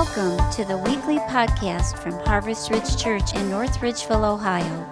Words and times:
Welcome 0.00 0.40
to 0.52 0.64
the 0.64 0.78
weekly 0.78 1.18
podcast 1.28 1.98
from 1.98 2.14
Harvest 2.24 2.70
Ridge 2.70 2.96
Church 2.96 3.34
in 3.34 3.50
North 3.50 3.80
Ridgeville, 3.80 4.24
Ohio. 4.24 4.88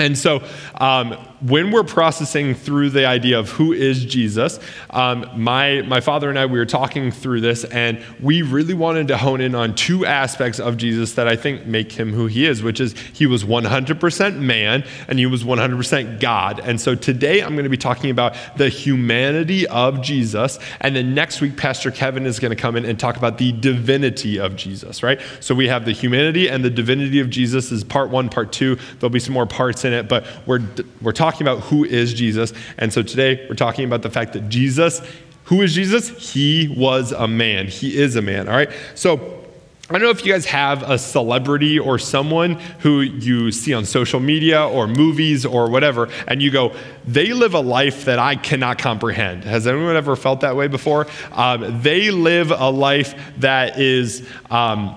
And 0.00 0.16
so, 0.16 0.42
um, 0.80 1.14
when 1.40 1.70
we're 1.70 1.84
processing 1.84 2.54
through 2.54 2.90
the 2.90 3.06
idea 3.06 3.38
of 3.38 3.48
who 3.50 3.72
is 3.72 4.04
Jesus, 4.04 4.60
um, 4.90 5.26
my, 5.36 5.82
my 5.82 6.00
father 6.00 6.28
and 6.28 6.38
I, 6.38 6.46
we 6.46 6.58
were 6.58 6.66
talking 6.66 7.10
through 7.10 7.40
this, 7.40 7.64
and 7.64 8.02
we 8.20 8.42
really 8.42 8.74
wanted 8.74 9.08
to 9.08 9.16
hone 9.16 9.40
in 9.40 9.54
on 9.54 9.74
two 9.74 10.04
aspects 10.04 10.60
of 10.60 10.76
Jesus 10.76 11.14
that 11.14 11.26
I 11.26 11.36
think 11.36 11.66
make 11.66 11.92
him 11.92 12.12
who 12.12 12.26
he 12.26 12.44
is, 12.44 12.62
which 12.62 12.80
is 12.80 12.92
he 13.14 13.26
was 13.26 13.44
100% 13.44 14.38
man 14.38 14.84
and 15.08 15.18
he 15.18 15.26
was 15.26 15.42
100% 15.42 16.20
God. 16.20 16.60
And 16.60 16.80
so 16.80 16.94
today 16.94 17.40
I'm 17.40 17.54
going 17.54 17.64
to 17.64 17.70
be 17.70 17.76
talking 17.76 18.10
about 18.10 18.34
the 18.56 18.68
humanity 18.68 19.66
of 19.66 20.02
Jesus. 20.02 20.58
And 20.80 20.94
then 20.94 21.14
next 21.14 21.40
week, 21.40 21.56
Pastor 21.56 21.90
Kevin 21.90 22.26
is 22.26 22.38
going 22.38 22.50
to 22.50 22.56
come 22.56 22.76
in 22.76 22.84
and 22.84 22.98
talk 22.98 23.16
about 23.16 23.38
the 23.38 23.52
divinity 23.52 24.38
of 24.38 24.56
Jesus, 24.56 25.02
right? 25.02 25.20
So 25.40 25.54
we 25.54 25.68
have 25.68 25.84
the 25.84 25.92
humanity 25.92 26.48
and 26.48 26.64
the 26.64 26.70
divinity 26.70 27.20
of 27.20 27.30
Jesus 27.30 27.72
is 27.72 27.82
part 27.82 28.10
one, 28.10 28.28
part 28.28 28.52
two. 28.52 28.76
There'll 28.98 29.10
be 29.10 29.20
some 29.20 29.34
more 29.34 29.46
parts 29.46 29.84
in 29.84 29.92
it, 29.92 30.08
but 30.08 30.26
we're, 30.46 30.60
we're 31.00 31.12
talking 31.12 31.29
talking 31.30 31.46
about 31.46 31.62
who 31.64 31.84
is 31.84 32.12
Jesus. 32.12 32.52
And 32.76 32.92
so 32.92 33.02
today 33.02 33.46
we're 33.48 33.54
talking 33.54 33.84
about 33.84 34.02
the 34.02 34.10
fact 34.10 34.32
that 34.32 34.48
Jesus, 34.48 35.00
who 35.44 35.62
is 35.62 35.74
Jesus? 35.74 36.32
He 36.32 36.74
was 36.76 37.12
a 37.12 37.28
man. 37.28 37.68
He 37.68 37.96
is 37.96 38.16
a 38.16 38.22
man. 38.22 38.48
All 38.48 38.56
right. 38.56 38.70
So 38.96 39.44
I 39.88 39.92
don't 39.92 40.02
know 40.02 40.10
if 40.10 40.24
you 40.24 40.32
guys 40.32 40.46
have 40.46 40.88
a 40.88 40.98
celebrity 40.98 41.78
or 41.78 42.00
someone 42.00 42.54
who 42.80 43.00
you 43.00 43.52
see 43.52 43.74
on 43.74 43.84
social 43.84 44.18
media 44.18 44.66
or 44.66 44.88
movies 44.88 45.46
or 45.46 45.70
whatever, 45.70 46.08
and 46.26 46.42
you 46.42 46.50
go, 46.50 46.74
they 47.06 47.32
live 47.32 47.54
a 47.54 47.60
life 47.60 48.04
that 48.06 48.18
I 48.18 48.34
cannot 48.34 48.78
comprehend. 48.78 49.44
Has 49.44 49.66
anyone 49.66 49.96
ever 49.96 50.16
felt 50.16 50.40
that 50.40 50.56
way 50.56 50.66
before? 50.66 51.06
Um, 51.32 51.82
they 51.82 52.10
live 52.10 52.50
a 52.50 52.70
life 52.70 53.14
that 53.38 53.78
is. 53.78 54.28
Um, 54.50 54.96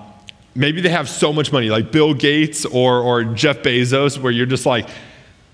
maybe 0.54 0.80
they 0.80 0.90
have 0.90 1.08
so 1.08 1.32
much 1.32 1.52
money, 1.52 1.70
like 1.70 1.90
Bill 1.90 2.14
Gates 2.14 2.64
or, 2.64 3.00
or 3.00 3.24
Jeff 3.24 3.58
Bezos, 3.58 4.18
where 4.18 4.32
you're 4.32 4.46
just 4.46 4.66
like, 4.66 4.88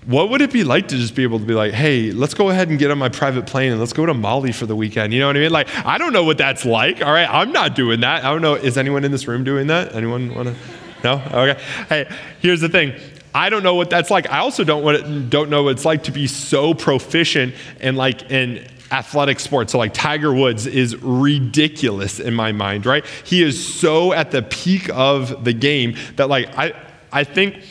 what 0.05 0.29
would 0.29 0.41
it 0.41 0.51
be 0.51 0.63
like 0.63 0.87
to 0.87 0.97
just 0.97 1.13
be 1.13 1.23
able 1.23 1.39
to 1.39 1.45
be 1.45 1.53
like, 1.53 1.73
hey, 1.73 2.11
let's 2.11 2.33
go 2.33 2.49
ahead 2.49 2.69
and 2.69 2.79
get 2.79 2.89
on 2.89 2.97
my 2.97 3.09
private 3.09 3.45
plane 3.45 3.71
and 3.71 3.79
let's 3.79 3.93
go 3.93 4.05
to 4.05 4.13
Mali 4.13 4.51
for 4.51 4.65
the 4.65 4.75
weekend? 4.75 5.13
You 5.13 5.19
know 5.19 5.27
what 5.27 5.37
I 5.37 5.39
mean? 5.39 5.51
Like, 5.51 5.67
I 5.85 5.97
don't 5.97 6.11
know 6.11 6.23
what 6.23 6.39
that's 6.39 6.65
like. 6.65 7.03
All 7.03 7.13
right, 7.13 7.29
I'm 7.29 7.51
not 7.51 7.75
doing 7.75 7.99
that. 8.01 8.23
I 8.23 8.31
don't 8.31 8.41
know. 8.41 8.55
Is 8.55 8.77
anyone 8.77 9.03
in 9.03 9.11
this 9.11 9.27
room 9.27 9.43
doing 9.43 9.67
that? 9.67 9.93
Anyone 9.93 10.33
want 10.33 10.49
to? 10.49 10.55
No? 11.03 11.21
Okay. 11.31 11.59
Hey, 11.89 12.09
here's 12.41 12.61
the 12.61 12.69
thing. 12.69 12.93
I 13.33 13.49
don't 13.49 13.63
know 13.63 13.75
what 13.75 13.89
that's 13.89 14.11
like. 14.11 14.29
I 14.29 14.39
also 14.39 14.63
don't 14.63 15.29
don't 15.29 15.49
know 15.49 15.63
what 15.63 15.71
it's 15.71 15.85
like 15.85 16.03
to 16.03 16.11
be 16.11 16.27
so 16.27 16.73
proficient 16.73 17.53
in 17.79 17.95
like 17.95 18.29
in 18.29 18.67
athletic 18.91 19.39
sports. 19.39 19.71
So 19.71 19.77
like 19.77 19.93
Tiger 19.93 20.33
Woods 20.33 20.67
is 20.67 20.97
ridiculous 20.97 22.19
in 22.19 22.33
my 22.33 22.51
mind, 22.51 22.85
right? 22.85 23.05
He 23.23 23.41
is 23.41 23.73
so 23.73 24.11
at 24.11 24.31
the 24.31 24.41
peak 24.41 24.89
of 24.89 25.45
the 25.45 25.53
game 25.53 25.95
that 26.17 26.27
like 26.27 26.57
I 26.57 26.73
I 27.11 27.23
think 27.23 27.63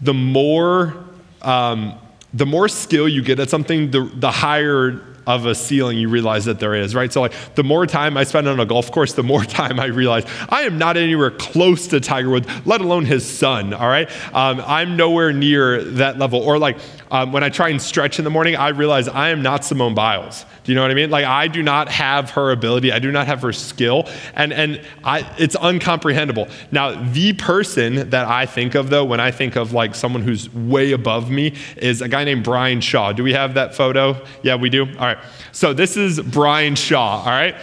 the 0.00 0.14
more 0.14 1.05
um, 1.46 1.98
the 2.34 2.46
more 2.46 2.68
skill 2.68 3.08
you 3.08 3.22
get 3.22 3.40
at 3.40 3.48
something, 3.48 3.90
the, 3.90 4.10
the 4.14 4.30
higher 4.30 5.00
of 5.26 5.44
a 5.44 5.54
ceiling 5.54 5.98
you 5.98 6.08
realize 6.08 6.44
that 6.44 6.60
there 6.60 6.74
is, 6.74 6.94
right? 6.94 7.12
So, 7.12 7.20
like, 7.20 7.32
the 7.56 7.64
more 7.64 7.84
time 7.86 8.16
I 8.16 8.24
spend 8.24 8.46
on 8.46 8.60
a 8.60 8.66
golf 8.66 8.92
course, 8.92 9.14
the 9.14 9.24
more 9.24 9.44
time 9.44 9.80
I 9.80 9.86
realize 9.86 10.24
I 10.48 10.62
am 10.62 10.78
not 10.78 10.96
anywhere 10.96 11.30
close 11.30 11.88
to 11.88 12.00
Tiger 12.00 12.30
Woods, 12.30 12.48
let 12.64 12.80
alone 12.80 13.04
his 13.06 13.26
son, 13.26 13.74
all 13.74 13.88
right? 13.88 14.08
Um, 14.34 14.62
I'm 14.64 14.96
nowhere 14.96 15.32
near 15.32 15.82
that 15.82 16.18
level. 16.18 16.40
Or, 16.40 16.58
like, 16.58 16.78
um, 17.10 17.32
when 17.32 17.44
I 17.44 17.48
try 17.48 17.68
and 17.68 17.80
stretch 17.80 18.18
in 18.18 18.24
the 18.24 18.30
morning, 18.30 18.56
I 18.56 18.68
realize 18.68 19.08
I 19.08 19.30
am 19.30 19.42
not 19.42 19.64
Simone 19.64 19.94
Biles. 19.94 20.44
Do 20.64 20.72
you 20.72 20.76
know 20.76 20.82
what 20.82 20.90
I 20.90 20.94
mean? 20.94 21.10
Like 21.10 21.24
I 21.24 21.46
do 21.48 21.62
not 21.62 21.88
have 21.88 22.30
her 22.30 22.50
ability. 22.50 22.90
I 22.90 22.98
do 22.98 23.12
not 23.12 23.26
have 23.26 23.42
her 23.42 23.52
skill, 23.52 24.08
and 24.34 24.52
and 24.52 24.80
I, 25.04 25.20
it's 25.38 25.54
uncomprehendable. 25.56 26.50
Now, 26.72 26.92
the 27.12 27.32
person 27.34 28.10
that 28.10 28.26
I 28.26 28.46
think 28.46 28.74
of 28.74 28.90
though, 28.90 29.04
when 29.04 29.20
I 29.20 29.30
think 29.30 29.56
of 29.56 29.72
like 29.72 29.94
someone 29.94 30.22
who's 30.22 30.52
way 30.52 30.92
above 30.92 31.30
me, 31.30 31.54
is 31.76 32.02
a 32.02 32.08
guy 32.08 32.24
named 32.24 32.44
Brian 32.44 32.80
Shaw. 32.80 33.12
Do 33.12 33.22
we 33.22 33.32
have 33.32 33.54
that 33.54 33.74
photo? 33.74 34.20
Yeah, 34.42 34.56
we 34.56 34.70
do. 34.70 34.86
All 34.86 35.06
right. 35.06 35.18
So 35.52 35.72
this 35.72 35.96
is 35.96 36.20
Brian 36.20 36.74
Shaw. 36.74 37.20
All 37.20 37.26
right. 37.26 37.54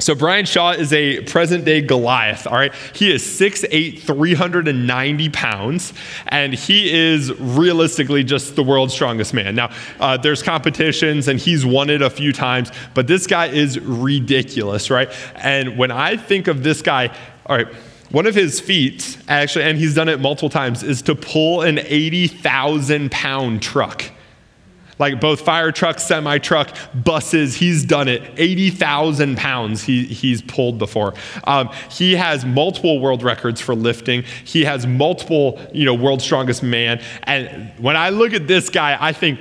So, 0.00 0.14
Brian 0.14 0.46
Shaw 0.46 0.70
is 0.70 0.94
a 0.94 1.20
present 1.24 1.66
day 1.66 1.82
Goliath, 1.82 2.46
all 2.46 2.54
right? 2.54 2.74
He 2.94 3.12
is 3.12 3.22
6'8, 3.22 4.00
390 4.00 5.28
pounds, 5.28 5.92
and 6.28 6.54
he 6.54 6.90
is 6.90 7.30
realistically 7.38 8.24
just 8.24 8.56
the 8.56 8.62
world's 8.62 8.94
strongest 8.94 9.34
man. 9.34 9.54
Now, 9.54 9.70
uh, 10.00 10.16
there's 10.16 10.42
competitions, 10.42 11.28
and 11.28 11.38
he's 11.38 11.66
won 11.66 11.90
it 11.90 12.00
a 12.00 12.08
few 12.08 12.32
times, 12.32 12.72
but 12.94 13.08
this 13.08 13.26
guy 13.26 13.48
is 13.48 13.78
ridiculous, 13.78 14.88
right? 14.88 15.10
And 15.34 15.76
when 15.76 15.90
I 15.90 16.16
think 16.16 16.48
of 16.48 16.62
this 16.62 16.80
guy, 16.80 17.14
all 17.44 17.56
right, 17.56 17.68
one 18.10 18.26
of 18.26 18.34
his 18.34 18.58
feats, 18.58 19.18
actually, 19.28 19.66
and 19.66 19.76
he's 19.76 19.94
done 19.94 20.08
it 20.08 20.18
multiple 20.18 20.48
times, 20.48 20.82
is 20.82 21.02
to 21.02 21.14
pull 21.14 21.60
an 21.60 21.78
80,000 21.78 23.12
pound 23.12 23.60
truck 23.60 24.04
like 25.00 25.18
both 25.18 25.40
fire 25.40 25.72
truck, 25.72 25.98
semi 25.98 26.38
truck, 26.38 26.76
buses. 26.94 27.56
He's 27.56 27.84
done 27.84 28.06
it. 28.06 28.22
80,000 28.36 29.36
pounds 29.36 29.82
he, 29.82 30.04
he's 30.04 30.42
pulled 30.42 30.78
before. 30.78 31.14
Um, 31.44 31.70
he 31.90 32.14
has 32.14 32.44
multiple 32.44 33.00
world 33.00 33.22
records 33.22 33.60
for 33.60 33.74
lifting. 33.74 34.22
He 34.44 34.64
has 34.64 34.86
multiple, 34.86 35.58
you 35.72 35.86
know, 35.86 35.94
world's 35.94 36.22
strongest 36.22 36.62
man. 36.62 37.02
And 37.24 37.72
when 37.78 37.96
I 37.96 38.10
look 38.10 38.34
at 38.34 38.46
this 38.46 38.68
guy, 38.68 38.96
I 39.00 39.12
think, 39.12 39.40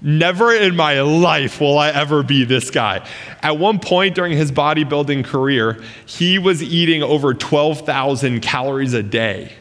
Never 0.00 0.54
in 0.54 0.76
my 0.76 1.00
life 1.00 1.60
will 1.60 1.76
I 1.76 1.90
ever 1.90 2.22
be 2.22 2.44
this 2.44 2.70
guy. 2.70 3.04
At 3.42 3.58
one 3.58 3.80
point 3.80 4.14
during 4.14 4.30
his 4.30 4.52
bodybuilding 4.52 5.24
career, 5.24 5.82
he 6.06 6.38
was 6.38 6.62
eating 6.62 7.02
over 7.02 7.34
12,000 7.34 8.40
calories 8.40 8.94
a 8.94 9.02
day, 9.02 9.52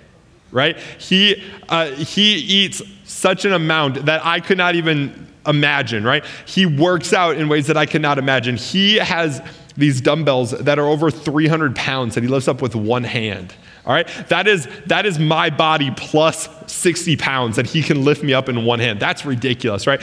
right? 0.52 0.78
He, 1.00 1.44
uh, 1.69 1.88
he 1.88 2.35
eats 2.35 2.84
such 3.03 3.46
an 3.46 3.53
amount 3.53 4.06
that 4.06 4.24
I 4.24 4.40
could 4.40 4.59
not 4.59 4.75
even 4.75 5.27
imagine, 5.47 6.03
right? 6.03 6.24
He 6.46 6.66
works 6.66 7.13
out 7.13 7.38
in 7.38 7.47
ways 7.50 7.68
that 7.68 7.78
I 7.78 7.85
cannot 7.85 8.18
imagine. 8.18 8.58
He 8.58 8.96
has 8.97 9.41
these 9.78 10.02
dumbbells 10.02 10.52
that 10.52 10.80
are 10.80 10.88
over 10.88 11.09
300 11.09 11.75
pounds 11.75 12.16
that 12.16 12.24
he 12.24 12.28
lifts 12.28 12.47
up 12.47 12.62
with 12.62 12.75
one 12.75 13.03
hand. 13.03 13.53
All 13.85 13.94
right, 13.94 14.08
that 14.28 14.47
is 14.47 14.68
that 14.88 15.06
is 15.06 15.18
my 15.18 15.50
body 15.50 15.91
plus 15.91 16.50
60 16.68 17.16
pounds 17.16 17.56
that 17.56 17.68
he 17.68 17.81
can 17.81 18.03
lift 18.03 18.22
me 18.22 18.34
up 18.34 18.50
in 18.50 18.66
one 18.66 18.80
hand. 18.80 19.00
That's 19.00 19.25
ridiculous, 19.25 19.88
right? 19.88 20.02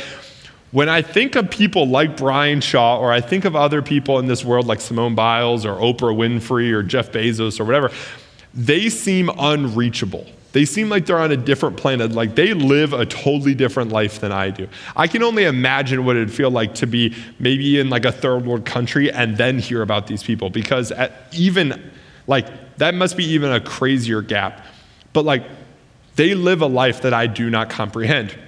When 0.71 0.89
I 0.89 1.03
think 1.03 1.37
of 1.37 1.51
people 1.51 1.87
like 1.87 2.17
Brian 2.17 2.61
Shaw, 2.61 2.99
or 2.99 3.13
I 3.13 3.21
think 3.21 3.45
of 3.45 3.55
other 3.55 3.83
people 3.83 4.19
in 4.19 4.27
this 4.27 4.45
world 4.45 4.67
like 4.67 4.81
Simone 4.81 5.15
Biles 5.15 5.67
or 5.67 5.77
Oprah 5.77 6.17
Winfrey 6.17 6.73
or 6.73 6.83
Jeff 6.83 7.13
Bezos 7.13 7.61
or 7.61 7.65
whatever, 7.65 7.93
they 8.55 8.89
seem 8.89 9.29
unreachable. 9.39 10.27
They 10.55 10.65
seem 10.65 10.89
like 10.89 11.07
they're 11.07 11.19
on 11.19 11.33
a 11.33 11.37
different 11.37 11.77
planet, 11.77 12.13
like 12.13 12.37
they 12.37 12.55
live 12.55 12.93
a 12.93 13.05
totally 13.05 13.57
different 13.57 13.91
life 13.91 14.21
than 14.21 14.31
I 14.31 14.51
do. 14.51 14.69
I 14.95 15.09
can 15.09 15.25
only 15.25 15.43
imagine 15.43 16.05
what 16.05 16.15
it'd 16.15 16.33
feel 16.33 16.49
like 16.49 16.77
to 16.77 16.87
be 16.87 17.13
maybe 17.41 17.81
in 17.81 17.91
like 17.91 18.05
a 18.05 18.13
third 18.13 18.47
world 18.47 18.65
country 18.65 19.11
and 19.11 19.37
then 19.37 19.59
hear 19.59 19.83
about 19.83 20.07
these 20.07 20.23
people 20.23 20.51
because 20.51 20.93
at 20.93 21.27
even 21.33 21.91
like 22.29 22.77
that 22.77 22.95
must 22.95 23.17
be 23.17 23.25
even 23.25 23.51
a 23.51 23.61
crazier 23.61 24.23
gap. 24.23 24.65
But 25.13 25.25
like 25.25 25.43
they 26.15 26.35
live 26.35 26.63
a 26.63 26.67
life 26.67 27.03
that 27.03 27.13
I 27.13 27.27
do 27.27 27.51
not 27.51 27.69
comprehend. 27.69 28.39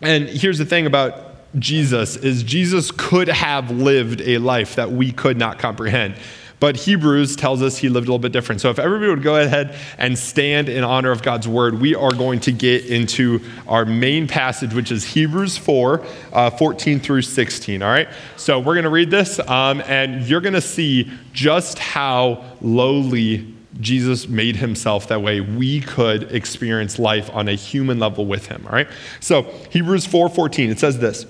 And 0.00 0.28
here's 0.28 0.58
the 0.58 0.64
thing 0.64 0.86
about 0.86 1.58
Jesus 1.58 2.14
is 2.14 2.44
Jesus 2.44 2.92
could 2.92 3.26
have 3.26 3.72
lived 3.72 4.20
a 4.20 4.38
life 4.38 4.76
that 4.76 4.92
we 4.92 5.10
could 5.10 5.36
not 5.36 5.58
comprehend. 5.58 6.14
But 6.60 6.76
Hebrews 6.76 7.36
tells 7.36 7.62
us 7.62 7.78
he 7.78 7.88
lived 7.88 8.06
a 8.06 8.10
little 8.10 8.18
bit 8.18 8.32
different. 8.32 8.60
So 8.60 8.68
if 8.68 8.78
everybody 8.78 9.10
would 9.10 9.22
go 9.22 9.36
ahead 9.36 9.74
and 9.96 10.16
stand 10.18 10.68
in 10.68 10.84
honor 10.84 11.10
of 11.10 11.22
God's 11.22 11.48
word, 11.48 11.80
we 11.80 11.94
are 11.94 12.12
going 12.12 12.38
to 12.40 12.52
get 12.52 12.84
into 12.84 13.40
our 13.66 13.86
main 13.86 14.28
passage, 14.28 14.74
which 14.74 14.92
is 14.92 15.02
Hebrews 15.04 15.56
4 15.56 16.04
uh, 16.32 16.50
14 16.50 17.00
through 17.00 17.22
16. 17.22 17.82
All 17.82 17.90
right? 17.90 18.08
So 18.36 18.58
we're 18.58 18.74
going 18.74 18.84
to 18.84 18.90
read 18.90 19.10
this, 19.10 19.40
um, 19.40 19.82
and 19.86 20.22
you're 20.26 20.42
going 20.42 20.52
to 20.52 20.60
see 20.60 21.10
just 21.32 21.78
how 21.78 22.44
lowly 22.60 23.54
Jesus 23.80 24.28
made 24.28 24.56
himself 24.56 25.08
that 25.08 25.22
way 25.22 25.40
we 25.40 25.80
could 25.80 26.34
experience 26.34 26.98
life 26.98 27.30
on 27.32 27.48
a 27.48 27.54
human 27.54 27.98
level 27.98 28.26
with 28.26 28.46
him. 28.46 28.66
All 28.66 28.72
right? 28.72 28.88
So 29.20 29.42
Hebrews 29.70 30.04
4 30.04 30.28
14, 30.28 30.70
it 30.70 30.78
says 30.78 30.98
this. 30.98 31.24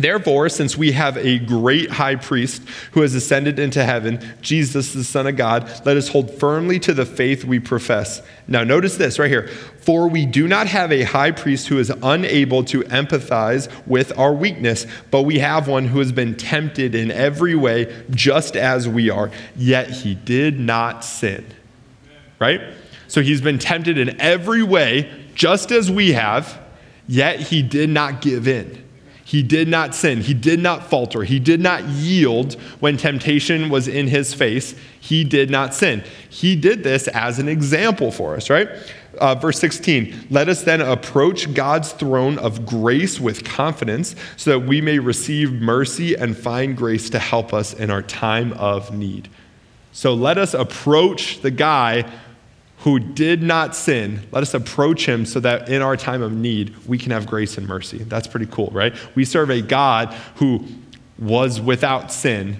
Therefore, 0.00 0.48
since 0.48 0.76
we 0.76 0.92
have 0.92 1.16
a 1.16 1.40
great 1.40 1.90
high 1.90 2.14
priest 2.14 2.62
who 2.92 3.02
has 3.02 3.14
ascended 3.14 3.58
into 3.58 3.84
heaven, 3.84 4.20
Jesus, 4.40 4.92
the 4.92 5.02
Son 5.02 5.26
of 5.26 5.36
God, 5.36 5.68
let 5.84 5.96
us 5.96 6.08
hold 6.08 6.30
firmly 6.30 6.78
to 6.80 6.94
the 6.94 7.04
faith 7.04 7.44
we 7.44 7.58
profess. 7.58 8.22
Now, 8.46 8.62
notice 8.62 8.96
this 8.96 9.18
right 9.18 9.30
here. 9.30 9.48
For 9.80 10.08
we 10.08 10.24
do 10.24 10.46
not 10.46 10.68
have 10.68 10.92
a 10.92 11.02
high 11.02 11.32
priest 11.32 11.68
who 11.68 11.78
is 11.78 11.90
unable 12.02 12.62
to 12.64 12.82
empathize 12.82 13.68
with 13.86 14.16
our 14.16 14.32
weakness, 14.32 14.86
but 15.10 15.22
we 15.22 15.40
have 15.40 15.66
one 15.66 15.86
who 15.86 15.98
has 15.98 16.12
been 16.12 16.36
tempted 16.36 16.94
in 16.94 17.10
every 17.10 17.54
way, 17.54 18.04
just 18.10 18.54
as 18.56 18.88
we 18.88 19.10
are, 19.10 19.30
yet 19.56 19.90
he 19.90 20.14
did 20.14 20.60
not 20.60 21.04
sin. 21.04 21.44
Right? 22.38 22.60
So 23.08 23.22
he's 23.22 23.40
been 23.40 23.58
tempted 23.58 23.98
in 23.98 24.20
every 24.20 24.62
way, 24.62 25.10
just 25.34 25.72
as 25.72 25.90
we 25.90 26.12
have, 26.12 26.60
yet 27.08 27.40
he 27.40 27.62
did 27.62 27.90
not 27.90 28.20
give 28.20 28.46
in. 28.46 28.84
He 29.28 29.42
did 29.42 29.68
not 29.68 29.94
sin. 29.94 30.22
He 30.22 30.32
did 30.32 30.58
not 30.58 30.88
falter. 30.88 31.22
He 31.22 31.38
did 31.38 31.60
not 31.60 31.84
yield 31.84 32.54
when 32.80 32.96
temptation 32.96 33.68
was 33.68 33.86
in 33.86 34.06
his 34.08 34.32
face. 34.32 34.74
He 34.98 35.22
did 35.22 35.50
not 35.50 35.74
sin. 35.74 36.02
He 36.30 36.56
did 36.56 36.82
this 36.82 37.08
as 37.08 37.38
an 37.38 37.46
example 37.46 38.10
for 38.10 38.36
us, 38.36 38.48
right? 38.48 38.70
Uh, 39.18 39.34
verse 39.34 39.58
16 39.58 40.28
Let 40.30 40.48
us 40.48 40.62
then 40.62 40.80
approach 40.80 41.52
God's 41.52 41.92
throne 41.92 42.38
of 42.38 42.64
grace 42.64 43.20
with 43.20 43.44
confidence 43.44 44.16
so 44.38 44.52
that 44.52 44.66
we 44.66 44.80
may 44.80 44.98
receive 44.98 45.52
mercy 45.52 46.14
and 46.14 46.34
find 46.34 46.74
grace 46.74 47.10
to 47.10 47.18
help 47.18 47.52
us 47.52 47.74
in 47.74 47.90
our 47.90 48.02
time 48.02 48.54
of 48.54 48.96
need. 48.96 49.28
So 49.92 50.14
let 50.14 50.38
us 50.38 50.54
approach 50.54 51.42
the 51.42 51.50
guy 51.50 52.10
who 52.80 53.00
did 53.00 53.42
not 53.42 53.74
sin, 53.74 54.20
let 54.30 54.42
us 54.42 54.54
approach 54.54 55.06
him 55.06 55.26
so 55.26 55.40
that 55.40 55.68
in 55.68 55.82
our 55.82 55.96
time 55.96 56.22
of 56.22 56.32
need, 56.32 56.74
we 56.86 56.96
can 56.96 57.10
have 57.10 57.26
grace 57.26 57.58
and 57.58 57.66
mercy. 57.66 57.98
That's 57.98 58.28
pretty 58.28 58.46
cool, 58.46 58.68
right? 58.72 58.94
We 59.16 59.24
serve 59.24 59.50
a 59.50 59.60
God 59.60 60.14
who 60.36 60.64
was 61.18 61.60
without 61.60 62.12
sin, 62.12 62.56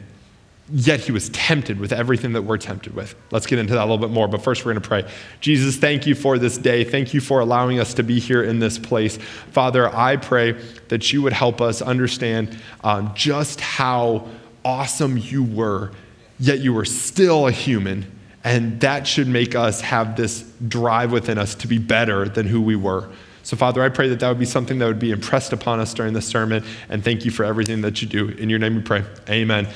yet 0.70 0.98
he 0.98 1.12
was 1.12 1.28
tempted 1.28 1.78
with 1.78 1.92
everything 1.92 2.32
that 2.32 2.42
we're 2.42 2.58
tempted 2.58 2.94
with. 2.94 3.14
Let's 3.30 3.46
get 3.46 3.60
into 3.60 3.74
that 3.74 3.82
a 3.82 3.88
little 3.88 3.98
bit 3.98 4.10
more, 4.10 4.26
but 4.26 4.42
first 4.42 4.64
we're 4.64 4.72
going 4.72 4.82
to 4.82 4.88
pray. 4.88 5.08
Jesus, 5.40 5.76
thank 5.76 6.04
you 6.04 6.16
for 6.16 6.36
this 6.36 6.58
day. 6.58 6.82
Thank 6.82 7.14
you 7.14 7.20
for 7.20 7.38
allowing 7.38 7.78
us 7.78 7.94
to 7.94 8.02
be 8.02 8.18
here 8.18 8.42
in 8.42 8.58
this 8.58 8.76
place. 8.76 9.18
Father, 9.52 9.88
I 9.94 10.16
pray 10.16 10.60
that 10.88 11.12
you 11.12 11.22
would 11.22 11.32
help 11.32 11.60
us 11.60 11.80
understand 11.80 12.58
um, 12.82 13.12
just 13.14 13.60
how 13.60 14.26
awesome 14.64 15.16
you 15.16 15.44
were, 15.44 15.92
yet 16.40 16.58
you 16.58 16.74
were 16.74 16.84
still 16.84 17.46
a 17.46 17.52
human 17.52 18.17
and 18.44 18.80
that 18.80 19.06
should 19.06 19.28
make 19.28 19.54
us 19.54 19.80
have 19.80 20.16
this 20.16 20.42
drive 20.68 21.12
within 21.12 21.38
us 21.38 21.54
to 21.56 21.68
be 21.68 21.78
better 21.78 22.28
than 22.28 22.46
who 22.46 22.60
we 22.60 22.76
were. 22.76 23.08
So, 23.42 23.56
Father, 23.56 23.82
I 23.82 23.88
pray 23.88 24.08
that 24.10 24.20
that 24.20 24.28
would 24.28 24.38
be 24.38 24.44
something 24.44 24.78
that 24.78 24.86
would 24.86 24.98
be 24.98 25.10
impressed 25.10 25.52
upon 25.52 25.80
us 25.80 25.94
during 25.94 26.12
this 26.12 26.26
sermon. 26.26 26.64
And 26.88 27.02
thank 27.02 27.24
you 27.24 27.30
for 27.30 27.44
everything 27.44 27.80
that 27.80 28.02
you 28.02 28.08
do. 28.08 28.28
In 28.28 28.50
your 28.50 28.58
name 28.58 28.76
we 28.76 28.82
pray. 28.82 29.04
Amen. 29.28 29.66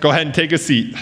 Go 0.00 0.10
ahead 0.10 0.26
and 0.26 0.34
take 0.34 0.52
a 0.52 0.58
seat. 0.58 0.96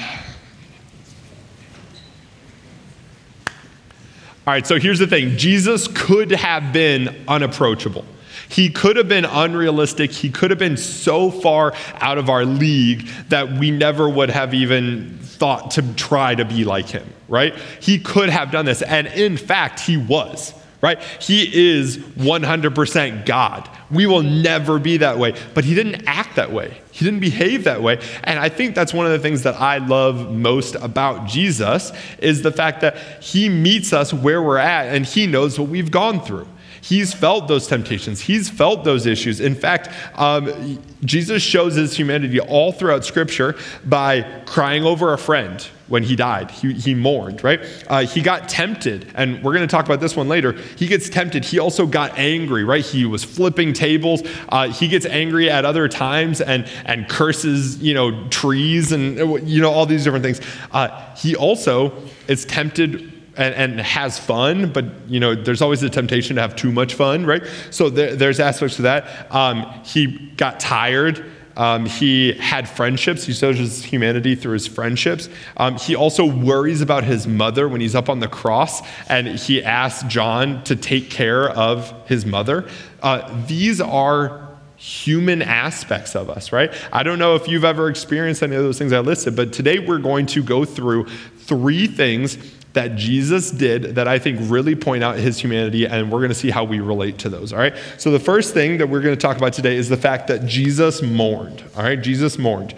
All 4.47 4.55
right, 4.55 4.67
so 4.67 4.79
here's 4.79 4.99
the 4.99 5.07
thing 5.07 5.37
Jesus 5.37 5.87
could 5.89 6.31
have 6.33 6.73
been 6.73 7.15
unapproachable. 7.29 8.05
He 8.49 8.71
could 8.71 8.97
have 8.97 9.09
been 9.09 9.27
unrealistic. 9.27 10.11
He 10.11 10.31
could 10.31 10.51
have 10.51 10.59
been 10.59 10.79
so 10.79 11.31
far 11.31 11.75
out 11.97 12.17
of 12.17 12.31
our 12.31 12.45
league 12.47 13.07
that 13.29 13.53
we 13.53 13.71
never 13.71 14.09
would 14.09 14.31
have 14.31 14.55
even 14.55 15.19
thought 15.39 15.73
to 15.73 15.95
try 15.95 16.35
to 16.35 16.45
be 16.45 16.65
like 16.65 16.89
him, 16.89 17.09
right? 17.29 17.55
He 17.81 17.99
could 17.99 18.29
have 18.29 18.51
done 18.51 18.65
this. 18.65 18.83
And 18.83 19.07
in 19.07 19.37
fact, 19.37 19.81
he 19.81 19.97
was, 19.97 20.53
right? 20.81 21.01
He 21.21 21.77
is 21.79 21.99
100% 21.99 23.25
God. 23.25 23.69
We 23.91 24.07
will 24.07 24.23
never 24.23 24.79
be 24.79 24.99
that 24.99 25.19
way. 25.19 25.35
But 25.55 25.65
he 25.65 25.75
didn't 25.75 26.07
act 26.07 26.37
that 26.37 26.53
way, 26.53 26.81
he 26.91 27.05
didn't 27.05 27.21
behave 27.21 27.65
that 27.65 27.83
way. 27.83 28.01
And 28.25 28.39
I 28.39 28.49
think 28.49 28.75
that's 28.75 28.93
one 28.93 29.07
of 29.07 29.13
the 29.13 29.19
things 29.21 29.45
that 29.45 29.55
I 29.55 29.79
love 29.79 30.33
most 30.33 30.75
about 30.75 31.29
Jesus 31.29 31.93
is 32.19 32.43
the 32.43 32.53
fact 32.53 32.81
that 32.81 32.97
he 33.23 33.49
meets 33.49 33.93
us 33.93 34.13
where 34.13 34.43
we're 34.43 34.59
at 34.59 34.95
and 34.95 35.07
he 35.07 35.27
knows 35.27 35.59
what 35.59 35.69
we've 35.69 35.91
gone 35.91 36.21
through. 36.21 36.49
He's 36.81 37.13
felt 37.13 37.49
those 37.49 37.67
temptations. 37.67 38.21
He's 38.21 38.49
felt 38.49 38.85
those 38.85 39.07
issues. 39.07 39.41
In 39.41 39.55
fact, 39.55 39.89
um, 40.19 40.83
Jesus 41.05 41.43
shows 41.43 41.75
his 41.75 41.97
humanity 41.97 42.41
all 42.41 42.73
throughout 42.73 43.05
Scripture 43.05 43.57
by 43.85 44.43
crying 44.47 44.85
over 44.85 45.13
a 45.13 45.19
friend 45.19 45.67
when 45.89 46.03
he 46.03 46.17
died. 46.17 46.51
He, 46.51 46.75
he 46.75 46.95
mourned, 46.95 47.43
right? 47.43 47.61
Uh, 47.89 48.05
he 48.05 48.21
got 48.21 48.49
tempted, 48.49 49.11
and 49.15 49.43
we're 49.43 49.55
going 49.55 49.67
to 49.67 49.71
talk 49.71 49.87
about 49.87 50.01
this 50.01 50.15
one 50.15 50.29
later. 50.29 50.53
He 50.53 50.87
gets 50.87 51.09
tempted. 51.09 51.45
He 51.45 51.59
also 51.59 51.87
got 51.87 52.19
angry, 52.19 52.63
right? 52.63 52.85
He 52.85 53.07
was 53.07 53.25
flipping 53.25 53.73
tables. 53.73 54.23
Uh, 54.49 54.69
he 54.69 54.87
gets 54.89 55.07
angry 55.07 55.51
at 55.51 55.65
other 55.65 55.89
times 55.89 56.41
and, 56.41 56.69
and 56.85 57.09
curses, 57.09 57.79
you 57.79 57.95
know, 57.95 58.29
trees 58.29 58.93
and, 58.93 59.49
you 59.49 59.63
know, 59.63 59.73
all 59.73 59.87
these 59.87 60.05
different 60.05 60.25
things. 60.25 60.41
Uh, 60.73 61.15
he 61.17 61.35
also 61.35 61.93
is 62.29 62.45
tempted 62.45 63.18
and, 63.39 63.55
and, 63.55 63.81
has 63.81 64.19
fun, 64.19 64.73
but 64.73 64.85
you 65.09 65.21
know, 65.21 65.35
there's 65.35 65.63
always 65.63 65.81
the 65.81 65.89
temptation 65.89 66.37
to 66.37 66.43
have 66.43 66.57
too 66.57 66.73
much 66.73 66.95
fun, 66.95 67.25
right? 67.25 67.43
So 67.71 67.89
there, 67.89 68.17
there's 68.17 68.41
aspects 68.41 68.77
to 68.77 68.83
that. 68.83 69.33
Um, 69.35 69.65
he 69.85 70.07
got 70.37 70.59
tired. 70.59 71.25
Um, 71.57 71.87
he 71.87 72.33
had 72.35 72.69
friendships. 72.69 73.25
He 73.25 73.33
shows 73.33 73.57
his 73.57 73.83
humanity 73.85 74.35
through 74.35 74.55
his 74.55 74.67
friendships. 74.67 75.29
Um, 75.57 75.77
he 75.77 75.95
also 75.95 76.25
worries 76.25 76.81
about 76.81 77.05
his 77.05 77.27
mother 77.27 77.69
when 77.69 77.81
he's 77.81 77.95
up 77.95 78.09
on 78.09 78.21
the 78.21 78.29
cross, 78.29 78.83
and 79.09 79.27
he 79.27 79.63
asks 79.63 80.03
John 80.05 80.63
to 80.65 80.77
take 80.77 81.11
care 81.11 81.49
of 81.51 81.93
his 82.07 82.27
mother. 82.27 82.69
Uh, 83.03 83.45
these 83.47 83.81
are 83.81 84.49
human 84.77 85.43
aspects 85.43 86.15
of 86.15 86.31
us, 86.31 86.53
right? 86.53 86.73
I 86.93 87.03
don't 87.03 87.19
know 87.19 87.35
if 87.35 87.49
you've 87.49 87.65
ever 87.65 87.89
experienced 87.89 88.45
any 88.45 88.55
of 88.55 88.63
those 88.63 88.79
things 88.79 88.93
I 88.93 89.01
listed, 89.01 89.35
but 89.35 89.53
today 89.53 89.81
we're 89.81 89.99
going 89.99 90.27
to 90.27 90.43
go 90.43 90.65
through 90.65 91.07
three 91.39 91.89
things 91.89 92.39
that 92.79 92.95
Jesus 92.95 93.51
did 93.51 93.97
that 93.97 94.07
I 94.07 94.21
think 94.21 94.39
really 94.43 94.77
point 94.77 95.03
out 95.03 95.17
his 95.17 95.37
humanity, 95.37 95.85
and 95.85 96.13
we're 96.13 96.21
going 96.21 96.29
to 96.29 96.35
see 96.35 96.51
how 96.51 96.63
we 96.63 96.79
relate 96.79 97.19
to 97.19 97.29
those, 97.29 97.53
all 97.53 97.59
right? 97.59 97.75
So, 97.97 98.13
the 98.13 98.21
first 98.21 98.55
thing 98.55 98.79
that 98.79 98.89
we're 98.89 99.01
going 99.01 99.17
to 99.17 99.21
talk 99.21 99.37
about 99.37 99.53
today 99.53 99.75
is 99.75 99.89
the 99.89 99.97
fact 99.97 100.29
that 100.29 100.47
Jesus 100.47 101.03
mourned, 101.03 101.65
all 101.77 101.83
right? 101.83 102.01
Jesus 102.01 102.39
mourned. 102.39 102.77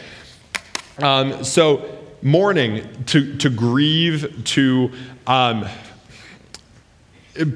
Um, 1.02 1.44
so, 1.44 1.99
mourning, 2.23 3.05
to, 3.06 3.37
to 3.37 3.50
grieve, 3.50 4.43
to. 4.44 4.91
Um, 5.26 5.67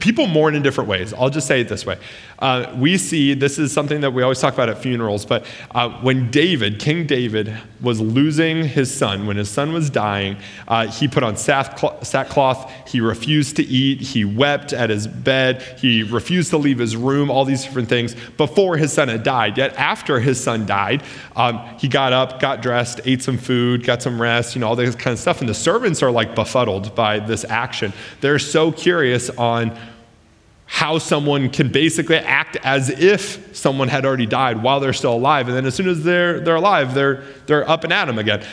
people 0.01 0.27
mourn 0.27 0.55
in 0.55 0.63
different 0.63 0.89
ways. 0.89 1.13
I'll 1.13 1.31
just 1.31 1.47
say 1.47 1.63
it 1.63 1.69
this 1.69 1.85
way. 1.85 1.99
Uh, 2.39 2.75
we 2.77 2.99
see 2.99 3.35
this 3.35 3.59
is 3.59 3.73
something 3.73 4.01
that 4.01 4.13
we 4.13 4.23
always 4.23 4.41
talk 4.41 4.55
about 4.55 4.69
at 4.69 4.79
funerals, 4.79 5.25
but 5.25 5.45
uh, 5.73 5.89
when 6.01 6.31
David, 6.31 6.79
King 6.79 7.07
David, 7.07 7.57
was 7.81 8.01
losing 8.01 8.65
his 8.65 8.93
son, 8.93 9.27
when 9.27 9.37
his 9.37 9.51
son 9.51 9.73
was 9.73 9.91
dying, 9.91 10.37
uh, 10.69 10.87
he 10.87 11.07
put 11.07 11.23
on 11.23 11.37
sackcloth, 11.37 12.73
he 12.89 13.01
refused 13.01 13.57
to 13.57 13.63
eat, 13.63 14.01
he 14.01 14.25
wept 14.25 14.73
at 14.73 14.91
his 14.91 15.07
bed, 15.07 15.63
he 15.79 16.03
refused 16.03 16.51
to 16.51 16.57
leave 16.57 16.79
his 16.79 16.97
room, 16.97 17.31
all 17.31 17.45
these 17.45 17.63
different 17.63 17.89
things 17.89 18.15
before 18.37 18.77
his 18.77 18.93
son 18.93 19.09
had 19.09 19.23
died. 19.23 19.59
Yet 19.59 19.75
after 19.77 20.19
his 20.21 20.43
son 20.43 20.67
died, 20.67 21.03
um, 21.37 21.61
he 21.79 21.89
got 21.89 22.13
up, 22.13 22.41
got 22.41 22.63
dressed, 22.63 23.01
ate 23.05 23.23
some 23.23 23.39
food, 23.39 23.85
got 23.85 24.03
some 24.03 24.21
rest, 24.21 24.55
you 24.55 24.61
know, 24.61 24.69
all 24.69 24.77
this 24.77 24.95
kind 24.95 25.13
of 25.13 25.19
stuff. 25.19 25.41
And 25.41 25.49
the 25.49 25.55
servants 25.55 26.03
are 26.03 26.11
like 26.11 26.35
befuddled 26.35 26.95
by 26.95 27.19
this 27.19 27.45
action. 27.45 27.93
They're 28.21 28.39
so 28.39 28.73
curious 28.73 29.31
on 29.31 29.79
how 30.75 30.99
someone 30.99 31.49
can 31.49 31.69
basically 31.69 32.17
act 32.17 32.57
as 32.65 32.91
if 32.91 33.57
someone 33.57 33.87
had 33.87 34.05
already 34.05 34.27
died 34.27 34.61
while 34.61 34.81
they're 34.81 34.93
still 34.93 35.15
alive. 35.15 35.47
And 35.47 35.57
then 35.57 35.67
as 35.67 35.77
soon 35.77 35.87
as 35.87 36.03
they're, 36.03 36.41
they're 36.41 36.57
alive, 36.57 36.95
they're, 36.95 37.23
they're 37.47 37.71
up 37.71 37.85
and 37.85 37.93
at 37.93 38.07
them 38.07 38.19
again. 38.19 38.45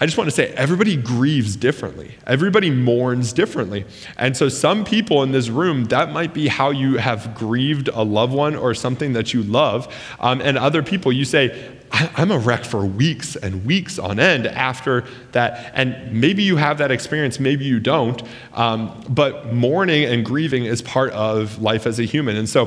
I 0.00 0.06
just 0.06 0.18
want 0.18 0.26
to 0.28 0.34
say 0.34 0.48
everybody 0.54 0.96
grieves 0.96 1.54
differently. 1.54 2.16
Everybody 2.26 2.70
mourns 2.70 3.32
differently. 3.32 3.84
And 4.18 4.36
so, 4.36 4.48
some 4.48 4.84
people 4.84 5.22
in 5.22 5.30
this 5.30 5.48
room, 5.48 5.84
that 5.84 6.10
might 6.10 6.34
be 6.34 6.48
how 6.48 6.70
you 6.70 6.96
have 6.96 7.36
grieved 7.36 7.86
a 7.86 8.02
loved 8.02 8.32
one 8.32 8.56
or 8.56 8.74
something 8.74 9.12
that 9.12 9.32
you 9.32 9.44
love. 9.44 9.94
Um, 10.18 10.40
and 10.40 10.58
other 10.58 10.82
people, 10.82 11.12
you 11.12 11.24
say, 11.24 11.73
I'm 11.94 12.32
a 12.32 12.38
wreck 12.38 12.64
for 12.64 12.84
weeks 12.84 13.36
and 13.36 13.64
weeks 13.64 14.00
on 14.00 14.18
end 14.18 14.48
after 14.48 15.04
that. 15.30 15.70
And 15.74 16.12
maybe 16.20 16.42
you 16.42 16.56
have 16.56 16.78
that 16.78 16.90
experience, 16.90 17.38
maybe 17.38 17.64
you 17.64 17.78
don't. 17.78 18.20
Um, 18.52 19.00
but 19.08 19.52
mourning 19.52 20.04
and 20.04 20.24
grieving 20.24 20.64
is 20.64 20.82
part 20.82 21.12
of 21.12 21.62
life 21.62 21.86
as 21.86 22.00
a 22.00 22.02
human. 22.02 22.36
And 22.36 22.48
so 22.48 22.66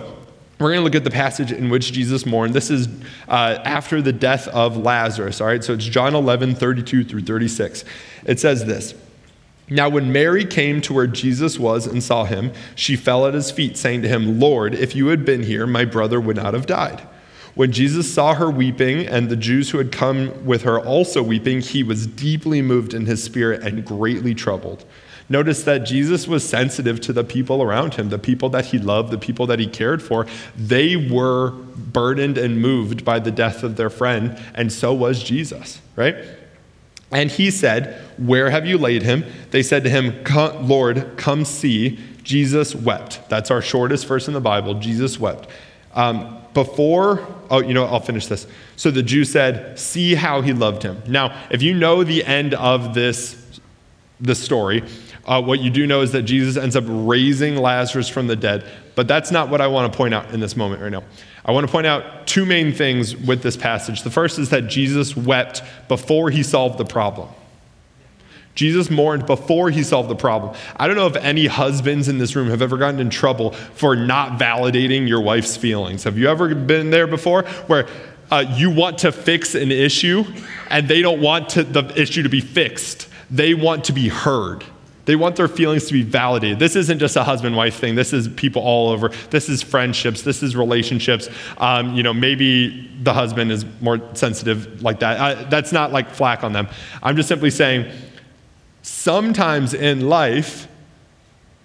we're 0.60 0.69
going 0.69 0.79
to 0.79 0.84
look 0.84 0.96
at 0.96 1.03
the 1.03 1.12
passage 1.12 1.51
in 1.51 1.69
which 1.69 1.91
Jesus 1.91 2.25
mourned. 2.25 2.53
This 2.53 2.72
is 2.72 2.88
uh, 3.27 3.60
after 3.65 4.01
the 4.01 4.13
death 4.13 4.48
of 4.48 4.77
Lazarus. 4.77 5.41
All 5.41 5.48
right, 5.48 5.63
so 5.63 5.74
it's 5.74 5.86
John 5.86 6.15
11, 6.15 6.55
32 6.55 7.03
through 7.03 7.24
36. 7.24 7.84
It 8.25 8.39
says 8.39 8.65
this. 8.65 8.96
Now, 9.69 9.89
when 9.89 10.13
Mary 10.13 10.46
came 10.46 10.79
to 10.81 10.93
where 10.93 11.07
Jesus 11.07 11.60
was 11.60 11.86
and 11.86 12.01
saw 12.01 12.24
him, 12.24 12.53
she 12.75 12.96
fell 12.96 13.27
at 13.27 13.34
his 13.34 13.51
feet, 13.51 13.75
saying 13.75 14.03
to 14.03 14.07
him, 14.07 14.39
Lord, 14.39 14.74
if 14.74 14.96
you 14.96 15.07
had 15.07 15.25
been 15.25 15.43
here, 15.43 15.67
my 15.67 15.84
brother 15.84 16.22
would 16.22 16.38
not 16.38 16.53
have 16.53 16.65
died. 16.65 17.05
When 17.58 17.72
Jesus 17.72 18.14
saw 18.14 18.36
her 18.36 18.52
weeping, 18.52 19.08
and 19.08 19.30
the 19.30 19.36
Jews 19.36 19.72
who 19.72 19.80
had 19.80 19.92
come 19.92 20.46
with 20.46 20.62
her 20.62 20.80
also 20.80 21.24
weeping, 21.24 21.62
he 21.62 21.82
was 21.82 22.06
deeply 22.06 22.62
moved 22.62 22.94
in 22.94 23.08
his 23.08 23.24
spirit 23.24 23.64
and 23.64 23.84
greatly 23.84 24.36
troubled. 24.36 24.86
Notice 25.28 25.64
that 25.64 25.80
Jesus 25.80 26.28
was 26.28 26.48
sensitive 26.48 27.02
to 27.02 27.14
the 27.14 27.24
people 27.24 27.64
around 27.64 27.96
him, 27.96 28.10
the 28.10 28.20
people 28.20 28.50
that 28.50 28.68
he 28.68 28.78
loved, 28.78 29.10
the 29.10 29.18
people 29.18 29.48
that 29.48 29.58
he 29.58 29.66
cared 29.66 30.04
for. 30.04 30.28
They 30.56 30.96
were 30.96 31.50
burdened 31.50 32.38
and 32.38 32.62
moved 32.62 33.04
by 33.04 33.18
the 33.18 33.32
death 33.32 33.64
of 33.64 33.76
their 33.76 33.90
friend, 33.90 34.40
and 34.54 34.72
so 34.72 34.94
was 34.94 35.24
Jesus, 35.24 35.82
right? 35.96 36.16
And 37.12 37.32
he 37.32 37.50
said, 37.50 38.00
Where 38.20 38.52
have 38.52 38.68
you 38.68 38.78
laid 38.78 39.02
him? 39.02 39.26
They 39.50 39.64
said 39.64 39.84
to 39.86 39.90
him, 39.90 40.24
Lord, 40.68 41.18
come 41.18 41.44
see. 41.44 41.98
Jesus 42.22 42.76
wept. 42.76 43.22
That's 43.30 43.50
our 43.50 43.64
shortest 43.64 44.06
verse 44.06 44.28
in 44.28 44.36
the 44.36 44.42
Bible. 44.42 44.76
Jesus 44.76 45.20
wept. 45.20 45.50
Um, 45.98 46.38
before, 46.54 47.27
oh, 47.50 47.60
you 47.60 47.74
know, 47.74 47.86
I'll 47.86 48.00
finish 48.00 48.27
this. 48.27 48.48
So 48.77 48.92
the 48.92 49.04
Jew 49.04 49.25
said, 49.25 49.77
See 49.77 50.16
how 50.16 50.42
he 50.42 50.54
loved 50.54 50.84
him. 50.84 51.01
Now, 51.08 51.48
if 51.50 51.62
you 51.62 51.74
know 51.74 52.04
the 52.04 52.24
end 52.24 52.54
of 52.54 52.94
this, 52.94 53.60
this 54.20 54.39
story, 54.39 54.84
uh, 55.25 55.42
what 55.42 55.60
you 55.60 55.70
do 55.70 55.86
know 55.86 56.01
is 56.01 56.12
that 56.13 56.24
Jesus 56.24 56.56
ends 56.56 56.75
up 56.75 56.86
raising 56.88 57.58
Lazarus 57.58 58.08
from 58.08 58.27
the 58.27 58.36
dead. 58.36 58.63
But 58.96 59.08
that's 59.08 59.32
not 59.32 59.50
what 59.50 59.60
I 59.60 59.68
want 59.68 59.92
to 59.92 59.98
point 59.98 60.13
out 60.13 60.34
in 60.34 60.39
this 60.39 60.56
moment 60.56 60.82
right 60.82 60.92
now. 60.92 61.04
I 61.44 61.51
want 61.51 61.66
to 61.66 61.72
point 61.72 61.88
out 61.88 62.27
two 62.27 62.46
main 62.46 62.74
things 62.74 63.16
with 63.16 63.42
this 63.42 63.58
passage. 63.58 64.04
The 64.04 64.12
first 64.12 64.38
is 64.38 64.50
that 64.51 64.68
Jesus 64.68 65.18
wept 65.18 65.63
before 65.88 66.30
he 66.30 66.44
solved 66.44 66.77
the 66.77 66.86
problem. 66.86 67.30
Jesus 68.58 68.90
mourned 68.90 69.28
before 69.28 69.70
he 69.70 69.84
solved 69.84 70.10
the 70.10 70.16
problem. 70.16 70.56
I 70.78 70.88
don't 70.88 70.96
know 70.96 71.06
if 71.06 71.16
any 71.16 71.46
husbands 71.46 72.08
in 72.08 72.18
this 72.18 72.36
room 72.36 72.50
have 72.50 72.64
ever 72.64 72.76
gotten 72.76 73.00
in 73.00 73.12
trouble 73.12 73.52
for 73.52 73.96
not 73.96 74.40
validating 74.40 75.08
your 75.08 75.22
wife's 75.22 75.56
feelings. 75.56 76.06
Have 76.06 76.18
you 76.18 76.28
ever 76.28 76.56
been 76.56 76.90
there 76.90 77.06
before 77.06 77.44
where 77.68 77.88
uh, 78.32 78.44
you 78.56 78.72
want 78.72 78.98
to 79.00 79.12
fix 79.12 79.54
an 79.54 79.72
issue 79.72 80.24
and 80.72 80.88
they 80.88 81.04
don't 81.04 81.22
want 81.22 81.50
to, 81.50 81.64
the 81.64 82.02
issue 82.02 82.24
to 82.24 82.30
be 82.30 82.42
fixed? 82.42 83.08
They 83.30 83.54
want 83.54 83.84
to 83.86 83.94
be 83.94 84.08
heard. 84.08 84.64
They 85.06 85.16
want 85.16 85.36
their 85.36 85.48
feelings 85.48 85.86
to 85.86 85.94
be 85.94 86.02
validated. 86.02 86.58
This 86.58 86.76
isn't 86.76 86.98
just 86.98 87.16
a 87.16 87.24
husband 87.24 87.56
wife 87.56 87.76
thing. 87.76 87.94
This 87.94 88.12
is 88.12 88.28
people 88.28 88.64
all 88.64 88.90
over. 88.90 89.10
This 89.30 89.50
is 89.50 89.62
friendships. 89.62 90.24
This 90.24 90.42
is 90.42 90.56
relationships. 90.56 91.30
Um, 91.60 91.94
you 91.94 92.02
know, 92.02 92.14
maybe 92.14 92.90
the 93.04 93.14
husband 93.14 93.52
is 93.52 93.66
more 93.82 94.02
sensitive 94.16 94.82
like 94.82 95.00
that. 95.02 95.20
I, 95.20 95.44
that's 95.44 95.72
not 95.72 95.92
like 95.92 96.10
flack 96.10 96.44
on 96.44 96.54
them. 96.54 96.68
I'm 97.04 97.16
just 97.16 97.30
simply 97.30 97.52
saying 97.52 97.90
sometimes 98.88 99.74
in 99.74 100.08
life, 100.08 100.67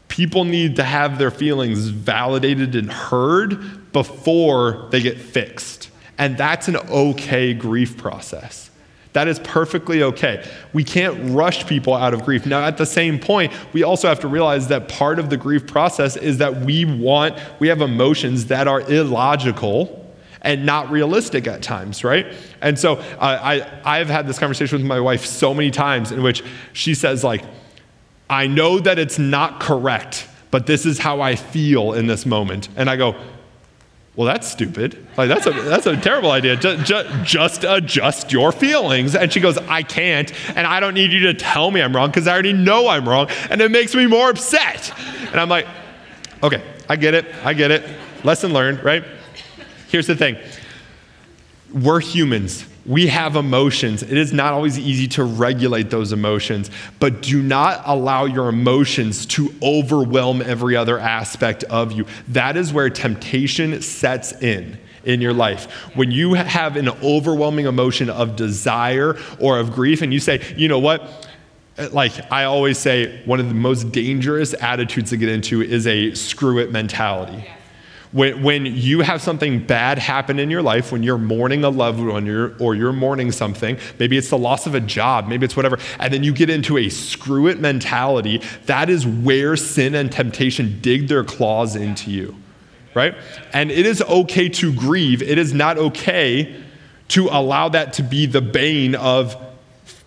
people 0.08 0.44
need 0.44 0.76
to 0.76 0.82
have 0.82 1.18
their 1.18 1.30
feelings 1.30 1.88
validated 1.88 2.74
and 2.74 2.90
heard 2.92 3.92
before 3.92 4.88
they 4.90 5.00
get 5.00 5.18
fixed. 5.18 5.90
And 6.18 6.36
that's 6.36 6.68
an 6.68 6.76
okay 6.76 7.54
grief 7.54 7.96
process. 7.96 8.70
That 9.12 9.28
is 9.28 9.38
perfectly 9.40 10.02
okay. 10.02 10.44
We 10.72 10.84
can't 10.84 11.34
rush 11.34 11.66
people 11.66 11.94
out 11.94 12.12
of 12.12 12.24
grief. 12.24 12.44
Now, 12.44 12.64
at 12.64 12.76
the 12.76 12.86
same 12.86 13.18
point, 13.18 13.52
we 13.72 13.82
also 13.82 14.08
have 14.08 14.20
to 14.20 14.28
realize 14.28 14.68
that 14.68 14.88
part 14.88 15.18
of 15.18 15.30
the 15.30 15.36
grief 15.36 15.66
process 15.66 16.16
is 16.16 16.38
that 16.38 16.62
we 16.62 16.84
want, 16.84 17.38
we 17.60 17.68
have 17.68 17.82
emotions 17.82 18.46
that 18.46 18.66
are 18.66 18.80
illogical 18.80 20.01
and 20.42 20.66
not 20.66 20.90
realistic 20.90 21.46
at 21.46 21.62
times, 21.62 22.04
right? 22.04 22.26
And 22.60 22.78
so 22.78 22.96
uh, 22.96 23.02
I, 23.20 23.80
I've 23.84 24.08
had 24.08 24.26
this 24.26 24.38
conversation 24.38 24.78
with 24.78 24.86
my 24.86 25.00
wife 25.00 25.24
so 25.24 25.54
many 25.54 25.70
times 25.70 26.12
in 26.12 26.22
which 26.22 26.44
she 26.72 26.94
says, 26.94 27.24
like, 27.24 27.44
I 28.28 28.48
know 28.48 28.80
that 28.80 28.98
it's 28.98 29.18
not 29.18 29.60
correct, 29.60 30.28
but 30.50 30.66
this 30.66 30.84
is 30.84 30.98
how 30.98 31.20
I 31.20 31.36
feel 31.36 31.92
in 31.92 32.06
this 32.06 32.26
moment. 32.26 32.68
And 32.76 32.90
I 32.90 32.96
go, 32.96 33.14
well, 34.16 34.26
that's 34.26 34.46
stupid. 34.46 35.06
Like, 35.16 35.28
that's 35.28 35.46
a, 35.46 35.50
that's 35.50 35.86
a 35.86 35.96
terrible 35.96 36.32
idea. 36.32 36.56
Just, 36.56 36.84
just, 36.84 37.24
just 37.24 37.64
adjust 37.64 38.30
your 38.30 38.52
feelings. 38.52 39.14
And 39.14 39.32
she 39.32 39.40
goes, 39.40 39.56
I 39.56 39.82
can't. 39.82 40.30
And 40.54 40.66
I 40.66 40.80
don't 40.80 40.94
need 40.94 41.12
you 41.12 41.20
to 41.20 41.34
tell 41.34 41.70
me 41.70 41.80
I'm 41.80 41.96
wrong 41.96 42.10
because 42.10 42.26
I 42.26 42.32
already 42.32 42.52
know 42.52 42.88
I'm 42.88 43.08
wrong. 43.08 43.28
And 43.48 43.62
it 43.62 43.70
makes 43.70 43.94
me 43.94 44.06
more 44.06 44.28
upset. 44.28 44.92
And 45.30 45.40
I'm 45.40 45.48
like, 45.48 45.66
okay, 46.42 46.62
I 46.90 46.96
get 46.96 47.14
it. 47.14 47.26
I 47.42 47.54
get 47.54 47.70
it. 47.70 47.88
Lesson 48.22 48.52
learned, 48.52 48.84
right? 48.84 49.02
Here's 49.92 50.06
the 50.06 50.16
thing 50.16 50.38
we're 51.70 52.00
humans. 52.00 52.64
We 52.84 53.06
have 53.08 53.36
emotions. 53.36 54.02
It 54.02 54.16
is 54.16 54.32
not 54.32 54.54
always 54.54 54.78
easy 54.78 55.06
to 55.08 55.22
regulate 55.22 55.90
those 55.90 56.12
emotions, 56.12 56.70
but 56.98 57.22
do 57.22 57.40
not 57.40 57.82
allow 57.84 58.24
your 58.24 58.48
emotions 58.48 59.24
to 59.26 59.54
overwhelm 59.62 60.42
every 60.42 60.74
other 60.74 60.98
aspect 60.98 61.62
of 61.64 61.92
you. 61.92 62.06
That 62.28 62.56
is 62.56 62.72
where 62.72 62.90
temptation 62.90 63.80
sets 63.82 64.32
in 64.32 64.78
in 65.04 65.20
your 65.20 65.32
life. 65.32 65.70
When 65.94 66.10
you 66.10 66.34
have 66.34 66.76
an 66.76 66.88
overwhelming 66.88 67.66
emotion 67.66 68.08
of 68.08 68.34
desire 68.34 69.16
or 69.38 69.58
of 69.58 69.72
grief, 69.72 70.00
and 70.00 70.12
you 70.12 70.20
say, 70.20 70.42
you 70.56 70.68
know 70.68 70.78
what? 70.78 71.28
Eh, 71.76 71.88
like 71.92 72.32
I 72.32 72.44
always 72.44 72.78
say, 72.78 73.22
one 73.26 73.40
of 73.40 73.48
the 73.48 73.54
most 73.54 73.92
dangerous 73.92 74.54
attitudes 74.54 75.10
to 75.10 75.16
get 75.18 75.28
into 75.28 75.60
is 75.62 75.86
a 75.86 76.14
screw 76.14 76.58
it 76.58 76.72
mentality. 76.72 77.46
When, 78.12 78.42
when 78.42 78.66
you 78.66 79.00
have 79.00 79.22
something 79.22 79.64
bad 79.64 79.98
happen 79.98 80.38
in 80.38 80.50
your 80.50 80.60
life, 80.60 80.92
when 80.92 81.02
you're 81.02 81.18
mourning 81.18 81.64
a 81.64 81.70
loved 81.70 81.98
one 81.98 82.28
or, 82.28 82.54
or 82.58 82.74
you're 82.74 82.92
mourning 82.92 83.32
something, 83.32 83.78
maybe 83.98 84.18
it's 84.18 84.28
the 84.28 84.38
loss 84.38 84.66
of 84.66 84.74
a 84.74 84.80
job, 84.80 85.28
maybe 85.28 85.46
it's 85.46 85.56
whatever, 85.56 85.78
and 85.98 86.12
then 86.12 86.22
you 86.22 86.32
get 86.32 86.50
into 86.50 86.76
a 86.76 86.90
screw 86.90 87.48
it 87.48 87.58
mentality, 87.58 88.42
that 88.66 88.90
is 88.90 89.06
where 89.06 89.56
sin 89.56 89.94
and 89.94 90.12
temptation 90.12 90.78
dig 90.82 91.08
their 91.08 91.24
claws 91.24 91.74
into 91.74 92.10
you, 92.10 92.36
right? 92.94 93.14
And 93.54 93.70
it 93.70 93.86
is 93.86 94.02
okay 94.02 94.50
to 94.50 94.74
grieve, 94.74 95.22
it 95.22 95.38
is 95.38 95.54
not 95.54 95.78
okay 95.78 96.62
to 97.08 97.28
allow 97.28 97.70
that 97.70 97.94
to 97.94 98.02
be 98.02 98.26
the 98.26 98.42
bane 98.42 98.94
of 98.94 99.36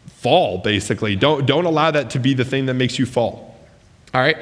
fall, 0.08 0.60
basically. 0.60 1.16
Don't, 1.16 1.48
don't 1.48 1.66
allow 1.66 1.90
that 1.90 2.12
to 2.12 2.20
be 2.20 2.36
the 2.36 2.46
thing 2.46 2.68
that 2.68 2.76
makes 2.76 3.00
you 3.00 3.08
fall, 3.08 3.60
all 4.14 4.22
right? 4.22 4.38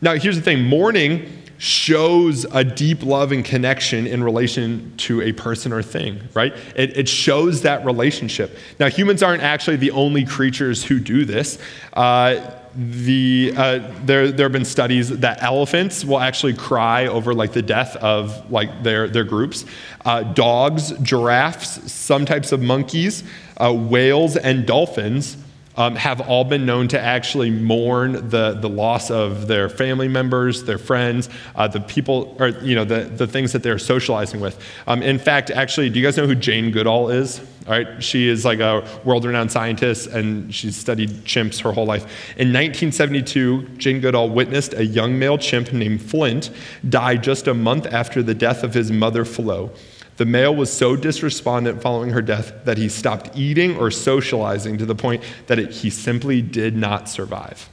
Now, 0.00 0.14
here's 0.14 0.36
the 0.36 0.42
thing 0.42 0.64
mourning 0.64 1.44
shows 1.58 2.44
a 2.52 2.62
deep 2.62 3.02
love 3.02 3.32
and 3.32 3.44
connection 3.44 4.06
in 4.06 4.22
relation 4.22 4.94
to 4.98 5.22
a 5.22 5.32
person 5.32 5.72
or 5.72 5.82
thing, 5.82 6.20
right? 6.34 6.54
It, 6.74 6.96
it 6.96 7.08
shows 7.08 7.62
that 7.62 7.84
relationship. 7.84 8.56
Now, 8.78 8.88
humans 8.88 9.22
aren't 9.22 9.42
actually 9.42 9.76
the 9.76 9.90
only 9.92 10.24
creatures 10.24 10.84
who 10.84 11.00
do 11.00 11.24
this. 11.24 11.58
Uh, 11.92 12.50
the, 12.74 13.54
uh, 13.56 13.90
there, 14.04 14.30
there 14.30 14.44
have 14.44 14.52
been 14.52 14.66
studies 14.66 15.08
that 15.08 15.42
elephants 15.42 16.04
will 16.04 16.20
actually 16.20 16.52
cry 16.52 17.06
over 17.06 17.32
like 17.32 17.52
the 17.52 17.62
death 17.62 17.96
of 17.96 18.50
like 18.50 18.82
their, 18.82 19.08
their 19.08 19.24
groups. 19.24 19.64
Uh, 20.04 20.22
dogs, 20.22 20.92
giraffes, 20.98 21.90
some 21.90 22.26
types 22.26 22.52
of 22.52 22.60
monkeys, 22.60 23.24
uh, 23.56 23.72
whales, 23.72 24.36
and 24.36 24.66
dolphins 24.66 25.38
um, 25.76 25.94
have 25.96 26.20
all 26.22 26.44
been 26.44 26.64
known 26.66 26.88
to 26.88 27.00
actually 27.00 27.50
mourn 27.50 28.28
the, 28.30 28.52
the 28.60 28.68
loss 28.68 29.10
of 29.10 29.46
their 29.46 29.68
family 29.68 30.08
members, 30.08 30.64
their 30.64 30.78
friends, 30.78 31.28
uh, 31.54 31.68
the 31.68 31.80
people, 31.80 32.36
or, 32.38 32.48
you 32.48 32.74
know, 32.74 32.84
the, 32.84 33.04
the 33.04 33.26
things 33.26 33.52
that 33.52 33.62
they're 33.62 33.78
socializing 33.78 34.40
with. 34.40 34.58
Um, 34.86 35.02
in 35.02 35.18
fact, 35.18 35.50
actually, 35.50 35.90
do 35.90 35.98
you 35.98 36.04
guys 36.04 36.16
know 36.16 36.26
who 36.26 36.34
Jane 36.34 36.70
Goodall 36.70 37.10
is? 37.10 37.40
All 37.66 37.72
right, 37.72 38.02
she 38.02 38.28
is 38.28 38.44
like 38.44 38.60
a 38.60 38.86
world-renowned 39.04 39.50
scientist, 39.50 40.06
and 40.06 40.54
she's 40.54 40.76
studied 40.76 41.10
chimps 41.24 41.60
her 41.62 41.72
whole 41.72 41.84
life. 41.84 42.02
In 42.36 42.52
1972, 42.52 43.62
Jane 43.76 44.00
Goodall 44.00 44.30
witnessed 44.30 44.72
a 44.74 44.86
young 44.86 45.18
male 45.18 45.36
chimp 45.36 45.72
named 45.72 46.00
Flint 46.00 46.50
die 46.88 47.16
just 47.16 47.48
a 47.48 47.54
month 47.54 47.86
after 47.86 48.22
the 48.22 48.34
death 48.34 48.62
of 48.62 48.72
his 48.72 48.92
mother, 48.92 49.24
Flo. 49.24 49.72
The 50.16 50.24
male 50.24 50.54
was 50.54 50.72
so 50.72 50.96
dysrespondent 50.96 51.82
following 51.82 52.10
her 52.10 52.22
death 52.22 52.64
that 52.64 52.78
he 52.78 52.88
stopped 52.88 53.36
eating 53.36 53.76
or 53.76 53.90
socializing 53.90 54.78
to 54.78 54.86
the 54.86 54.94
point 54.94 55.22
that 55.46 55.58
it, 55.58 55.70
he 55.70 55.90
simply 55.90 56.40
did 56.40 56.74
not 56.74 57.08
survive. 57.08 57.68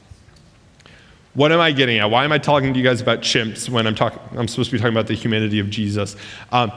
What 1.34 1.52
am 1.52 1.60
I 1.60 1.72
getting 1.72 1.98
at? 1.98 2.12
Why 2.12 2.26
am 2.26 2.32
I 2.32 2.38
talking 2.38 2.74
to 2.74 2.80
you 2.80 2.86
guys 2.86 3.02
about 3.02 3.22
chimps 3.22 3.70
when 3.70 3.88
I'm, 3.88 3.96
talking, 3.96 4.20
I'm 4.38 4.48
supposed 4.48 4.70
to 4.70 4.76
be 4.76 4.80
talking 4.80 4.94
about 4.94 5.08
the 5.08 5.16
humanity 5.16 5.60
of 5.60 5.70
Jesus? 5.70 6.16
Um, 6.52 6.72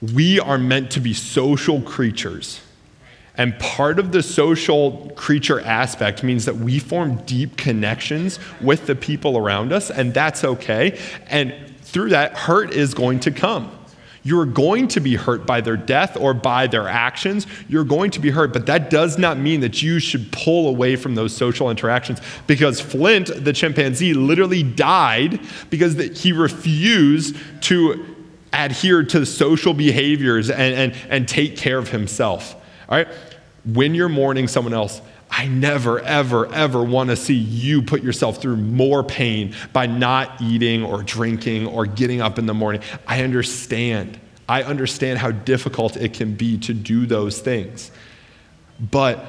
we 0.00 0.40
are 0.40 0.58
meant 0.58 0.90
to 0.92 1.00
be 1.00 1.12
social 1.12 1.82
creatures. 1.82 2.60
And 3.36 3.58
part 3.58 3.98
of 3.98 4.12
the 4.12 4.22
social 4.22 5.10
creature 5.16 5.60
aspect 5.60 6.22
means 6.22 6.44
that 6.44 6.56
we 6.56 6.78
form 6.78 7.16
deep 7.24 7.56
connections 7.56 8.38
with 8.60 8.86
the 8.86 8.94
people 8.94 9.36
around 9.36 9.72
us, 9.72 9.90
and 9.90 10.14
that's 10.14 10.44
okay. 10.44 10.98
And 11.26 11.52
through 11.80 12.10
that, 12.10 12.34
hurt 12.36 12.72
is 12.72 12.94
going 12.94 13.20
to 13.20 13.32
come. 13.32 13.73
You're 14.26 14.46
going 14.46 14.88
to 14.88 15.00
be 15.00 15.16
hurt 15.16 15.46
by 15.46 15.60
their 15.60 15.76
death 15.76 16.16
or 16.16 16.32
by 16.32 16.66
their 16.66 16.88
actions. 16.88 17.46
You're 17.68 17.84
going 17.84 18.10
to 18.12 18.20
be 18.20 18.30
hurt, 18.30 18.54
but 18.54 18.64
that 18.66 18.88
does 18.88 19.18
not 19.18 19.38
mean 19.38 19.60
that 19.60 19.82
you 19.82 19.98
should 19.98 20.32
pull 20.32 20.68
away 20.68 20.96
from 20.96 21.14
those 21.14 21.36
social 21.36 21.70
interactions 21.70 22.20
because 22.46 22.80
Flint, 22.80 23.30
the 23.44 23.52
chimpanzee, 23.52 24.14
literally 24.14 24.62
died 24.62 25.40
because 25.68 25.98
he 26.18 26.32
refused 26.32 27.36
to 27.62 28.16
adhere 28.54 29.02
to 29.02 29.26
social 29.26 29.74
behaviors 29.74 30.48
and, 30.48 30.74
and, 30.74 30.96
and 31.10 31.28
take 31.28 31.56
care 31.56 31.76
of 31.76 31.90
himself. 31.90 32.54
All 32.88 32.96
right? 32.96 33.08
When 33.66 33.94
you're 33.94 34.08
mourning 34.08 34.48
someone 34.48 34.72
else, 34.72 35.02
I 35.36 35.48
never, 35.48 35.98
ever, 35.98 36.46
ever 36.52 36.82
want 36.84 37.10
to 37.10 37.16
see 37.16 37.34
you 37.34 37.82
put 37.82 38.04
yourself 38.04 38.40
through 38.40 38.56
more 38.56 39.02
pain 39.02 39.52
by 39.72 39.86
not 39.86 40.40
eating 40.40 40.84
or 40.84 41.02
drinking 41.02 41.66
or 41.66 41.86
getting 41.86 42.20
up 42.20 42.38
in 42.38 42.46
the 42.46 42.54
morning. 42.54 42.82
I 43.04 43.24
understand. 43.24 44.20
I 44.48 44.62
understand 44.62 45.18
how 45.18 45.32
difficult 45.32 45.96
it 45.96 46.12
can 46.12 46.36
be 46.36 46.58
to 46.58 46.72
do 46.72 47.04
those 47.04 47.40
things. 47.40 47.90
But 48.78 49.26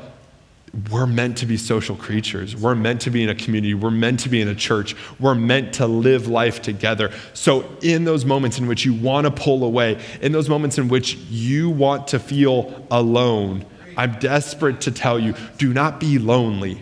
we're 0.91 1.07
meant 1.07 1.37
to 1.37 1.47
be 1.47 1.57
social 1.57 1.95
creatures. 1.95 2.55
We're 2.55 2.75
meant 2.75 3.01
to 3.01 3.09
be 3.09 3.23
in 3.23 3.29
a 3.29 3.35
community. 3.35 3.73
We're 3.73 3.89
meant 3.89 4.19
to 4.21 4.29
be 4.29 4.41
in 4.41 4.47
a 4.47 4.55
church. 4.55 4.95
We're 5.19 5.33
meant 5.33 5.73
to 5.75 5.87
live 5.87 6.27
life 6.27 6.61
together. 6.61 7.11
So, 7.33 7.67
in 7.81 8.03
those 8.03 8.25
moments 8.25 8.59
in 8.59 8.67
which 8.67 8.85
you 8.85 8.93
want 8.93 9.25
to 9.25 9.31
pull 9.31 9.63
away, 9.63 9.99
in 10.21 10.33
those 10.33 10.49
moments 10.49 10.77
in 10.77 10.87
which 10.87 11.15
you 11.15 11.71
want 11.71 12.09
to 12.09 12.19
feel 12.19 12.85
alone, 12.91 13.65
I'm 13.97 14.19
desperate 14.19 14.81
to 14.81 14.91
tell 14.91 15.19
you 15.19 15.35
do 15.57 15.73
not 15.73 15.99
be 15.99 16.17
lonely. 16.17 16.81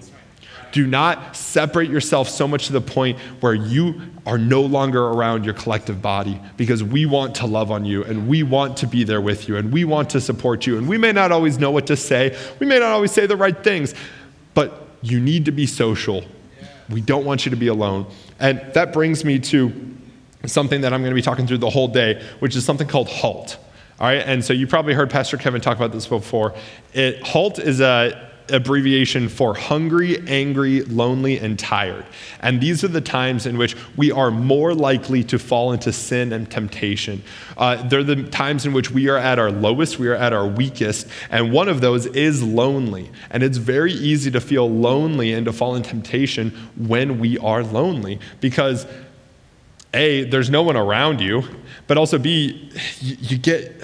Do 0.71 0.87
not 0.87 1.35
separate 1.35 1.91
yourself 1.91 2.27
so 2.27 2.47
much 2.47 2.65
to 2.65 2.73
the 2.73 2.81
point 2.81 3.19
where 3.41 3.53
you 3.53 4.01
are 4.25 4.39
no 4.39 4.61
longer 4.61 5.05
around 5.05 5.45
your 5.45 5.53
collective 5.53 6.01
body 6.01 6.41
because 6.57 6.83
we 6.83 7.05
want 7.05 7.35
to 7.35 7.45
love 7.45 7.69
on 7.69 7.85
you 7.85 8.03
and 8.03 8.27
we 8.27 8.41
want 8.41 8.77
to 8.77 8.87
be 8.87 9.03
there 9.03 9.21
with 9.21 9.47
you 9.47 9.57
and 9.57 9.71
we 9.71 9.85
want 9.85 10.09
to 10.11 10.21
support 10.21 10.65
you. 10.65 10.79
And 10.79 10.87
we 10.87 10.97
may 10.97 11.11
not 11.11 11.31
always 11.31 11.59
know 11.59 11.69
what 11.69 11.85
to 11.87 11.95
say, 11.95 12.35
we 12.59 12.65
may 12.65 12.79
not 12.79 12.91
always 12.91 13.11
say 13.11 13.27
the 13.27 13.37
right 13.37 13.63
things, 13.63 13.93
but 14.55 14.87
you 15.03 15.19
need 15.19 15.45
to 15.45 15.51
be 15.51 15.67
social. 15.67 16.23
We 16.89 17.01
don't 17.01 17.23
want 17.23 17.45
you 17.45 17.51
to 17.51 17.57
be 17.57 17.67
alone. 17.67 18.07
And 18.39 18.59
that 18.73 18.93
brings 18.93 19.23
me 19.23 19.37
to 19.39 19.71
something 20.47 20.81
that 20.81 20.91
I'm 20.91 21.01
going 21.01 21.11
to 21.11 21.15
be 21.15 21.21
talking 21.21 21.45
through 21.45 21.59
the 21.59 21.69
whole 21.69 21.87
day, 21.87 22.21
which 22.39 22.55
is 22.55 22.65
something 22.65 22.87
called 22.87 23.09
HALT. 23.09 23.57
All 23.99 24.07
right, 24.07 24.23
and 24.25 24.43
so 24.43 24.53
you 24.53 24.67
probably 24.67 24.93
heard 24.93 25.09
Pastor 25.09 25.37
Kevin 25.37 25.61
talk 25.61 25.77
about 25.77 25.91
this 25.91 26.07
before. 26.07 26.53
It, 26.93 27.25
HALT 27.25 27.59
is 27.59 27.79
a 27.79 28.31
abbreviation 28.49 29.29
for 29.29 29.53
hungry, 29.53 30.21
angry, 30.27 30.81
lonely, 30.83 31.37
and 31.39 31.57
tired. 31.57 32.05
And 32.41 32.59
these 32.59 32.83
are 32.83 32.89
the 32.89 33.01
times 33.01 33.45
in 33.45 33.57
which 33.57 33.75
we 33.95 34.11
are 34.11 34.31
more 34.31 34.73
likely 34.73 35.23
to 35.25 35.39
fall 35.39 35.71
into 35.71 35.93
sin 35.93 36.33
and 36.33 36.49
temptation. 36.49 37.23
Uh, 37.57 37.87
they're 37.87 38.03
the 38.03 38.23
times 38.23 38.65
in 38.65 38.73
which 38.73 38.91
we 38.91 39.07
are 39.09 39.17
at 39.17 39.39
our 39.39 39.51
lowest, 39.51 39.99
we 39.99 40.07
are 40.07 40.15
at 40.15 40.33
our 40.33 40.47
weakest, 40.47 41.07
and 41.29 41.51
one 41.51 41.69
of 41.69 41.81
those 41.81 42.05
is 42.07 42.43
lonely. 42.43 43.11
And 43.29 43.43
it's 43.43 43.57
very 43.57 43.93
easy 43.93 44.31
to 44.31 44.41
feel 44.41 44.69
lonely 44.69 45.33
and 45.33 45.45
to 45.45 45.53
fall 45.53 45.75
in 45.75 45.83
temptation 45.83 46.51
when 46.75 47.19
we 47.19 47.37
are 47.37 47.63
lonely 47.63 48.19
because. 48.39 48.85
A, 49.93 50.23
there's 50.25 50.49
no 50.49 50.63
one 50.63 50.75
around 50.75 51.21
you, 51.21 51.43
but 51.87 51.97
also 51.97 52.17
B, 52.17 52.71
you, 52.99 53.17
you 53.19 53.37
get 53.37 53.81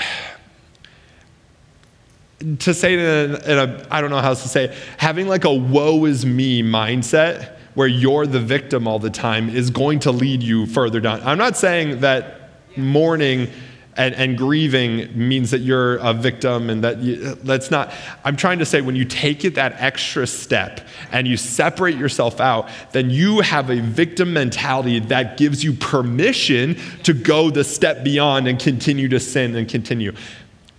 to 2.60 2.74
say 2.74 2.94
it 2.94 3.00
in 3.00 3.36
a, 3.36 3.52
in 3.52 3.58
a, 3.58 3.88
I 3.92 4.02
don't 4.02 4.10
know 4.10 4.20
how 4.20 4.30
else 4.30 4.44
to 4.44 4.50
say 4.50 4.66
it, 4.66 4.74
having 4.98 5.28
like 5.28 5.46
a 5.46 5.54
woe 5.54 6.06
is 6.06 6.26
me 6.26 6.64
mindset 6.64 7.58
where 7.76 7.88
you're 7.88 8.26
the 8.26 8.40
victim 8.40 8.88
all 8.88 9.00
the 9.00 9.10
time 9.10 9.50
is 9.50 9.70
going 9.70 10.00
to 10.00 10.12
lead 10.12 10.42
you 10.42 10.66
further 10.66 11.00
down. 11.00 11.22
I'm 11.22 11.38
not 11.38 11.58
saying 11.58 12.02
that 12.02 12.50
mourning 12.76 13.50
and, 13.98 14.16
and 14.16 14.38
grieving 14.38 15.10
means 15.18 15.52
that 15.52 15.60
you're 15.60 15.98
a 15.98 16.14
victim 16.14 16.70
and 16.70 16.84
that 16.84 17.00
you, 17.00 17.36
that's 17.36 17.70
not. 17.70 17.92
I'm 18.24 18.38
trying 18.38 18.60
to 18.60 18.66
say 18.66 18.82
when 18.82 18.96
you 18.96 19.04
take 19.04 19.44
it 19.44 19.56
that 19.56 19.76
extra 19.78 20.26
step 20.26 20.88
and 21.12 21.28
you 21.28 21.36
separate 21.36 21.98
yourself 21.98 22.40
out, 22.40 22.70
then 22.92 23.10
you 23.10 23.42
have 23.42 23.70
a 23.70 23.82
victim 23.82 24.32
mentality 24.32 25.00
that 25.00 25.38
gives 25.38 25.64
you 25.64 25.74
permission 25.74 26.78
to 27.04 27.14
go 27.14 27.50
the 27.50 27.64
step 27.64 28.04
beyond 28.04 28.48
and 28.48 28.60
continue 28.60 29.10
to 29.10 29.20
sin 29.20 29.56
and 29.56 29.68
continue. 29.68 30.14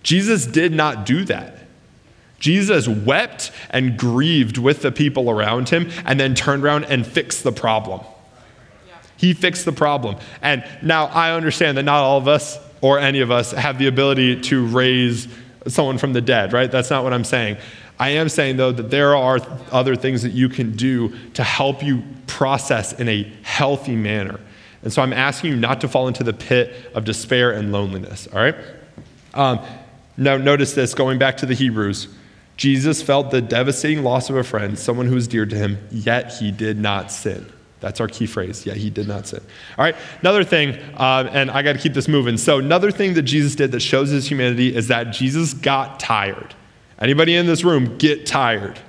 Jesus 0.03 0.47
did 0.47 0.73
not 0.73 1.05
do 1.05 1.23
that. 1.25 1.57
Jesus 2.39 2.87
wept 2.87 3.51
and 3.69 3.97
grieved 3.97 4.57
with 4.57 4.81
the 4.81 4.91
people 4.91 5.29
around 5.29 5.69
him 5.69 5.91
and 6.05 6.19
then 6.19 6.33
turned 6.33 6.63
around 6.63 6.85
and 6.85 7.05
fixed 7.05 7.43
the 7.43 7.51
problem. 7.51 8.01
He 9.15 9.33
fixed 9.33 9.65
the 9.65 9.71
problem. 9.71 10.15
And 10.41 10.65
now 10.81 11.05
I 11.05 11.33
understand 11.33 11.77
that 11.77 11.83
not 11.83 12.01
all 12.01 12.17
of 12.17 12.27
us 12.27 12.57
or 12.81 12.99
any 12.99 13.21
of 13.21 13.31
us 13.31 13.51
have 13.51 13.77
the 13.77 13.87
ability 13.87 14.41
to 14.41 14.65
raise 14.67 15.27
someone 15.67 15.97
from 15.97 16.13
the 16.13 16.21
dead, 16.21 16.53
right? 16.53 16.71
That's 16.71 16.89
not 16.89 17.03
what 17.03 17.13
I'm 17.13 17.23
saying. 17.23 17.57
I 17.99 18.09
am 18.09 18.29
saying, 18.29 18.57
though, 18.57 18.71
that 18.71 18.89
there 18.89 19.15
are 19.15 19.39
other 19.71 19.95
things 19.95 20.23
that 20.23 20.31
you 20.31 20.49
can 20.49 20.75
do 20.75 21.15
to 21.33 21.43
help 21.43 21.83
you 21.83 22.03
process 22.25 22.93
in 22.93 23.07
a 23.07 23.31
healthy 23.43 23.95
manner. 23.95 24.39
And 24.81 24.91
so 24.91 25.03
I'm 25.03 25.13
asking 25.13 25.51
you 25.51 25.57
not 25.57 25.81
to 25.81 25.87
fall 25.87 26.07
into 26.07 26.23
the 26.23 26.33
pit 26.33 26.73
of 26.95 27.05
despair 27.05 27.51
and 27.51 27.71
loneliness, 27.71 28.27
all 28.33 28.39
right? 28.39 28.55
Um, 29.35 29.59
now, 30.17 30.37
notice 30.37 30.73
this 30.73 30.95
going 30.95 31.19
back 31.19 31.37
to 31.37 31.45
the 31.45 31.53
Hebrews. 31.53 32.07
Jesus 32.57 33.01
felt 33.01 33.31
the 33.31 33.41
devastating 33.41 34.03
loss 34.03 34.29
of 34.29 34.35
a 34.35 34.43
friend, 34.43 34.77
someone 34.77 35.05
who 35.05 35.15
was 35.15 35.27
dear 35.27 35.45
to 35.45 35.55
him, 35.55 35.77
yet 35.91 36.33
he 36.33 36.51
did 36.51 36.79
not 36.79 37.11
sin. 37.11 37.45
That's 37.81 37.99
our 37.99 38.07
key 38.07 38.27
phrase. 38.27 38.65
Yeah, 38.65 38.75
he 38.75 38.89
did 38.89 39.07
not 39.07 39.27
sin. 39.27 39.41
All 39.77 39.83
right, 39.83 39.95
another 40.21 40.43
thing, 40.43 40.77
uh, 40.95 41.27
and 41.31 41.51
I 41.51 41.63
got 41.63 41.73
to 41.73 41.79
keep 41.79 41.93
this 41.93 42.07
moving. 42.07 42.37
So, 42.37 42.59
another 42.59 42.91
thing 42.91 43.15
that 43.15 43.23
Jesus 43.23 43.55
did 43.55 43.71
that 43.73 43.81
shows 43.81 44.09
his 44.09 44.29
humanity 44.29 44.73
is 44.73 44.87
that 44.87 45.11
Jesus 45.11 45.53
got 45.53 45.99
tired. 45.99 46.53
Anybody 46.99 47.35
in 47.35 47.47
this 47.47 47.63
room 47.63 47.97
get 47.97 48.27
tired? 48.27 48.79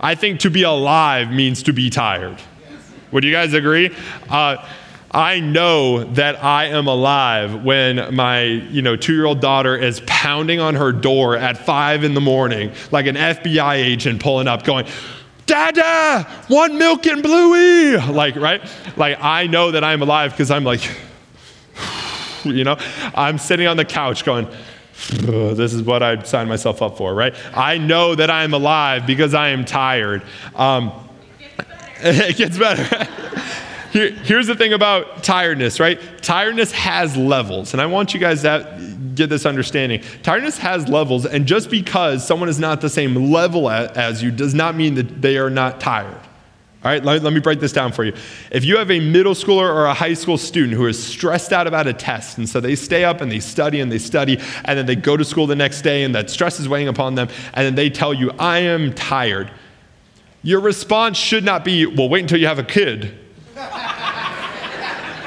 I 0.00 0.14
think 0.14 0.40
to 0.40 0.50
be 0.50 0.62
alive 0.62 1.30
means 1.30 1.64
to 1.64 1.72
be 1.72 1.90
tired. 1.90 2.40
Would 3.10 3.24
you 3.24 3.32
guys 3.32 3.52
agree? 3.54 3.94
Uh, 4.30 4.66
I 5.10 5.40
know 5.40 6.04
that 6.14 6.42
I 6.42 6.66
am 6.66 6.86
alive 6.86 7.64
when 7.64 8.14
my, 8.14 8.44
you 8.44 8.80
know, 8.80 8.96
two-year-old 8.96 9.40
daughter 9.40 9.76
is 9.76 10.00
pounding 10.06 10.60
on 10.60 10.74
her 10.74 10.90
door 10.90 11.36
at 11.36 11.58
five 11.58 12.02
in 12.02 12.14
the 12.14 12.20
morning, 12.20 12.72
like 12.90 13.06
an 13.06 13.16
FBI 13.16 13.74
agent 13.74 14.22
pulling 14.22 14.48
up, 14.48 14.64
going, 14.64 14.86
Dada, 15.46 16.24
one 16.48 16.78
milk 16.78 17.06
and 17.06 17.22
Bluey. 17.22 17.96
Like, 17.96 18.36
right? 18.36 18.62
Like, 18.96 19.18
I 19.20 19.46
know 19.46 19.70
that 19.70 19.84
I'm 19.84 20.02
alive 20.02 20.32
because 20.32 20.50
I'm 20.50 20.64
like, 20.64 20.82
you 22.44 22.64
know, 22.64 22.76
I'm 23.14 23.38
sitting 23.38 23.66
on 23.66 23.76
the 23.76 23.84
couch 23.84 24.24
going, 24.24 24.48
this 25.10 25.74
is 25.74 25.82
what 25.82 26.02
I 26.02 26.22
signed 26.22 26.48
myself 26.48 26.80
up 26.82 26.96
for, 26.96 27.14
right? 27.14 27.34
I 27.54 27.78
know 27.78 28.14
that 28.14 28.30
I'm 28.30 28.54
alive 28.54 29.06
because 29.06 29.34
I 29.34 29.48
am 29.48 29.64
tired. 29.64 30.22
Um, 30.54 30.92
it 31.98 32.36
gets 32.36 32.58
better. 32.58 32.82
It 32.82 32.96
gets 32.96 33.18
better. 33.18 33.52
Here, 33.92 34.10
here's 34.10 34.46
the 34.46 34.54
thing 34.54 34.72
about 34.72 35.22
tiredness, 35.22 35.78
right? 35.78 36.00
Tiredness 36.22 36.72
has 36.72 37.14
levels, 37.14 37.74
and 37.74 37.82
I 37.82 37.84
want 37.84 38.14
you 38.14 38.20
guys 38.20 38.40
to 38.40 38.66
get 39.14 39.28
this 39.28 39.46
understanding. 39.46 40.02
Tiredness 40.22 40.58
has 40.58 40.88
levels, 40.88 41.26
and 41.26 41.46
just 41.46 41.70
because 41.70 42.26
someone 42.26 42.48
is 42.48 42.58
not 42.58 42.80
the 42.80 42.88
same 42.88 43.30
level 43.32 43.70
as 43.70 44.22
you 44.22 44.30
does 44.30 44.54
not 44.54 44.74
mean 44.74 44.94
that 44.94 45.22
they 45.22 45.38
are 45.38 45.50
not 45.50 45.80
tired. 45.80 46.20
All 46.84 46.90
right, 46.90 47.04
let, 47.04 47.22
let, 47.22 47.32
me 47.32 47.38
break 47.38 47.60
this 47.60 47.72
down 47.72 47.92
for 47.92 48.02
you. 48.02 48.12
If 48.50 48.64
you 48.64 48.76
have 48.78 48.90
a 48.90 48.98
middle 48.98 49.34
schooler 49.34 49.72
or 49.72 49.84
a 49.84 49.94
high 49.94 50.14
school 50.14 50.36
student 50.36 50.74
who 50.74 50.86
is 50.86 51.00
stressed 51.00 51.52
out 51.52 51.68
about 51.68 51.86
a 51.86 51.92
test, 51.92 52.38
and 52.38 52.48
so 52.48 52.58
they 52.58 52.74
stay 52.74 53.04
up 53.04 53.20
and 53.20 53.30
they 53.30 53.38
study 53.38 53.78
and 53.78 53.90
they 53.90 53.98
study, 53.98 54.40
and 54.64 54.76
then 54.76 54.86
they 54.86 54.96
go 54.96 55.16
to 55.16 55.24
school 55.24 55.46
the 55.46 55.54
next 55.54 55.82
day, 55.82 56.02
and 56.02 56.12
that 56.16 56.28
stress 56.28 56.58
is 56.58 56.68
weighing 56.68 56.88
upon 56.88 57.14
them, 57.14 57.28
and 57.54 57.64
then 57.64 57.76
they 57.76 57.88
tell 57.88 58.12
you, 58.12 58.32
I 58.36 58.58
am 58.58 58.92
tired, 58.94 59.48
your 60.42 60.60
response 60.60 61.16
should 61.16 61.44
not 61.44 61.64
be, 61.64 61.86
well, 61.86 62.08
wait 62.08 62.22
until 62.22 62.40
you 62.40 62.48
have 62.48 62.58
a 62.58 62.64
kid 62.64 63.16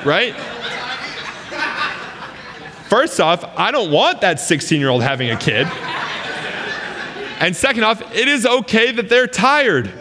right? 0.06 0.36
First 2.90 3.20
off, 3.20 3.44
I 3.58 3.72
don't 3.72 3.92
want 3.92 4.22
that 4.22 4.40
16 4.40 4.80
year 4.80 4.90
old 4.90 5.02
having 5.02 5.32
a 5.32 5.38
kid. 5.38 5.68
And 7.40 7.56
second 7.56 7.84
off, 7.84 8.02
it 8.16 8.28
is 8.28 8.46
okay 8.46 8.92
that 8.92 9.10
they're 9.10 9.28
tired. 9.28 9.92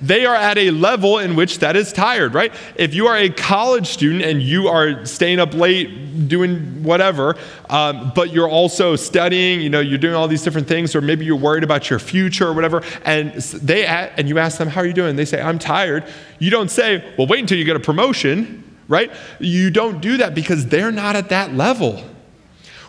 They 0.00 0.26
are 0.26 0.34
at 0.34 0.58
a 0.58 0.70
level 0.72 1.18
in 1.18 1.36
which 1.36 1.60
that 1.60 1.74
is 1.74 1.90
tired, 1.90 2.34
right? 2.34 2.52
If 2.74 2.94
you 2.94 3.06
are 3.06 3.16
a 3.16 3.30
college 3.30 3.86
student 3.86 4.24
and 4.24 4.42
you 4.42 4.68
are 4.68 5.06
staying 5.06 5.38
up 5.40 5.54
late 5.54 6.28
doing 6.28 6.82
whatever, 6.82 7.36
um, 7.70 8.12
but 8.14 8.30
you're 8.30 8.48
also 8.48 8.94
studying, 8.94 9.62
you 9.62 9.70
know, 9.70 9.80
you're 9.80 9.96
doing 9.96 10.14
all 10.14 10.28
these 10.28 10.42
different 10.42 10.68
things, 10.68 10.94
or 10.94 11.00
maybe 11.00 11.24
you're 11.24 11.34
worried 11.34 11.64
about 11.64 11.88
your 11.88 11.98
future 11.98 12.46
or 12.46 12.52
whatever, 12.52 12.82
and 13.06 13.32
they 13.32 13.86
and 13.86 14.28
you 14.28 14.38
ask 14.38 14.58
them, 14.58 14.68
"How 14.68 14.82
are 14.82 14.86
you 14.86 14.92
doing?" 14.92 15.16
They 15.16 15.24
say, 15.24 15.40
"I'm 15.40 15.58
tired." 15.58 16.04
You 16.38 16.50
don't 16.50 16.70
say, 16.70 17.02
"Well, 17.16 17.26
wait 17.26 17.40
until 17.40 17.56
you 17.56 17.64
get 17.64 17.76
a 17.76 17.80
promotion." 17.80 18.64
right? 18.88 19.10
You 19.38 19.70
don't 19.70 20.00
do 20.00 20.18
that 20.18 20.32
because 20.34 20.66
they're 20.66 20.92
not 20.92 21.16
at 21.16 21.30
that 21.30 21.54
level. 21.54 22.04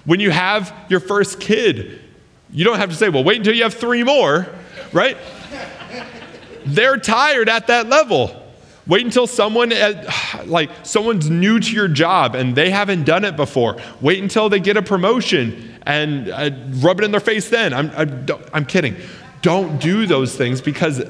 When 0.07 0.21
you 0.21 0.31
have 0.31 0.73
your 0.87 1.01
first 1.01 1.41
kid, 1.41 1.99
you 2.49 2.63
don't 2.63 2.77
have 2.77 2.89
to 2.91 2.95
say, 2.95 3.09
well, 3.09 3.25
wait 3.25 3.37
until 3.39 3.53
you 3.53 3.63
have 3.63 3.73
three 3.73 4.03
more, 4.03 4.47
right? 4.93 5.17
they're 6.65 6.97
tired 6.97 7.49
at 7.49 7.67
that 7.67 7.87
level. 7.87 8.31
Wait 8.85 9.03
until 9.03 9.27
someone, 9.27 9.73
at, 9.73 10.47
like, 10.47 10.69
someone's 10.83 11.29
new 11.29 11.59
to 11.59 11.71
your 11.73 11.89
job 11.89 12.35
and 12.35 12.55
they 12.55 12.69
haven't 12.69 13.03
done 13.03 13.25
it 13.25 13.35
before. 13.35 13.75
Wait 13.99 14.23
until 14.23 14.47
they 14.47 14.61
get 14.61 14.77
a 14.77 14.81
promotion 14.81 15.77
and 15.85 16.29
uh, 16.29 16.51
rub 16.75 17.01
it 17.01 17.03
in 17.03 17.11
their 17.11 17.19
face 17.19 17.49
then. 17.49 17.73
I'm, 17.73 17.91
I'm, 17.97 18.25
I'm 18.53 18.65
kidding. 18.65 18.95
Don't 19.41 19.77
do 19.81 20.05
those 20.05 20.37
things 20.37 20.61
because 20.61 21.03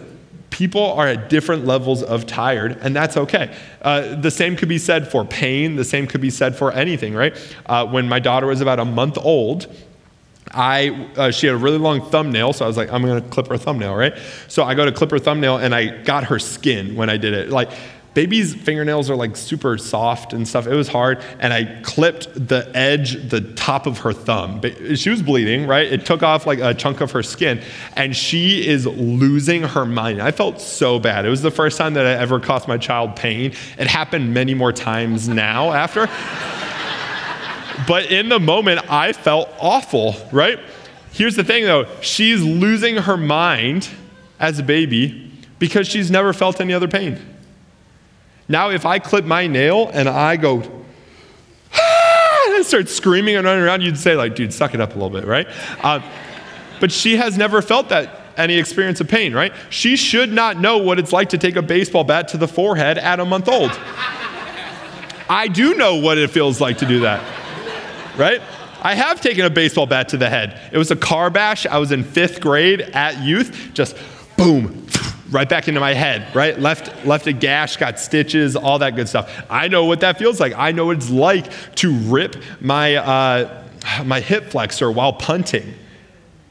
people 0.57 0.91
are 0.93 1.07
at 1.07 1.29
different 1.29 1.67
levels 1.67 2.01
of 2.01 2.25
tired, 2.25 2.75
and 2.81 2.95
that's 2.95 3.15
okay. 3.15 3.55
Uh, 3.83 4.15
the 4.15 4.31
same 4.31 4.55
could 4.55 4.67
be 4.67 4.79
said 4.79 5.07
for 5.07 5.23
pain, 5.23 5.75
the 5.75 5.83
same 5.83 6.07
could 6.07 6.19
be 6.19 6.31
said 6.31 6.55
for 6.55 6.71
anything, 6.71 7.13
right? 7.13 7.37
Uh, 7.67 7.85
when 7.85 8.09
my 8.09 8.17
daughter 8.17 8.47
was 8.47 8.59
about 8.59 8.79
a 8.79 8.85
month 8.85 9.19
old, 9.19 9.71
I, 10.51 11.09
uh, 11.15 11.29
she 11.29 11.45
had 11.45 11.53
a 11.53 11.59
really 11.59 11.77
long 11.77 12.01
thumbnail, 12.09 12.53
so 12.53 12.65
I 12.65 12.67
was 12.67 12.75
like, 12.75 12.91
I'm 12.91 13.05
gonna 13.05 13.21
clip 13.21 13.45
her 13.49 13.57
thumbnail, 13.57 13.93
right? 13.93 14.17
So 14.47 14.63
I 14.63 14.73
go 14.73 14.83
to 14.83 14.91
clip 14.91 15.11
her 15.11 15.19
thumbnail 15.19 15.57
and 15.57 15.75
I 15.75 16.01
got 16.01 16.23
her 16.23 16.39
skin 16.39 16.95
when 16.95 17.07
I 17.07 17.17
did 17.17 17.35
it. 17.35 17.51
Like, 17.51 17.69
baby's 18.17 18.56
fingernails 18.56 19.12
are 19.12 19.15
like 19.15 19.36
super 19.36 19.77
soft 19.77 20.34
and 20.34 20.47
stuff. 20.47 20.65
It 20.65 20.73
was 20.73 20.88
hard. 20.88 21.23
And 21.38 21.53
I 21.53 21.65
clipped 21.84 22.34
the 22.34 22.67
edge, 22.73 23.30
the 23.30 23.41
top 23.53 23.86
of 23.86 23.99
her 23.99 24.12
thumb. 24.12 24.60
She 24.95 25.12
was 25.12 25.21
bleeding, 25.21 25.67
right? 25.67 25.86
It 25.86 26.03
took 26.03 26.23
off 26.23 26.47
like 26.47 26.58
a 26.58 26.73
chunk 26.73 26.99
of 26.99 27.12
her 27.12 27.21
skin. 27.21 27.62
And 27.95 28.15
she 28.15 28.67
is 28.67 28.88
losing 28.88 29.62
her 29.62 29.86
mind. 29.86 30.19
I 30.19 30.32
felt 30.32 30.60
so 30.60 30.97
bad. 30.97 31.27
It 31.27 31.30
was 31.30 31.43
the 31.43 31.51
first 31.51 31.77
time 31.77 31.93
that 31.93 32.08
I 32.08 32.13
ever 32.13 32.39
caused 32.39 32.67
my 32.67 32.80
child 32.80 33.15
pain. 33.15 33.53
It 33.77 33.86
happened 33.86 34.34
many 34.34 34.56
more 34.56 34.73
times 34.73 35.30
now 35.30 35.71
after. 35.71 36.08
but 37.88 38.12
in 38.12 38.30
the 38.30 38.39
moment, 38.39 38.89
I 38.89 39.13
felt 39.13 39.47
awful, 39.60 40.15
right? 40.32 40.60
Here's 41.12 41.36
the 41.36 41.43
thing 41.43 41.65
though 41.65 41.86
she's 42.01 42.41
losing 42.41 42.97
her 42.97 43.15
mind 43.15 43.88
as 44.39 44.58
a 44.58 44.63
baby 44.63 45.32
because 45.60 45.88
she's 45.88 46.10
never 46.10 46.34
felt 46.34 46.60
any 46.60 46.73
other 46.73 46.88
pain. 46.88 47.37
Now, 48.49 48.69
if 48.69 48.86
I 48.86 48.99
clip 48.99 49.25
my 49.25 49.47
nail 49.47 49.89
and 49.93 50.07
I 50.07 50.38
go, 50.38 50.62
ah, 51.73 52.43
and 52.47 52.55
I 52.55 52.62
start 52.63 52.88
screaming 52.88 53.36
and 53.36 53.45
running 53.45 53.63
around, 53.63 53.81
you'd 53.81 53.97
say, 53.97 54.15
like, 54.15 54.36
dude, 54.36 54.53
suck 54.53 54.73
it 54.73 54.81
up 54.81 54.91
a 54.91 54.93
little 54.93 55.10
bit, 55.10 55.25
right? 55.25 55.47
Uh, 55.81 55.99
but 56.79 56.91
she 56.91 57.17
has 57.17 57.38
never 57.38 57.62
felt 57.62 57.89
that 57.89 58.21
any 58.38 58.57
experience 58.57 59.01
of 59.01 59.07
pain, 59.07 59.33
right? 59.33 59.51
She 59.69 59.97
should 59.97 60.31
not 60.31 60.60
know 60.60 60.77
what 60.77 60.99
it's 60.99 61.12
like 61.12 61.29
to 61.29 61.38
take 61.38 61.55
a 61.55 61.62
baseball 61.62 62.03
bat 62.03 62.29
to 62.29 62.38
the 62.38 62.47
forehead 62.47 62.97
at 62.97 63.19
a 63.19 63.25
month 63.25 63.49
old. 63.49 63.71
I 65.29 65.47
do 65.47 65.73
know 65.73 65.95
what 65.95 66.17
it 66.17 66.29
feels 66.29 66.62
like 66.62 66.77
to 66.77 66.86
do 66.86 67.01
that, 67.01 67.21
right? 68.15 68.41
I 68.81 68.93
have 68.93 69.19
taken 69.19 69.43
a 69.43 69.49
baseball 69.49 69.88
bat 69.88 70.10
to 70.10 70.17
the 70.17 70.29
head. 70.29 70.60
It 70.71 70.77
was 70.77 70.91
a 70.91 70.95
car 70.95 71.29
bash. 71.29 71.65
I 71.65 71.79
was 71.79 71.91
in 71.91 72.03
fifth 72.03 72.39
grade 72.39 72.81
at 72.81 73.21
youth, 73.23 73.71
just 73.73 73.97
boom, 74.38 74.86
right 75.29 75.47
back 75.47 75.67
into 75.67 75.79
my 75.79 75.93
head, 75.93 76.33
right? 76.35 76.59
Left, 76.59 77.05
left 77.05 77.27
a 77.27 77.33
gash, 77.33 77.77
got 77.77 77.99
stitches, 77.99 78.55
all 78.55 78.79
that 78.79 78.95
good 78.95 79.09
stuff. 79.09 79.45
I 79.49 79.67
know 79.67 79.85
what 79.85 79.99
that 80.01 80.17
feels 80.17 80.39
like. 80.39 80.53
I 80.55 80.71
know 80.71 80.87
what 80.87 80.97
it's 80.97 81.09
like 81.09 81.51
to 81.75 81.91
rip 81.91 82.35
my, 82.61 82.95
uh, 82.95 83.63
my 84.05 84.19
hip 84.19 84.45
flexor 84.45 84.91
while 84.91 85.13
punting. 85.13 85.73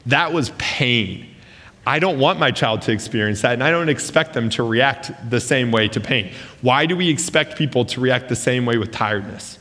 That 0.05 0.31
was 0.33 0.51
pain. 0.57 1.27
I 1.85 1.99
don't 1.99 2.19
want 2.19 2.37
my 2.37 2.51
child 2.51 2.81
to 2.83 2.91
experience 2.91 3.41
that, 3.41 3.53
and 3.53 3.63
I 3.63 3.71
don't 3.71 3.87
expect 3.87 4.33
them 4.33 4.49
to 4.51 4.63
react 4.63 5.11
the 5.29 5.39
same 5.39 5.71
way 5.71 5.87
to 5.89 6.01
pain. 6.01 6.33
Why 6.61 6.85
do 6.85 6.97
we 6.97 7.09
expect 7.09 7.57
people 7.57 7.85
to 7.85 8.01
react 8.01 8.27
the 8.27 8.35
same 8.35 8.65
way 8.65 8.77
with 8.77 8.91
tiredness? 8.91 9.57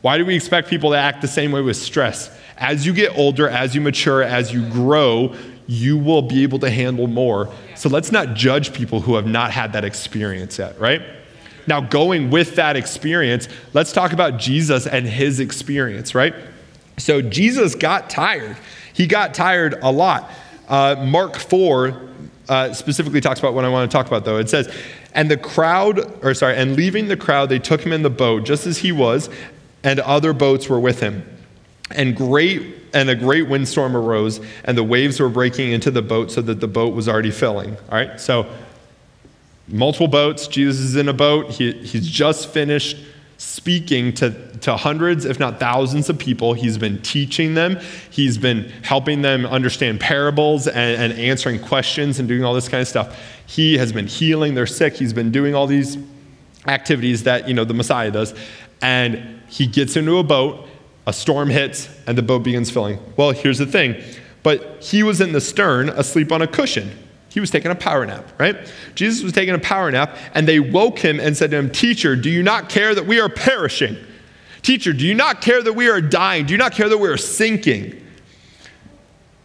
Why 0.00 0.16
do 0.16 0.24
we 0.24 0.34
expect 0.34 0.70
people 0.70 0.90
to 0.90 0.96
act 0.96 1.20
the 1.20 1.28
same 1.28 1.52
way 1.52 1.60
with 1.60 1.76
stress? 1.76 2.34
As 2.56 2.86
you 2.86 2.94
get 2.94 3.16
older, 3.16 3.48
as 3.48 3.74
you 3.74 3.82
mature, 3.82 4.22
as 4.22 4.52
you 4.52 4.66
grow, 4.70 5.34
you 5.70 5.96
will 5.96 6.22
be 6.22 6.42
able 6.42 6.58
to 6.58 6.68
handle 6.68 7.06
more. 7.06 7.48
So 7.76 7.88
let's 7.88 8.10
not 8.10 8.34
judge 8.34 8.72
people 8.72 9.00
who 9.00 9.14
have 9.14 9.26
not 9.26 9.52
had 9.52 9.72
that 9.74 9.84
experience 9.84 10.58
yet, 10.58 10.78
right? 10.80 11.00
Now, 11.68 11.80
going 11.80 12.30
with 12.30 12.56
that 12.56 12.76
experience, 12.76 13.48
let's 13.72 13.92
talk 13.92 14.12
about 14.12 14.36
Jesus 14.36 14.88
and 14.88 15.06
his 15.06 15.38
experience, 15.38 16.12
right? 16.12 16.34
So, 16.98 17.22
Jesus 17.22 17.76
got 17.76 18.10
tired. 18.10 18.56
He 18.94 19.06
got 19.06 19.32
tired 19.32 19.78
a 19.80 19.92
lot. 19.92 20.28
Uh, 20.68 20.96
Mark 21.06 21.36
4 21.36 22.08
uh, 22.48 22.74
specifically 22.74 23.20
talks 23.20 23.38
about 23.38 23.54
what 23.54 23.64
I 23.64 23.68
want 23.68 23.88
to 23.88 23.96
talk 23.96 24.08
about, 24.08 24.24
though. 24.24 24.38
It 24.38 24.50
says, 24.50 24.74
And 25.14 25.30
the 25.30 25.36
crowd, 25.36 26.00
or 26.24 26.34
sorry, 26.34 26.56
and 26.56 26.74
leaving 26.74 27.06
the 27.06 27.16
crowd, 27.16 27.48
they 27.48 27.60
took 27.60 27.80
him 27.80 27.92
in 27.92 28.02
the 28.02 28.10
boat, 28.10 28.42
just 28.42 28.66
as 28.66 28.78
he 28.78 28.90
was, 28.90 29.30
and 29.84 30.00
other 30.00 30.32
boats 30.32 30.68
were 30.68 30.80
with 30.80 30.98
him. 30.98 31.24
And 31.92 32.16
great 32.16 32.76
and 32.92 33.08
a 33.08 33.14
great 33.14 33.48
windstorm 33.48 33.96
arose, 33.96 34.40
and 34.64 34.76
the 34.76 34.84
waves 34.84 35.20
were 35.20 35.28
breaking 35.28 35.72
into 35.72 35.90
the 35.90 36.02
boat 36.02 36.30
so 36.30 36.42
that 36.42 36.60
the 36.60 36.68
boat 36.68 36.94
was 36.94 37.08
already 37.08 37.30
filling. 37.30 37.76
All 37.76 37.98
right, 37.98 38.20
so 38.20 38.46
multiple 39.68 40.08
boats. 40.08 40.46
Jesus 40.48 40.80
is 40.80 40.96
in 40.96 41.08
a 41.08 41.12
boat. 41.12 41.50
He, 41.50 41.72
he's 41.72 42.08
just 42.08 42.48
finished 42.48 42.96
speaking 43.38 44.12
to, 44.12 44.30
to 44.58 44.76
hundreds, 44.76 45.24
if 45.24 45.38
not 45.38 45.58
thousands, 45.58 46.10
of 46.10 46.18
people. 46.18 46.52
He's 46.52 46.76
been 46.76 47.00
teaching 47.00 47.54
them, 47.54 47.78
he's 48.10 48.36
been 48.36 48.70
helping 48.82 49.22
them 49.22 49.46
understand 49.46 49.98
parables 49.98 50.66
and, 50.68 51.12
and 51.12 51.18
answering 51.18 51.60
questions 51.60 52.18
and 52.18 52.28
doing 52.28 52.44
all 52.44 52.52
this 52.52 52.68
kind 52.68 52.82
of 52.82 52.88
stuff. 52.88 53.18
He 53.46 53.78
has 53.78 53.92
been 53.92 54.06
healing 54.06 54.54
their 54.54 54.66
sick, 54.66 54.94
he's 54.94 55.12
been 55.12 55.30
doing 55.30 55.54
all 55.54 55.66
these 55.66 55.96
activities 56.66 57.22
that 57.22 57.48
you 57.48 57.54
know 57.54 57.64
the 57.64 57.74
Messiah 57.74 58.10
does. 58.10 58.34
And 58.82 59.40
he 59.48 59.66
gets 59.66 59.96
into 59.96 60.18
a 60.18 60.22
boat 60.22 60.66
a 61.06 61.12
storm 61.12 61.48
hits 61.48 61.88
and 62.06 62.16
the 62.16 62.22
boat 62.22 62.42
begins 62.42 62.70
filling. 62.70 62.98
Well, 63.16 63.30
here's 63.30 63.58
the 63.58 63.66
thing. 63.66 64.02
But 64.42 64.82
he 64.82 65.02
was 65.02 65.20
in 65.20 65.32
the 65.32 65.40
stern 65.40 65.88
asleep 65.88 66.32
on 66.32 66.42
a 66.42 66.46
cushion. 66.46 66.90
He 67.28 67.40
was 67.40 67.50
taking 67.50 67.70
a 67.70 67.74
power 67.74 68.04
nap, 68.04 68.26
right? 68.38 68.56
Jesus 68.94 69.22
was 69.22 69.32
taking 69.32 69.54
a 69.54 69.58
power 69.58 69.90
nap, 69.90 70.16
and 70.34 70.48
they 70.48 70.58
woke 70.58 70.98
him 70.98 71.20
and 71.20 71.36
said 71.36 71.52
to 71.52 71.58
him, 71.58 71.70
Teacher, 71.70 72.16
do 72.16 72.28
you 72.28 72.42
not 72.42 72.68
care 72.68 72.94
that 72.94 73.06
we 73.06 73.20
are 73.20 73.28
perishing? 73.28 73.96
Teacher, 74.62 74.92
do 74.92 75.06
you 75.06 75.14
not 75.14 75.40
care 75.40 75.62
that 75.62 75.72
we 75.72 75.88
are 75.88 76.00
dying? 76.00 76.46
Do 76.46 76.52
you 76.52 76.58
not 76.58 76.72
care 76.72 76.88
that 76.88 76.98
we 76.98 77.08
are 77.08 77.16
sinking? 77.16 78.04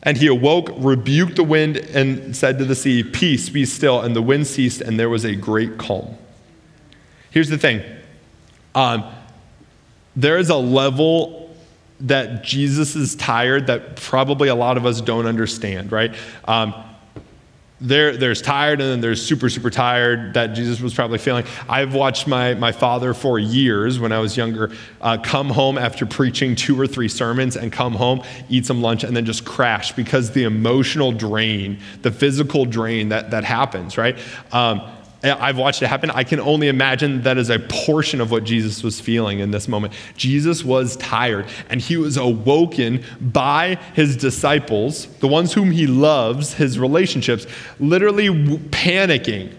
And 0.01 0.17
he 0.17 0.27
awoke, 0.27 0.69
rebuked 0.77 1.35
the 1.35 1.43
wind, 1.43 1.77
and 1.77 2.35
said 2.35 2.57
to 2.57 2.65
the 2.65 2.75
sea, 2.75 3.03
Peace, 3.03 3.49
be 3.49 3.65
still. 3.65 4.01
And 4.01 4.15
the 4.15 4.21
wind 4.21 4.47
ceased, 4.47 4.81
and 4.81 4.99
there 4.99 5.09
was 5.09 5.23
a 5.23 5.35
great 5.35 5.77
calm. 5.77 6.17
Here's 7.29 7.49
the 7.49 7.57
thing 7.57 7.83
um, 8.73 9.03
there 10.15 10.37
is 10.37 10.49
a 10.49 10.55
level 10.55 11.44
that 12.01 12.43
Jesus 12.43 12.95
is 12.95 13.15
tired 13.15 13.67
that 13.67 13.95
probably 13.95 14.49
a 14.49 14.55
lot 14.55 14.77
of 14.77 14.85
us 14.85 15.01
don't 15.01 15.25
understand, 15.25 15.91
right? 15.91 16.13
Um, 16.45 16.73
there, 17.81 18.15
there's 18.15 18.41
tired 18.41 18.79
and 18.79 18.89
then 18.89 19.01
there's 19.01 19.25
super, 19.25 19.49
super 19.49 19.69
tired 19.69 20.33
that 20.33 20.47
Jesus 20.47 20.79
was 20.79 20.93
probably 20.93 21.17
feeling. 21.17 21.45
I've 21.67 21.93
watched 21.93 22.25
my, 22.25 22.53
my 22.53 22.71
father 22.71 23.13
for 23.13 23.37
years 23.37 23.99
when 23.99 24.11
I 24.11 24.19
was 24.19 24.37
younger 24.37 24.71
uh, 25.01 25.17
come 25.21 25.49
home 25.49 25.77
after 25.77 26.05
preaching 26.05 26.55
two 26.55 26.79
or 26.79 26.87
three 26.87 27.09
sermons 27.09 27.57
and 27.57 27.71
come 27.71 27.93
home, 27.93 28.23
eat 28.49 28.65
some 28.65 28.81
lunch, 28.81 29.03
and 29.03 29.15
then 29.15 29.25
just 29.25 29.43
crash 29.45 29.91
because 29.91 30.31
the 30.31 30.43
emotional 30.43 31.11
drain, 31.11 31.79
the 32.01 32.11
physical 32.11 32.65
drain 32.65 33.09
that, 33.09 33.31
that 33.31 33.43
happens, 33.43 33.97
right? 33.97 34.17
Um, 34.53 34.81
I've 35.31 35.57
watched 35.57 35.81
it 35.81 35.87
happen. 35.87 36.11
I 36.11 36.23
can 36.23 36.39
only 36.39 36.67
imagine 36.67 37.21
that 37.23 37.37
is 37.37 37.49
a 37.49 37.59
portion 37.59 38.21
of 38.21 38.31
what 38.31 38.43
Jesus 38.43 38.83
was 38.83 38.99
feeling 38.99 39.39
in 39.39 39.51
this 39.51 39.67
moment. 39.67 39.93
Jesus 40.15 40.63
was 40.63 40.95
tired 40.97 41.47
and 41.69 41.81
he 41.81 41.97
was 41.97 42.17
awoken 42.17 43.03
by 43.19 43.75
his 43.93 44.15
disciples, 44.15 45.07
the 45.19 45.27
ones 45.27 45.53
whom 45.53 45.71
he 45.71 45.87
loves, 45.87 46.53
his 46.53 46.77
relationships, 46.77 47.47
literally 47.79 48.27
panicking 48.27 49.53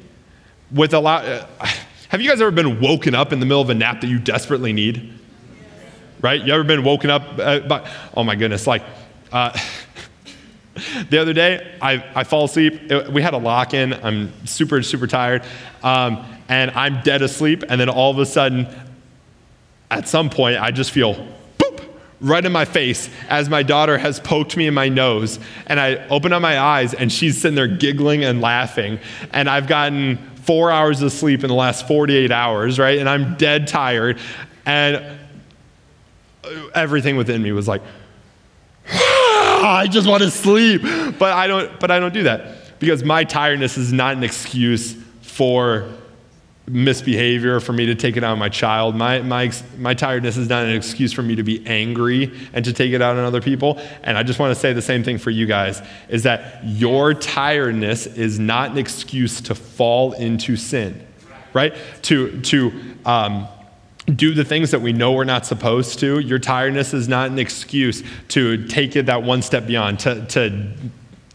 with 0.70 0.94
a 0.94 1.00
lot. 1.00 1.24
Have 2.08 2.20
you 2.20 2.28
guys 2.28 2.40
ever 2.40 2.52
been 2.52 2.80
woken 2.80 3.14
up 3.14 3.32
in 3.32 3.40
the 3.40 3.46
middle 3.46 3.60
of 3.60 3.70
a 3.70 3.74
nap 3.74 4.00
that 4.00 4.06
you 4.06 4.18
desperately 4.18 4.72
need? 4.72 5.12
Right? 6.22 6.40
You 6.40 6.54
ever 6.54 6.64
been 6.64 6.84
woken 6.84 7.10
up 7.10 7.38
uh, 7.38 7.60
by, 7.60 7.90
oh 8.16 8.24
my 8.24 8.36
goodness, 8.36 8.66
like, 8.66 8.82
uh, 9.32 9.58
the 11.10 11.18
other 11.18 11.32
day, 11.32 11.76
I, 11.80 12.04
I 12.14 12.24
fall 12.24 12.44
asleep. 12.44 12.90
It, 12.90 13.10
we 13.10 13.22
had 13.22 13.34
a 13.34 13.38
lock 13.38 13.74
in. 13.74 13.92
I'm 13.92 14.32
super, 14.46 14.82
super 14.82 15.06
tired. 15.06 15.42
Um, 15.82 16.24
and 16.48 16.70
I'm 16.72 17.02
dead 17.02 17.22
asleep. 17.22 17.64
And 17.68 17.80
then 17.80 17.88
all 17.88 18.10
of 18.10 18.18
a 18.18 18.26
sudden, 18.26 18.66
at 19.90 20.08
some 20.08 20.30
point, 20.30 20.58
I 20.58 20.70
just 20.70 20.90
feel 20.90 21.14
boop 21.58 21.84
right 22.20 22.44
in 22.44 22.52
my 22.52 22.64
face 22.64 23.10
as 23.28 23.48
my 23.48 23.62
daughter 23.62 23.98
has 23.98 24.20
poked 24.20 24.56
me 24.56 24.66
in 24.66 24.74
my 24.74 24.88
nose. 24.88 25.38
And 25.66 25.80
I 25.80 26.06
open 26.08 26.32
up 26.32 26.42
my 26.42 26.58
eyes, 26.58 26.94
and 26.94 27.10
she's 27.10 27.40
sitting 27.40 27.56
there 27.56 27.68
giggling 27.68 28.24
and 28.24 28.40
laughing. 28.40 28.98
And 29.32 29.48
I've 29.48 29.66
gotten 29.66 30.18
four 30.42 30.70
hours 30.70 31.02
of 31.02 31.12
sleep 31.12 31.42
in 31.42 31.48
the 31.48 31.54
last 31.54 31.88
48 31.88 32.30
hours, 32.30 32.78
right? 32.78 32.98
And 32.98 33.08
I'm 33.08 33.36
dead 33.36 33.66
tired. 33.66 34.18
And 34.64 35.18
everything 36.74 37.16
within 37.16 37.42
me 37.42 37.52
was 37.52 37.66
like, 37.66 37.82
I 39.66 39.86
just 39.86 40.08
want 40.08 40.22
to 40.22 40.30
sleep. 40.30 40.82
But 40.82 41.32
I 41.32 41.46
don't, 41.46 41.78
but 41.80 41.90
I 41.90 41.98
don't 41.98 42.14
do 42.14 42.24
that 42.24 42.78
because 42.78 43.04
my 43.04 43.24
tiredness 43.24 43.76
is 43.76 43.92
not 43.92 44.16
an 44.16 44.22
excuse 44.22 44.94
for 45.22 45.90
misbehavior 46.68 47.60
for 47.60 47.72
me 47.72 47.86
to 47.86 47.94
take 47.94 48.16
it 48.16 48.24
out 48.24 48.32
on 48.32 48.38
my 48.38 48.48
child. 48.48 48.96
My, 48.96 49.20
my, 49.22 49.52
my 49.78 49.94
tiredness 49.94 50.36
is 50.36 50.48
not 50.48 50.64
an 50.64 50.74
excuse 50.74 51.12
for 51.12 51.22
me 51.22 51.36
to 51.36 51.42
be 51.42 51.64
angry 51.66 52.32
and 52.52 52.64
to 52.64 52.72
take 52.72 52.92
it 52.92 53.00
out 53.00 53.16
on 53.16 53.24
other 53.24 53.40
people. 53.40 53.80
And 54.02 54.18
I 54.18 54.22
just 54.22 54.38
want 54.38 54.54
to 54.54 54.60
say 54.60 54.72
the 54.72 54.82
same 54.82 55.04
thing 55.04 55.18
for 55.18 55.30
you 55.30 55.46
guys 55.46 55.80
is 56.08 56.24
that 56.24 56.64
your 56.64 57.14
tiredness 57.14 58.06
is 58.06 58.38
not 58.38 58.72
an 58.72 58.78
excuse 58.78 59.40
to 59.42 59.54
fall 59.54 60.12
into 60.12 60.56
sin, 60.56 61.06
right? 61.52 61.74
To, 62.02 62.40
to, 62.42 62.72
um, 63.04 63.46
do 64.14 64.34
the 64.34 64.44
things 64.44 64.70
that 64.70 64.80
we 64.80 64.92
know 64.92 65.12
we're 65.12 65.24
not 65.24 65.46
supposed 65.46 65.98
to. 65.98 66.20
Your 66.20 66.38
tiredness 66.38 66.94
is 66.94 67.08
not 67.08 67.30
an 67.30 67.38
excuse 67.38 68.02
to 68.28 68.66
take 68.68 68.96
it 68.96 69.06
that 69.06 69.22
one 69.22 69.42
step 69.42 69.66
beyond, 69.66 70.00
to, 70.00 70.24
to 70.26 70.72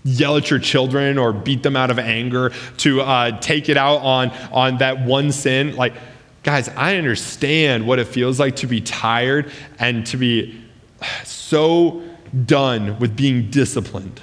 yell 0.04 0.38
at 0.38 0.50
your 0.50 0.60
children 0.60 1.18
or 1.18 1.34
beat 1.34 1.64
them 1.64 1.76
out 1.76 1.92
of 1.92 2.00
anger, 2.00 2.52
to 2.78 3.02
uh, 3.02 3.40
take 3.40 3.70
it 3.70 3.78
out 3.78 3.98
on, 3.98 4.30
on 4.52 4.78
that 4.78 5.06
one 5.06 5.32
sin. 5.32 5.76
Like, 5.76 5.94
guys, 6.44 6.70
I 6.70 6.96
understand 6.96 7.86
what 7.86 8.00
it 8.00 8.08
feels 8.08 8.40
like 8.40 8.56
to 8.58 8.68
be 8.68 8.82
tired 8.82 9.52
and 9.78 10.06
to 10.08 10.18
be 10.18 10.64
so 11.26 12.02
done 12.46 12.98
with 13.00 13.16
being 13.16 13.50
disciplined 13.50 14.22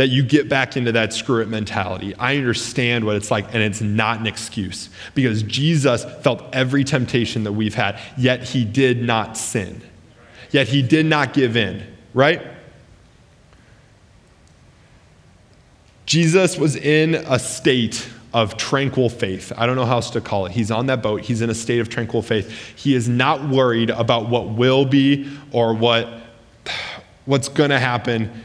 that 0.00 0.08
you 0.08 0.22
get 0.22 0.48
back 0.48 0.78
into 0.78 0.92
that 0.92 1.12
screw 1.12 1.42
it 1.42 1.48
mentality. 1.48 2.14
I 2.14 2.38
understand 2.38 3.04
what 3.04 3.16
it's 3.16 3.30
like, 3.30 3.52
and 3.52 3.62
it's 3.62 3.82
not 3.82 4.18
an 4.18 4.26
excuse 4.26 4.88
because 5.14 5.42
Jesus 5.42 6.06
felt 6.22 6.42
every 6.54 6.84
temptation 6.84 7.44
that 7.44 7.52
we've 7.52 7.74
had, 7.74 8.00
yet 8.16 8.42
he 8.42 8.64
did 8.64 9.02
not 9.02 9.36
sin. 9.36 9.82
Yet 10.52 10.68
he 10.68 10.80
did 10.80 11.04
not 11.04 11.34
give 11.34 11.54
in, 11.54 11.86
right? 12.14 12.40
Jesus 16.06 16.56
was 16.56 16.76
in 16.76 17.16
a 17.16 17.38
state 17.38 18.08
of 18.32 18.56
tranquil 18.56 19.10
faith. 19.10 19.52
I 19.54 19.66
don't 19.66 19.76
know 19.76 19.84
how 19.84 19.96
else 19.96 20.08
to 20.12 20.22
call 20.22 20.46
it. 20.46 20.52
He's 20.52 20.70
on 20.70 20.86
that 20.86 21.02
boat, 21.02 21.20
he's 21.20 21.42
in 21.42 21.50
a 21.50 21.54
state 21.54 21.80
of 21.80 21.90
tranquil 21.90 22.22
faith. 22.22 22.50
He 22.74 22.94
is 22.94 23.06
not 23.06 23.50
worried 23.50 23.90
about 23.90 24.30
what 24.30 24.48
will 24.48 24.86
be 24.86 25.30
or 25.52 25.74
what 25.74 26.08
what's 27.26 27.50
going 27.50 27.68
to 27.68 27.78
happen 27.78 28.44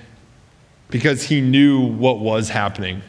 because 0.90 1.24
he 1.24 1.42
knew 1.42 1.82
what 1.82 2.20
was 2.20 2.50
happening. 2.50 3.02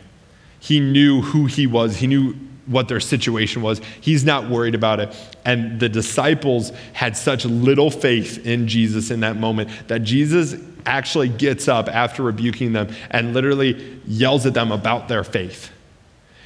He 0.60 0.80
knew 0.80 1.22
who 1.22 1.46
he 1.46 1.66
was. 1.66 1.96
He 1.96 2.06
knew 2.06 2.34
what 2.66 2.88
their 2.88 3.00
situation 3.00 3.62
was. 3.62 3.80
He's 4.00 4.24
not 4.24 4.48
worried 4.48 4.74
about 4.74 5.00
it. 5.00 5.14
And 5.44 5.78
the 5.78 5.88
disciples 5.88 6.72
had 6.92 7.16
such 7.16 7.44
little 7.44 7.90
faith 7.90 8.44
in 8.44 8.66
Jesus 8.66 9.10
in 9.10 9.20
that 9.20 9.36
moment 9.36 9.70
that 9.88 10.00
Jesus 10.00 10.56
actually 10.84 11.28
gets 11.28 11.68
up 11.68 11.88
after 11.88 12.22
rebuking 12.22 12.72
them 12.72 12.88
and 13.10 13.34
literally 13.34 14.00
yells 14.06 14.46
at 14.46 14.54
them 14.54 14.72
about 14.72 15.08
their 15.08 15.24
faith. 15.24 15.70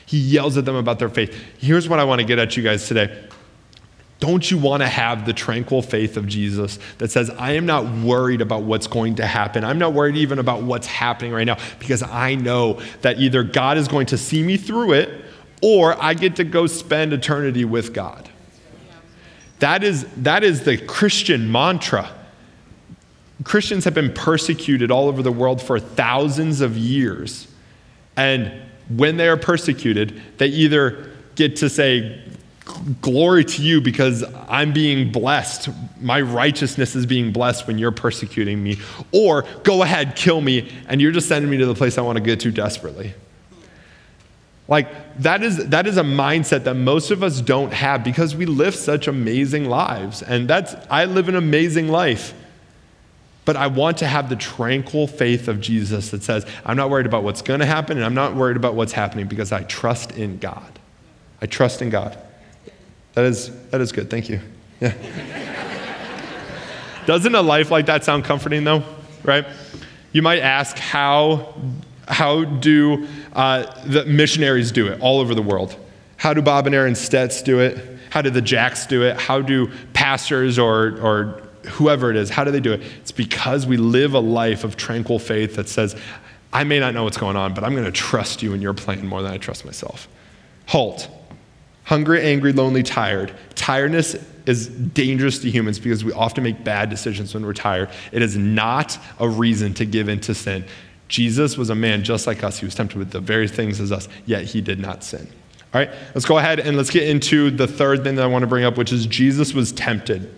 He 0.06 0.18
yells 0.18 0.56
at 0.56 0.64
them 0.64 0.76
about 0.76 0.98
their 0.98 1.08
faith. 1.08 1.34
Here's 1.58 1.88
what 1.88 2.00
I 2.00 2.04
want 2.04 2.20
to 2.20 2.26
get 2.26 2.38
at 2.38 2.56
you 2.56 2.62
guys 2.62 2.86
today. 2.88 3.26
Don't 4.20 4.50
you 4.50 4.58
want 4.58 4.82
to 4.82 4.88
have 4.88 5.24
the 5.24 5.32
tranquil 5.32 5.80
faith 5.80 6.18
of 6.18 6.26
Jesus 6.26 6.78
that 6.98 7.10
says, 7.10 7.30
I 7.30 7.52
am 7.52 7.64
not 7.64 7.90
worried 8.04 8.42
about 8.42 8.62
what's 8.62 8.86
going 8.86 9.14
to 9.16 9.26
happen? 9.26 9.64
I'm 9.64 9.78
not 9.78 9.94
worried 9.94 10.16
even 10.18 10.38
about 10.38 10.62
what's 10.62 10.86
happening 10.86 11.32
right 11.32 11.44
now 11.44 11.56
because 11.78 12.02
I 12.02 12.34
know 12.34 12.80
that 13.00 13.18
either 13.18 13.42
God 13.42 13.78
is 13.78 13.88
going 13.88 14.06
to 14.06 14.18
see 14.18 14.42
me 14.42 14.58
through 14.58 14.92
it 14.92 15.24
or 15.62 16.00
I 16.02 16.12
get 16.12 16.36
to 16.36 16.44
go 16.44 16.66
spend 16.66 17.14
eternity 17.14 17.64
with 17.64 17.94
God. 17.94 18.28
That 19.60 19.82
is, 19.82 20.06
that 20.18 20.44
is 20.44 20.64
the 20.64 20.76
Christian 20.76 21.50
mantra. 21.50 22.10
Christians 23.44 23.84
have 23.84 23.94
been 23.94 24.12
persecuted 24.12 24.90
all 24.90 25.08
over 25.08 25.22
the 25.22 25.32
world 25.32 25.62
for 25.62 25.80
thousands 25.80 26.60
of 26.60 26.76
years. 26.76 27.48
And 28.16 28.52
when 28.90 29.16
they 29.16 29.28
are 29.28 29.36
persecuted, 29.36 30.20
they 30.36 30.48
either 30.48 31.10
get 31.36 31.56
to 31.56 31.70
say, 31.70 32.22
Glory 33.00 33.44
to 33.44 33.62
you 33.62 33.80
because 33.80 34.24
I'm 34.48 34.72
being 34.72 35.12
blessed. 35.12 35.68
My 36.00 36.20
righteousness 36.20 36.96
is 36.96 37.06
being 37.06 37.32
blessed 37.32 37.66
when 37.66 37.78
you're 37.78 37.92
persecuting 37.92 38.62
me. 38.62 38.78
Or 39.12 39.44
go 39.62 39.82
ahead, 39.82 40.16
kill 40.16 40.40
me, 40.40 40.72
and 40.88 41.00
you're 41.00 41.12
just 41.12 41.28
sending 41.28 41.50
me 41.50 41.58
to 41.58 41.66
the 41.66 41.74
place 41.74 41.98
I 41.98 42.02
want 42.02 42.16
to 42.16 42.24
get 42.24 42.40
to 42.40 42.50
desperately. 42.50 43.14
Like 44.68 45.18
that 45.18 45.42
is 45.42 45.68
that 45.70 45.88
is 45.88 45.96
a 45.96 46.04
mindset 46.04 46.62
that 46.64 46.74
most 46.74 47.10
of 47.10 47.24
us 47.24 47.40
don't 47.40 47.72
have 47.72 48.04
because 48.04 48.36
we 48.36 48.46
live 48.46 48.74
such 48.76 49.08
amazing 49.08 49.64
lives. 49.64 50.22
And 50.22 50.48
that's 50.48 50.74
I 50.88 51.06
live 51.06 51.28
an 51.28 51.34
amazing 51.34 51.88
life. 51.88 52.34
But 53.44 53.56
I 53.56 53.66
want 53.66 53.98
to 53.98 54.06
have 54.06 54.28
the 54.28 54.36
tranquil 54.36 55.08
faith 55.08 55.48
of 55.48 55.60
Jesus 55.60 56.10
that 56.10 56.22
says, 56.22 56.46
I'm 56.64 56.76
not 56.76 56.88
worried 56.88 57.06
about 57.06 57.24
what's 57.24 57.42
going 57.42 57.60
to 57.60 57.66
happen 57.66 57.96
and 57.96 58.06
I'm 58.06 58.14
not 58.14 58.36
worried 58.36 58.56
about 58.56 58.74
what's 58.74 58.92
happening 58.92 59.26
because 59.26 59.50
I 59.50 59.64
trust 59.64 60.12
in 60.12 60.38
God. 60.38 60.78
I 61.42 61.46
trust 61.46 61.82
in 61.82 61.90
God. 61.90 62.16
That 63.14 63.24
is 63.24 63.50
that 63.70 63.80
is 63.80 63.92
good. 63.92 64.10
Thank 64.10 64.28
you. 64.28 64.40
Yeah. 64.80 64.94
Doesn't 67.06 67.34
a 67.34 67.42
life 67.42 67.70
like 67.70 67.86
that 67.86 68.04
sound 68.04 68.24
comforting 68.24 68.64
though? 68.64 68.82
Right? 69.24 69.46
You 70.12 70.22
might 70.22 70.40
ask 70.40 70.78
how 70.78 71.54
how 72.08 72.44
do 72.44 73.06
uh, 73.32 73.84
the 73.84 74.04
missionaries 74.04 74.72
do 74.72 74.88
it 74.88 75.00
all 75.00 75.20
over 75.20 75.34
the 75.34 75.42
world? 75.42 75.76
How 76.16 76.34
do 76.34 76.42
Bob 76.42 76.66
and 76.66 76.74
Aaron 76.74 76.94
Stetz 76.94 77.42
do 77.42 77.60
it? 77.60 77.78
How 78.10 78.20
do 78.20 78.30
the 78.30 78.42
Jacks 78.42 78.86
do 78.86 79.04
it? 79.04 79.16
How 79.16 79.40
do 79.40 79.70
pastors 79.92 80.58
or, 80.58 80.98
or 81.00 81.40
whoever 81.66 82.10
it 82.10 82.16
is, 82.16 82.30
how 82.30 82.44
do 82.44 82.50
they 82.50 82.60
do 82.60 82.72
it? 82.72 82.82
It's 83.00 83.12
because 83.12 83.66
we 83.66 83.76
live 83.76 84.14
a 84.14 84.20
life 84.20 84.64
of 84.64 84.76
tranquil 84.76 85.18
faith 85.18 85.56
that 85.56 85.68
says, 85.68 85.96
I 86.52 86.64
may 86.64 86.80
not 86.80 86.94
know 86.94 87.04
what's 87.04 87.16
going 87.16 87.36
on, 87.36 87.54
but 87.54 87.64
I'm 87.64 87.72
going 87.72 87.84
to 87.84 87.92
trust 87.92 88.42
you 88.42 88.54
in 88.54 88.62
your 88.62 88.74
plan 88.74 89.06
more 89.06 89.22
than 89.22 89.32
I 89.32 89.38
trust 89.38 89.64
myself. 89.64 90.08
Halt. 90.66 91.08
Hungry, 91.90 92.22
angry, 92.22 92.52
lonely, 92.52 92.84
tired. 92.84 93.32
Tiredness 93.56 94.14
is 94.46 94.68
dangerous 94.68 95.40
to 95.40 95.50
humans 95.50 95.80
because 95.80 96.04
we 96.04 96.12
often 96.12 96.44
make 96.44 96.62
bad 96.62 96.88
decisions 96.88 97.34
when 97.34 97.44
we're 97.44 97.52
tired. 97.52 97.90
It 98.12 98.22
is 98.22 98.36
not 98.36 98.96
a 99.18 99.28
reason 99.28 99.74
to 99.74 99.84
give 99.84 100.08
in 100.08 100.20
to 100.20 100.32
sin. 100.32 100.64
Jesus 101.08 101.58
was 101.58 101.68
a 101.68 101.74
man 101.74 102.04
just 102.04 102.28
like 102.28 102.44
us. 102.44 102.60
He 102.60 102.64
was 102.64 102.76
tempted 102.76 102.96
with 102.96 103.10
the 103.10 103.18
very 103.18 103.48
things 103.48 103.80
as 103.80 103.90
us, 103.90 104.08
yet 104.24 104.44
he 104.44 104.60
did 104.60 104.78
not 104.78 105.02
sin. 105.02 105.26
All 105.74 105.80
right, 105.80 105.90
let's 106.14 106.26
go 106.26 106.38
ahead 106.38 106.60
and 106.60 106.76
let's 106.76 106.90
get 106.90 107.08
into 107.08 107.50
the 107.50 107.66
third 107.66 108.04
thing 108.04 108.14
that 108.14 108.22
I 108.22 108.28
want 108.28 108.44
to 108.44 108.46
bring 108.46 108.62
up, 108.62 108.78
which 108.78 108.92
is 108.92 109.04
Jesus 109.06 109.52
was 109.52 109.72
tempted. 109.72 110.32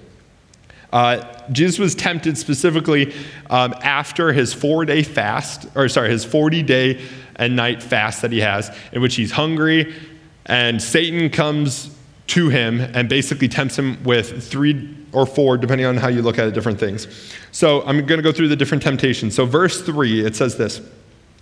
Uh, 0.90 1.22
Jesus 1.52 1.78
was 1.78 1.94
tempted 1.94 2.38
specifically 2.38 3.14
um, 3.50 3.74
after 3.82 4.32
his 4.32 4.54
four 4.54 4.86
day 4.86 5.02
fast, 5.02 5.66
or 5.74 5.90
sorry, 5.90 6.08
his 6.08 6.24
40 6.24 6.62
day 6.62 7.02
and 7.36 7.54
night 7.56 7.82
fast 7.82 8.22
that 8.22 8.32
he 8.32 8.40
has, 8.40 8.74
in 8.92 9.02
which 9.02 9.16
he's 9.16 9.32
hungry, 9.32 9.94
and 10.46 10.82
Satan 10.82 11.30
comes 11.30 11.96
to 12.28 12.48
him 12.48 12.80
and 12.80 13.08
basically 13.08 13.48
tempts 13.48 13.78
him 13.78 14.02
with 14.04 14.42
three 14.48 14.96
or 15.12 15.26
four, 15.26 15.58
depending 15.58 15.86
on 15.86 15.96
how 15.96 16.08
you 16.08 16.22
look 16.22 16.38
at 16.38 16.46
it, 16.46 16.54
different 16.54 16.80
things. 16.80 17.06
So 17.52 17.82
I'm 17.82 18.04
going 18.06 18.18
to 18.18 18.22
go 18.22 18.32
through 18.32 18.48
the 18.48 18.56
different 18.56 18.82
temptations. 18.82 19.34
So, 19.34 19.44
verse 19.44 19.82
3, 19.82 20.24
it 20.24 20.34
says 20.34 20.56
this 20.56 20.80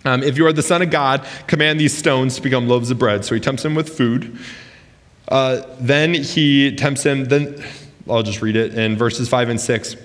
um, 0.04 0.22
If 0.22 0.36
you 0.36 0.46
are 0.46 0.52
the 0.52 0.62
Son 0.62 0.82
of 0.82 0.90
God, 0.90 1.26
command 1.46 1.78
these 1.78 1.96
stones 1.96 2.36
to 2.36 2.42
become 2.42 2.68
loaves 2.68 2.90
of 2.90 2.98
bread. 2.98 3.24
So 3.24 3.34
he 3.34 3.40
tempts 3.40 3.64
him 3.64 3.74
with 3.74 3.88
food. 3.88 4.38
Uh, 5.28 5.62
then 5.78 6.14
he 6.14 6.74
tempts 6.74 7.04
him, 7.04 7.26
then 7.26 7.62
I'll 8.08 8.24
just 8.24 8.42
read 8.42 8.56
it 8.56 8.74
in 8.74 8.96
verses 8.96 9.28
5 9.28 9.48
and 9.50 9.60
6. 9.60 9.96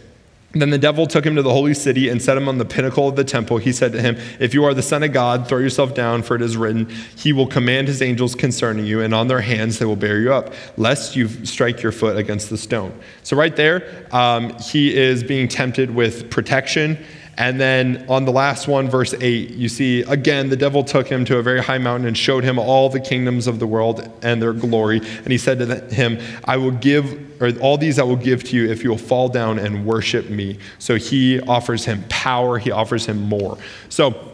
Then 0.56 0.70
the 0.70 0.78
devil 0.78 1.06
took 1.06 1.26
him 1.26 1.36
to 1.36 1.42
the 1.42 1.52
holy 1.52 1.74
city 1.74 2.08
and 2.08 2.22
set 2.22 2.38
him 2.38 2.48
on 2.48 2.58
the 2.58 2.66
pinnacle 2.66 3.10
of 3.10 3.18
the 3.18 3.26
temple. 3.26 3.58
He 3.58 3.74
said 3.74 3.92
to 3.92 4.02
him, 4.02 4.18
If 4.40 4.54
you 4.54 4.64
are 4.64 4.74
the 4.74 4.82
Son 4.82 5.04
of 5.04 5.12
God, 5.12 5.50
throw 5.50 5.60
yourself 5.60 5.94
down, 5.94 6.24
for 6.24 6.36
it 6.36 6.42
is 6.42 6.56
written, 6.56 6.90
He 7.18 7.34
will 7.34 7.48
command 7.48 7.90
His 7.90 8.02
angels 8.02 8.36
concerning 8.36 8.86
you, 8.86 9.02
and 9.02 9.14
on 9.14 9.28
their 9.28 9.42
hands 9.42 9.80
they 9.80 9.86
will 9.86 9.98
bear 9.98 10.20
you 10.20 10.34
up, 10.34 10.54
lest 10.78 11.16
you 11.16 11.28
strike 11.46 11.84
your 11.84 11.92
foot 11.92 12.18
against 12.18 12.50
the 12.50 12.58
stone. 12.58 12.98
So, 13.24 13.36
right 13.36 13.56
there, 13.56 14.08
um, 14.12 14.58
he 14.60 14.96
is 14.96 15.24
being 15.24 15.48
tempted 15.50 15.94
with 15.94 16.30
protection 16.30 17.04
and 17.38 17.60
then 17.60 18.06
on 18.08 18.26
the 18.26 18.32
last 18.32 18.68
one, 18.68 18.90
verse 18.90 19.14
8, 19.14 19.52
you 19.52 19.68
see 19.68 20.02
again, 20.02 20.50
the 20.50 20.56
devil 20.56 20.84
took 20.84 21.08
him 21.08 21.26
to 21.26 21.38
a 21.38 21.44
very 21.44 21.62
high 21.62 21.78
mountain 21.78 22.08
and 22.08 22.18
showed 22.18 22.44
him 22.44 22.58
all 22.58 22.90
the 22.90 23.00
kingdoms 23.00 23.48
of 23.48 23.60
the 23.60 23.68
world 23.68 24.10
and 24.22 24.42
their 24.42 24.54
glory. 24.54 25.00
And 25.00 25.28
he 25.28 25.38
said 25.38 25.60
to 25.60 25.94
him, 25.94 26.20
I 26.46 26.58
will 26.58 26.72
give, 26.72 27.42
or 27.42 27.52
all 27.60 27.78
these 27.78 28.00
I 28.00 28.04
will 28.04 28.16
give 28.16 28.44
to 28.46 28.56
you 28.56 28.70
if 28.72 28.84
you 28.84 28.90
will 28.90 28.98
fall 28.98 29.28
down 29.28 29.60
and 29.60 29.86
worship 29.86 30.30
me. 30.30 30.60
So 30.80 30.96
he 30.96 31.42
offers 31.42 31.86
him 31.86 32.06
power, 32.10 32.58
he 32.58 32.72
offers 32.72 33.06
him 33.06 33.22
more. 33.22 33.58
So 33.90 34.34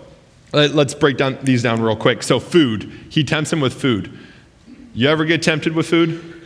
let's 0.54 0.94
break 0.94 1.18
down 1.18 1.38
these 1.44 1.64
down 1.64 1.82
real 1.82 1.96
quick. 1.96 2.24
So, 2.24 2.40
food, 2.40 2.92
he 3.10 3.24
tempts 3.24 3.52
him 3.52 3.62
with 3.62 3.74
food. 3.74 4.12
You 4.94 5.08
ever 5.08 5.26
get 5.26 5.42
tempted 5.42 5.74
with 5.74 5.88
food? 5.88 6.41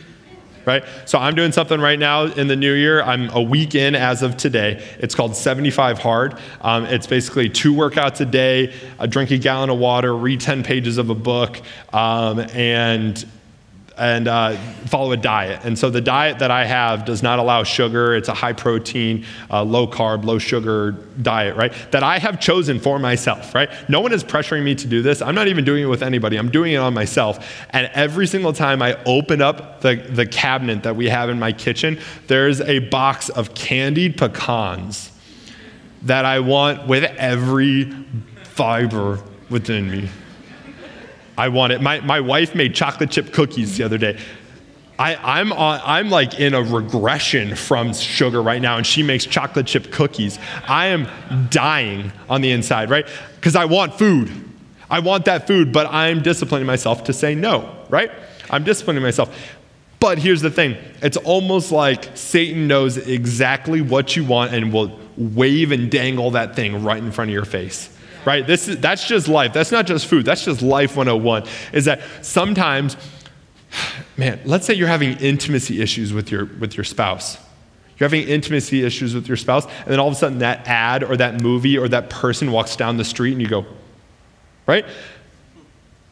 Right? 0.66 0.84
So 1.06 1.18
I'm 1.18 1.34
doing 1.34 1.52
something 1.52 1.80
right 1.80 1.98
now 1.98 2.24
in 2.24 2.48
the 2.48 2.56
new 2.56 2.74
year. 2.74 3.02
I'm 3.02 3.30
a 3.30 3.40
week 3.40 3.74
in 3.74 3.94
as 3.94 4.22
of 4.22 4.36
today. 4.36 4.84
It's 4.98 5.14
called 5.14 5.36
75 5.36 5.98
Hard. 5.98 6.38
Um, 6.60 6.84
it's 6.86 7.06
basically 7.06 7.48
two 7.48 7.72
workouts 7.72 8.20
a 8.20 8.26
day, 8.26 8.74
a 8.98 9.06
drink 9.06 9.30
a 9.30 9.38
gallon 9.38 9.70
of 9.70 9.78
water, 9.78 10.14
read 10.14 10.40
10 10.40 10.64
pages 10.64 10.98
of 10.98 11.08
a 11.08 11.14
book, 11.14 11.62
um, 11.92 12.40
and 12.40 13.24
and 13.98 14.28
uh, 14.28 14.56
follow 14.86 15.12
a 15.12 15.16
diet. 15.16 15.60
And 15.64 15.78
so 15.78 15.88
the 15.88 16.00
diet 16.00 16.38
that 16.40 16.50
I 16.50 16.66
have 16.66 17.04
does 17.04 17.22
not 17.22 17.38
allow 17.38 17.62
sugar. 17.62 18.14
It's 18.14 18.28
a 18.28 18.34
high 18.34 18.52
protein, 18.52 19.24
uh, 19.50 19.62
low 19.62 19.86
carb, 19.86 20.24
low 20.24 20.38
sugar 20.38 20.92
diet, 21.22 21.56
right? 21.56 21.72
That 21.92 22.02
I 22.02 22.18
have 22.18 22.38
chosen 22.38 22.78
for 22.78 22.98
myself, 22.98 23.54
right? 23.54 23.70
No 23.88 24.00
one 24.00 24.12
is 24.12 24.22
pressuring 24.22 24.64
me 24.64 24.74
to 24.74 24.86
do 24.86 25.00
this. 25.00 25.22
I'm 25.22 25.34
not 25.34 25.48
even 25.48 25.64
doing 25.64 25.82
it 25.82 25.86
with 25.86 26.02
anybody. 26.02 26.36
I'm 26.36 26.50
doing 26.50 26.74
it 26.74 26.76
on 26.76 26.92
myself. 26.92 27.64
And 27.70 27.90
every 27.94 28.26
single 28.26 28.52
time 28.52 28.82
I 28.82 29.02
open 29.04 29.40
up 29.40 29.80
the, 29.80 29.96
the 29.96 30.26
cabinet 30.26 30.82
that 30.82 30.94
we 30.94 31.08
have 31.08 31.30
in 31.30 31.38
my 31.38 31.52
kitchen, 31.52 31.98
there's 32.26 32.60
a 32.60 32.80
box 32.80 33.30
of 33.30 33.54
candied 33.54 34.18
pecans 34.18 35.10
that 36.02 36.24
I 36.24 36.40
want 36.40 36.86
with 36.86 37.04
every 37.04 37.90
fiber 38.44 39.20
within 39.48 39.90
me. 39.90 40.10
I 41.36 41.48
want 41.48 41.72
it. 41.72 41.82
My, 41.82 42.00
my 42.00 42.20
wife 42.20 42.54
made 42.54 42.74
chocolate 42.74 43.10
chip 43.10 43.32
cookies 43.32 43.76
the 43.76 43.84
other 43.84 43.98
day. 43.98 44.18
I, 44.98 45.42
on, 45.42 45.52
I'm 45.84 46.08
like 46.08 46.40
in 46.40 46.54
a 46.54 46.62
regression 46.62 47.54
from 47.54 47.92
sugar 47.92 48.40
right 48.42 48.62
now, 48.62 48.78
and 48.78 48.86
she 48.86 49.02
makes 49.02 49.26
chocolate 49.26 49.66
chip 49.66 49.92
cookies. 49.92 50.38
I 50.66 50.86
am 50.86 51.06
dying 51.50 52.12
on 52.30 52.40
the 52.40 52.50
inside, 52.50 52.88
right? 52.88 53.06
Because 53.34 53.56
I 53.56 53.66
want 53.66 53.94
food. 53.94 54.32
I 54.88 55.00
want 55.00 55.26
that 55.26 55.46
food, 55.46 55.72
but 55.72 55.86
I'm 55.88 56.22
disciplining 56.22 56.66
myself 56.66 57.04
to 57.04 57.12
say 57.12 57.34
no, 57.34 57.76
right? 57.90 58.10
I'm 58.48 58.64
disciplining 58.64 59.02
myself. 59.02 59.36
But 60.00 60.18
here's 60.18 60.40
the 60.40 60.50
thing 60.50 60.76
it's 61.02 61.16
almost 61.18 61.72
like 61.72 62.16
Satan 62.16 62.66
knows 62.66 62.96
exactly 62.96 63.82
what 63.82 64.16
you 64.16 64.24
want 64.24 64.54
and 64.54 64.72
will 64.72 64.98
wave 65.18 65.72
and 65.72 65.90
dangle 65.90 66.30
that 66.30 66.56
thing 66.56 66.84
right 66.84 67.02
in 67.02 67.12
front 67.12 67.30
of 67.30 67.34
your 67.34 67.44
face 67.44 67.95
right? 68.26 68.46
This 68.46 68.68
is, 68.68 68.78
that's 68.78 69.06
just 69.06 69.28
life. 69.28 69.54
That's 69.54 69.70
not 69.70 69.86
just 69.86 70.06
food. 70.06 70.26
That's 70.26 70.44
just 70.44 70.60
life 70.60 70.96
101. 70.96 71.44
Is 71.72 71.86
that 71.86 72.02
sometimes, 72.20 72.96
man, 74.16 74.40
let's 74.44 74.66
say 74.66 74.74
you're 74.74 74.88
having 74.88 75.16
intimacy 75.18 75.80
issues 75.80 76.12
with 76.12 76.30
your, 76.30 76.44
with 76.44 76.76
your 76.76 76.84
spouse. 76.84 77.38
You're 77.98 78.08
having 78.10 78.28
intimacy 78.28 78.84
issues 78.84 79.14
with 79.14 79.26
your 79.26 79.38
spouse, 79.38 79.64
and 79.64 79.86
then 79.86 80.00
all 80.00 80.08
of 80.08 80.12
a 80.12 80.16
sudden 80.16 80.40
that 80.40 80.66
ad 80.66 81.02
or 81.02 81.16
that 81.16 81.40
movie 81.40 81.78
or 81.78 81.88
that 81.88 82.10
person 82.10 82.52
walks 82.52 82.76
down 82.76 82.98
the 82.98 83.04
street 83.04 83.32
and 83.32 83.40
you 83.40 83.48
go, 83.48 83.64
right? 84.66 84.84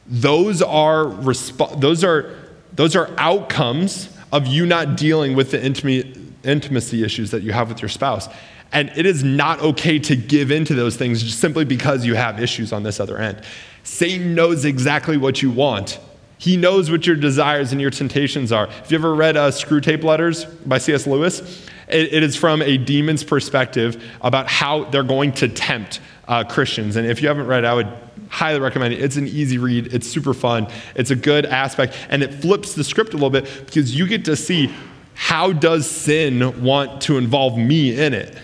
Those 0.07 0.63
are, 0.63 1.05
resp- 1.05 1.81
those 1.81 2.03
are, 2.03 2.37
those 2.73 2.97
are 2.97 3.11
outcomes 3.19 4.09
of 4.33 4.47
you 4.47 4.65
not 4.65 4.97
dealing 4.97 5.35
with 5.35 5.51
the 5.51 5.63
intimacy, 5.63 6.21
intimacy 6.43 7.05
issues 7.05 7.33
that 7.33 7.43
you 7.43 7.53
have 7.53 7.69
with 7.69 7.83
your 7.83 7.89
spouse. 7.89 8.29
And 8.75 8.91
it 8.97 9.07
is 9.07 9.25
not 9.25 9.61
okay 9.61 9.99
to 10.01 10.17
give 10.17 10.51
in 10.51 10.65
to 10.67 10.75
those 10.75 10.97
things 10.97 11.23
just 11.23 11.39
simply 11.39 11.65
because 11.65 12.05
you 12.05 12.17
have 12.17 12.43
issues 12.43 12.73
on 12.73 12.83
this 12.83 13.01
other 13.01 13.17
end. 13.17 13.41
Satan 13.85 14.35
knows 14.35 14.65
exactly 14.65 15.17
what 15.17 15.41
you 15.41 15.51
want. 15.51 15.99
He 16.39 16.57
knows 16.57 16.91
what 16.91 17.07
your 17.07 17.17
desires 17.17 17.73
and 17.73 17.81
your 17.81 17.91
temptations 17.91 18.51
are. 18.51 18.67
Have 18.67 18.91
you 18.91 18.99
ever 18.99 19.15
read 19.15 19.37
uh, 19.37 19.53
Screwtape 19.53 20.03
Letters 20.03 20.45
by 20.45 20.79
C.S. 20.79 21.07
Lewis? 21.07 21.41
It, 21.89 22.13
it 22.13 22.23
is 22.23 22.35
from 22.35 22.63
a 22.63 22.77
demon's 22.77 23.23
perspective 23.23 24.03
about 24.21 24.49
how 24.49 24.85
they're 24.85 25.05
going 25.05 25.33
to 25.35 25.49
tempt 25.49 26.01
uh, 26.27 26.43
Christians. 26.43 26.97
And 26.97 27.07
if 27.07 27.23
you 27.23 27.29
haven't 27.29 27.47
read 27.47 27.65
I 27.65 27.75
would 27.75 27.89
highly 28.29 28.59
recommend 28.59 28.93
it. 28.95 29.01
It's 29.01 29.17
an 29.17 29.29
easy 29.29 29.59
read, 29.59 29.95
it's 29.95 30.09
super 30.09 30.35
fun, 30.35 30.67
it's 30.97 31.13
a 31.13 31.17
good 31.17 31.47
aspect, 31.47 31.97
and 32.09 32.23
it 32.23 32.35
flips 32.35 32.75
the 32.75 32.83
script 32.83 33.11
a 33.11 33.17
little 33.17 33.31
bit 33.31 33.45
because 33.65 33.97
you 33.97 34.09
get 34.09 34.25
to 34.25 34.35
see 34.35 34.75
how 35.15 35.53
does 35.53 35.89
sin 35.89 36.63
want 36.63 37.03
to 37.03 37.17
involve 37.17 37.57
me 37.57 37.97
in 37.97 38.13
it? 38.13 38.37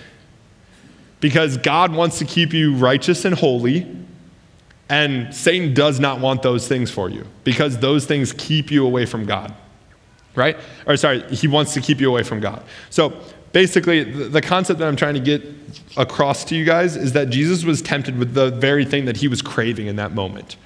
Because 1.20 1.58
God 1.58 1.94
wants 1.94 2.18
to 2.18 2.24
keep 2.24 2.52
you 2.52 2.74
righteous 2.74 3.24
and 3.24 3.34
holy, 3.34 3.86
and 4.88 5.32
Satan 5.34 5.72
does 5.72 6.00
not 6.00 6.20
want 6.20 6.42
those 6.42 6.66
things 6.66 6.90
for 6.90 7.08
you 7.08 7.24
because 7.44 7.78
those 7.78 8.06
things 8.06 8.32
keep 8.32 8.70
you 8.70 8.84
away 8.84 9.06
from 9.06 9.24
God. 9.24 9.54
Right? 10.34 10.56
Or 10.86 10.96
sorry, 10.96 11.22
he 11.34 11.46
wants 11.46 11.74
to 11.74 11.80
keep 11.80 12.00
you 12.00 12.08
away 12.08 12.22
from 12.22 12.40
God. 12.40 12.64
So 12.88 13.12
basically, 13.52 14.02
the 14.04 14.42
concept 14.42 14.80
that 14.80 14.88
I'm 14.88 14.96
trying 14.96 15.14
to 15.14 15.20
get 15.20 15.42
across 15.96 16.44
to 16.46 16.56
you 16.56 16.64
guys 16.64 16.96
is 16.96 17.12
that 17.12 17.30
Jesus 17.30 17.64
was 17.64 17.82
tempted 17.82 18.18
with 18.18 18.34
the 18.34 18.50
very 18.50 18.84
thing 18.84 19.04
that 19.04 19.16
he 19.16 19.28
was 19.28 19.42
craving 19.42 19.86
in 19.86 19.96
that 19.96 20.12
moment. 20.12 20.56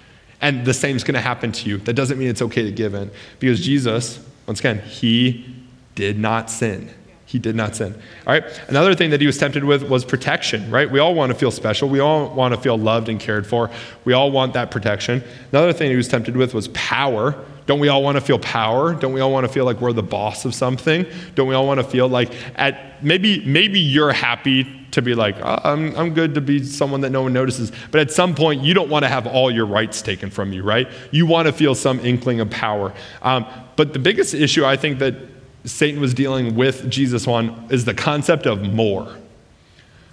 And 0.41 0.65
the 0.65 0.75
same 0.75 0.97
is 0.97 1.05
going 1.05 1.15
to 1.15 1.21
happen 1.21 1.53
to 1.53 1.69
you. 1.69 1.79
That 1.79 1.95
doesn't 1.95 2.19
mean 2.19 2.29
it's 2.29 2.43
okay 2.43 2.63
to 2.63 2.73
give 2.73 2.95
in 2.95 3.11
because 3.41 3.65
Jesus, 3.65 4.25
once 4.47 4.61
again, 4.61 4.81
he 4.81 5.55
did 5.95 6.19
not 6.19 6.51
sin. 6.51 6.91
He 7.35 7.41
did 7.41 7.57
not 7.57 7.75
sin. 7.75 7.93
All 8.29 8.33
right. 8.33 8.45
Another 8.69 8.95
thing 8.95 9.11
that 9.11 9.21
he 9.21 9.27
was 9.27 9.37
tempted 9.37 9.65
with 9.65 9.83
was 9.91 10.05
protection, 10.05 10.71
right? 10.71 10.89
We 10.89 11.01
all 11.01 11.17
want 11.17 11.33
to 11.33 11.35
feel 11.37 11.51
special. 11.51 11.89
We 11.89 11.99
all 11.99 12.33
want 12.33 12.55
to 12.55 12.61
feel 12.61 12.79
loved 12.79 13.09
and 13.09 13.19
cared 13.19 13.45
for. 13.45 13.73
We 14.05 14.13
all 14.13 14.31
want 14.31 14.53
that 14.53 14.71
protection. 14.71 15.21
Another 15.51 15.73
thing 15.73 15.91
he 15.91 15.97
was 15.97 16.07
tempted 16.07 16.37
with 16.37 16.55
was 16.55 16.69
power. 16.69 17.35
Don't 17.67 17.81
we 17.81 17.89
all 17.89 18.05
want 18.05 18.19
to 18.19 18.21
feel 18.21 18.39
power? 18.39 18.95
Don't 18.95 19.13
we 19.13 19.21
all 19.21 19.33
want 19.33 19.49
to 19.49 19.53
feel 19.53 19.65
like 19.65 19.81
we're 19.81 19.93
the 19.93 20.01
boss 20.01 20.45
of 20.45 20.55
something? 20.55 21.07
Don't 21.35 21.49
we 21.49 21.57
all 21.57 21.67
want 21.67 21.81
to 21.81 21.85
feel 21.85 22.07
like 22.07 22.33
at 22.55 23.03
maybe 23.03 23.45
maybe 23.45 23.81
you're 23.81 24.13
happy 24.13 24.87
to 24.93 25.03
be 25.03 25.17
like, 25.17 25.35
oh, 25.43 25.59
I'm, 25.65 25.93
I'm 25.97 26.15
good 26.15 26.35
to 26.37 26.41
be 26.41 26.63
someone 26.63 27.01
that 27.01 27.11
no 27.11 27.23
one 27.23 27.33
notices. 27.33 27.73
But 27.91 28.01
at 28.01 28.13
some 28.13 28.37
point, 28.37 28.63
you 28.63 28.75
don't 28.75 28.91
want 28.91 29.03
to 29.03 29.09
have 29.09 29.27
all 29.27 29.51
your 29.51 29.67
rights 29.67 30.03
taken 30.03 30.31
from 30.31 30.53
you, 30.53 30.63
right? 30.63 30.89
You 31.11 31.27
want 31.27 31.49
to 31.49 31.53
feel 31.53 31.75
some 31.75 31.99
inkling 31.99 32.39
of 32.39 32.49
power. 32.49 32.95
Um, 33.23 33.45
but 33.75 33.93
the 33.93 33.99
biggest 33.99 34.35
issue 34.35 34.65
I 34.65 34.77
think 34.77 35.01
that 35.01 35.17
Satan 35.65 36.01
was 36.01 36.15
dealing 36.15 36.55
with 36.55 36.91
Jesus 36.91 37.27
on 37.27 37.67
is 37.71 37.85
the 37.85 37.95
concept 37.95 38.47
of 38.47 38.63
more, 38.63 39.17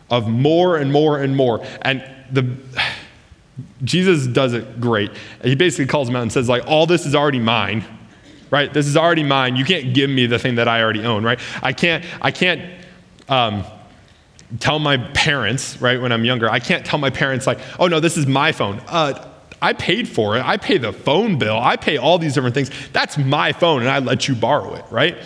of 0.09 0.27
more 0.27 0.77
and 0.77 0.91
more 0.91 1.19
and 1.19 1.35
more. 1.35 1.65
And 1.81 2.03
the 2.31 2.57
Jesus 3.83 4.27
does 4.27 4.53
it 4.53 4.79
great. 4.79 5.11
He 5.43 5.55
basically 5.55 5.87
calls 5.87 6.07
him 6.07 6.15
out 6.15 6.21
and 6.21 6.31
says, 6.31 6.47
like, 6.47 6.63
all 6.67 6.85
this 6.85 7.05
is 7.05 7.15
already 7.15 7.39
mine, 7.39 7.83
right? 8.49 8.73
This 8.73 8.87
is 8.87 8.95
already 8.95 9.23
mine. 9.23 9.55
You 9.55 9.65
can't 9.65 9.93
give 9.93 10.09
me 10.09 10.25
the 10.25 10.39
thing 10.39 10.55
that 10.55 10.67
I 10.67 10.81
already 10.81 11.03
own, 11.03 11.23
right? 11.23 11.39
I 11.61 11.73
can't, 11.73 12.05
I 12.21 12.31
can't 12.31 12.61
um, 13.27 13.63
tell 14.59 14.79
my 14.79 14.97
parents, 14.97 15.79
right, 15.81 16.01
when 16.01 16.11
I'm 16.11 16.25
younger, 16.25 16.49
I 16.49 16.59
can't 16.59 16.85
tell 16.85 16.99
my 16.99 17.09
parents, 17.09 17.45
like, 17.45 17.59
oh 17.79 17.87
no, 17.87 17.99
this 17.99 18.17
is 18.17 18.25
my 18.25 18.51
phone. 18.51 18.81
Uh, 18.87 19.31
I 19.62 19.74
paid 19.74 20.08
for 20.08 20.38
it. 20.38 20.43
I 20.43 20.58
pay 20.58 20.78
the 20.78 20.91
phone 20.91 21.38
bill. 21.38 21.60
I 21.60 21.76
pay 21.76 21.97
all 21.97 22.17
these 22.17 22.34
different 22.34 22.56
things. 22.56 22.71
That's 22.93 23.17
my 23.17 23.54
phone, 23.54 23.82
and 23.82 23.89
I 23.89 24.00
let 24.00 24.28
you 24.28 24.36
borrow 24.36 24.74
it, 24.74 24.86
right? 24.89 25.17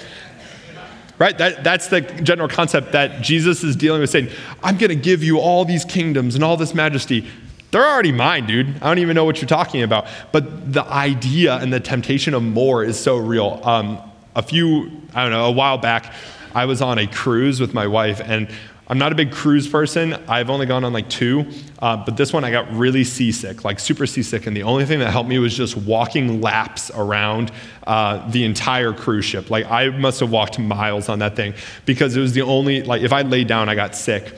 Right? 1.17 1.37
That, 1.37 1.63
that's 1.63 1.87
the 1.87 2.01
general 2.01 2.49
concept 2.49 2.91
that 2.91 3.21
Jesus 3.21 3.63
is 3.63 3.77
dealing 3.77 4.01
with 4.01 4.09
saying, 4.09 4.29
I'm 4.61 4.77
going 4.77 4.89
to 4.89 4.95
give 4.95 5.23
you 5.23 5.39
all 5.39 5.63
these 5.63 5.85
kingdoms 5.85 6.35
and 6.35 6.43
all 6.43 6.57
this 6.57 6.73
majesty. 6.73 7.25
They're 7.71 7.85
already 7.85 8.11
mine, 8.11 8.45
dude. 8.45 8.67
I 8.81 8.87
don't 8.87 8.99
even 8.99 9.15
know 9.15 9.23
what 9.23 9.41
you're 9.41 9.47
talking 9.47 9.83
about. 9.83 10.07
But 10.33 10.73
the 10.73 10.83
idea 10.83 11.55
and 11.55 11.71
the 11.71 11.79
temptation 11.79 12.33
of 12.33 12.43
more 12.43 12.83
is 12.83 12.99
so 12.99 13.17
real. 13.17 13.61
Um, 13.63 13.99
a 14.35 14.41
few, 14.41 14.91
I 15.13 15.23
don't 15.23 15.31
know, 15.31 15.45
a 15.45 15.51
while 15.51 15.77
back, 15.77 16.13
I 16.53 16.65
was 16.65 16.81
on 16.81 16.97
a 16.99 17.07
cruise 17.07 17.59
with 17.59 17.73
my 17.73 17.87
wife, 17.87 18.21
and 18.23 18.49
I'm 18.87 18.99
not 18.99 19.11
a 19.11 19.15
big 19.15 19.31
cruise 19.31 19.67
person. 19.67 20.13
I've 20.27 20.51
only 20.51 20.67
gone 20.67 20.83
on 20.83 20.93
like 20.93 21.09
two, 21.09 21.49
uh, 21.79 21.97
but 22.05 22.17
this 22.17 22.31
one 22.31 22.43
I 22.43 22.51
got 22.51 22.71
really 22.71 23.03
seasick, 23.03 23.63
like 23.63 23.79
super 23.79 24.05
seasick. 24.05 24.45
And 24.45 24.55
the 24.55 24.61
only 24.61 24.85
thing 24.85 24.99
that 24.99 25.09
helped 25.09 25.27
me 25.27 25.39
was 25.39 25.57
just 25.57 25.75
walking 25.75 26.39
laps 26.39 26.91
around 26.93 27.51
uh, 27.87 28.29
the 28.29 28.43
entire 28.43 28.93
cruise 28.93 29.25
ship. 29.25 29.49
Like 29.49 29.65
I 29.65 29.89
must 29.89 30.19
have 30.19 30.29
walked 30.29 30.59
miles 30.59 31.09
on 31.09 31.17
that 31.19 31.35
thing 31.35 31.55
because 31.85 32.15
it 32.15 32.21
was 32.21 32.33
the 32.33 32.43
only, 32.43 32.83
like 32.83 33.01
if 33.01 33.11
I 33.11 33.23
laid 33.23 33.47
down, 33.47 33.69
I 33.69 33.75
got 33.75 33.95
sick. 33.95 34.31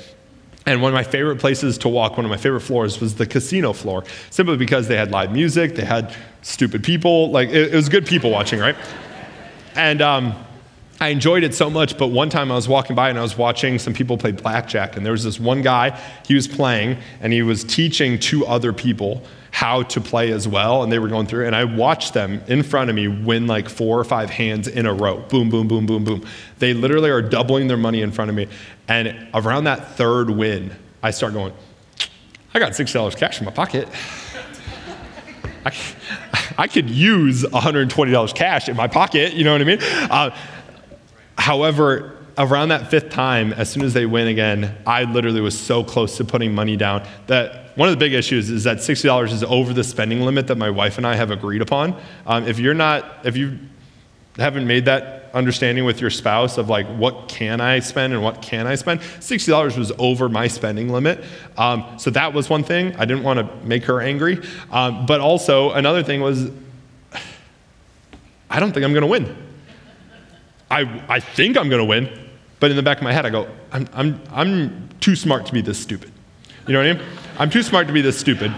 And 0.65 0.81
one 0.81 0.91
of 0.91 0.95
my 0.95 1.03
favorite 1.03 1.39
places 1.39 1.77
to 1.79 1.89
walk, 1.89 2.15
one 2.15 2.25
of 2.25 2.29
my 2.29 2.37
favorite 2.37 2.61
floors, 2.61 3.01
was 3.01 3.15
the 3.15 3.25
casino 3.25 3.73
floor, 3.73 4.03
simply 4.29 4.57
because 4.57 4.87
they 4.87 4.97
had 4.97 5.11
live 5.11 5.31
music, 5.31 5.75
they 5.75 5.85
had 5.85 6.13
stupid 6.41 6.83
people. 6.83 7.31
Like 7.31 7.49
it, 7.49 7.73
it 7.73 7.75
was 7.75 7.89
good 7.89 8.05
people 8.05 8.31
watching, 8.31 8.59
right? 8.59 8.75
And, 9.75 10.01
um, 10.01 10.35
I 10.99 11.09
enjoyed 11.09 11.43
it 11.43 11.53
so 11.53 11.69
much, 11.69 11.97
but 11.97 12.07
one 12.07 12.29
time 12.29 12.51
I 12.51 12.55
was 12.55 12.67
walking 12.67 12.95
by 12.95 13.09
and 13.09 13.19
I 13.19 13.21
was 13.21 13.37
watching 13.37 13.77
some 13.77 13.93
people 13.93 14.17
play 14.17 14.31
blackjack, 14.31 14.97
and 14.97 15.05
there 15.05 15.11
was 15.11 15.23
this 15.23 15.39
one 15.39 15.61
guy, 15.61 15.99
he 16.27 16.33
was 16.33 16.47
playing, 16.47 16.97
and 17.21 17.31
he 17.31 17.43
was 17.43 17.63
teaching 17.63 18.17
two 18.17 18.45
other 18.47 18.73
people 18.73 19.21
how 19.51 19.83
to 19.83 20.01
play 20.01 20.31
as 20.31 20.47
well, 20.47 20.83
and 20.83 20.91
they 20.91 20.99
were 20.99 21.07
going 21.07 21.27
through, 21.27 21.45
and 21.45 21.55
I 21.55 21.65
watched 21.65 22.13
them 22.13 22.41
in 22.47 22.63
front 22.63 22.89
of 22.89 22.95
me 22.95 23.07
win 23.07 23.47
like 23.47 23.69
four 23.69 23.99
or 23.99 24.03
five 24.03 24.29
hands 24.29 24.67
in 24.67 24.85
a 24.85 24.93
row. 24.93 25.17
Boom, 25.29 25.49
boom, 25.49 25.67
boom, 25.67 25.85
boom, 25.85 26.03
boom. 26.03 26.25
They 26.59 26.73
literally 26.73 27.09
are 27.09 27.21
doubling 27.21 27.67
their 27.67 27.77
money 27.77 28.01
in 28.01 28.11
front 28.11 28.29
of 28.29 28.35
me. 28.35 28.47
And 28.87 29.27
around 29.33 29.65
that 29.65 29.95
third 29.95 30.29
win, 30.29 30.75
I 31.03 31.11
start 31.11 31.33
going, 31.33 31.53
I 32.53 32.59
got 32.59 32.71
$6 32.73 33.17
cash 33.17 33.39
in 33.39 33.45
my 33.45 33.51
pocket. 33.51 33.87
I, 35.65 35.73
I 36.57 36.67
could 36.67 36.89
use 36.89 37.43
$120 37.43 38.35
cash 38.35 38.69
in 38.69 38.75
my 38.75 38.87
pocket, 38.87 39.33
you 39.33 39.43
know 39.43 39.51
what 39.51 39.61
I 39.61 39.65
mean? 39.65 39.79
Uh, 39.81 40.35
However, 41.47 42.11
around 42.37 42.67
that 42.69 42.91
fifth 42.91 43.09
time, 43.09 43.53
as 43.53 43.69
soon 43.69 43.83
as 43.83 43.93
they 43.93 44.05
win 44.05 44.27
again, 44.27 44.77
I 44.85 45.05
literally 45.05 45.39
was 45.39 45.57
so 45.57 45.81
close 45.81 46.17
to 46.17 46.25
putting 46.25 46.53
money 46.53 46.75
down 46.75 47.07
that 47.27 47.71
one 47.77 47.87
of 47.87 47.93
the 47.93 47.97
big 47.97 48.11
issues 48.11 48.49
is 48.49 48.65
that 48.65 48.79
$60 48.79 49.31
is 49.31 49.45
over 49.45 49.71
the 49.71 49.85
spending 49.85 50.23
limit 50.23 50.47
that 50.47 50.57
my 50.57 50.69
wife 50.69 50.97
and 50.97 51.07
I 51.07 51.15
have 51.15 51.31
agreed 51.31 51.61
upon. 51.61 51.97
Um, 52.25 52.45
if 52.49 52.59
you're 52.59 52.73
not, 52.73 53.25
if 53.25 53.37
you 53.37 53.59
haven't 54.35 54.67
made 54.67 54.83
that 54.85 55.31
understanding 55.33 55.85
with 55.85 56.01
your 56.01 56.09
spouse 56.09 56.57
of 56.57 56.67
like 56.67 56.85
what 56.97 57.29
can 57.29 57.61
I 57.61 57.79
spend 57.79 58.11
and 58.11 58.21
what 58.21 58.41
can 58.41 58.67
I 58.67 58.75
spend, 58.75 58.99
$60 58.99 59.77
was 59.77 59.93
over 59.97 60.27
my 60.27 60.49
spending 60.49 60.89
limit. 60.89 61.23
Um, 61.57 61.97
so 61.97 62.09
that 62.09 62.33
was 62.33 62.49
one 62.49 62.65
thing. 62.65 62.93
I 62.97 63.05
didn't 63.05 63.23
want 63.23 63.39
to 63.39 63.65
make 63.65 63.85
her 63.85 64.01
angry. 64.01 64.45
Um, 64.69 65.05
but 65.05 65.21
also, 65.21 65.71
another 65.71 66.03
thing 66.03 66.19
was, 66.19 66.51
I 68.49 68.59
don't 68.59 68.73
think 68.73 68.83
I'm 68.83 68.91
going 68.91 69.03
to 69.03 69.07
win. 69.07 69.46
I, 70.69 71.03
I 71.07 71.19
think 71.19 71.57
I'm 71.57 71.69
going 71.69 71.81
to 71.81 71.85
win, 71.85 72.29
but 72.59 72.71
in 72.71 72.77
the 72.77 72.83
back 72.83 72.97
of 72.97 73.03
my 73.03 73.13
head, 73.13 73.25
I 73.25 73.29
go, 73.29 73.47
I'm, 73.71 73.87
I'm, 73.93 74.21
I'm 74.31 74.89
too 74.99 75.15
smart 75.15 75.45
to 75.47 75.53
be 75.53 75.61
this 75.61 75.79
stupid. 75.79 76.11
You 76.67 76.73
know 76.73 76.79
what 76.79 76.89
I 76.89 76.93
mean? 76.93 77.03
I'm 77.39 77.49
too 77.49 77.63
smart 77.63 77.87
to 77.87 77.93
be 77.93 78.01
this 78.01 78.17
stupid. 78.17 78.53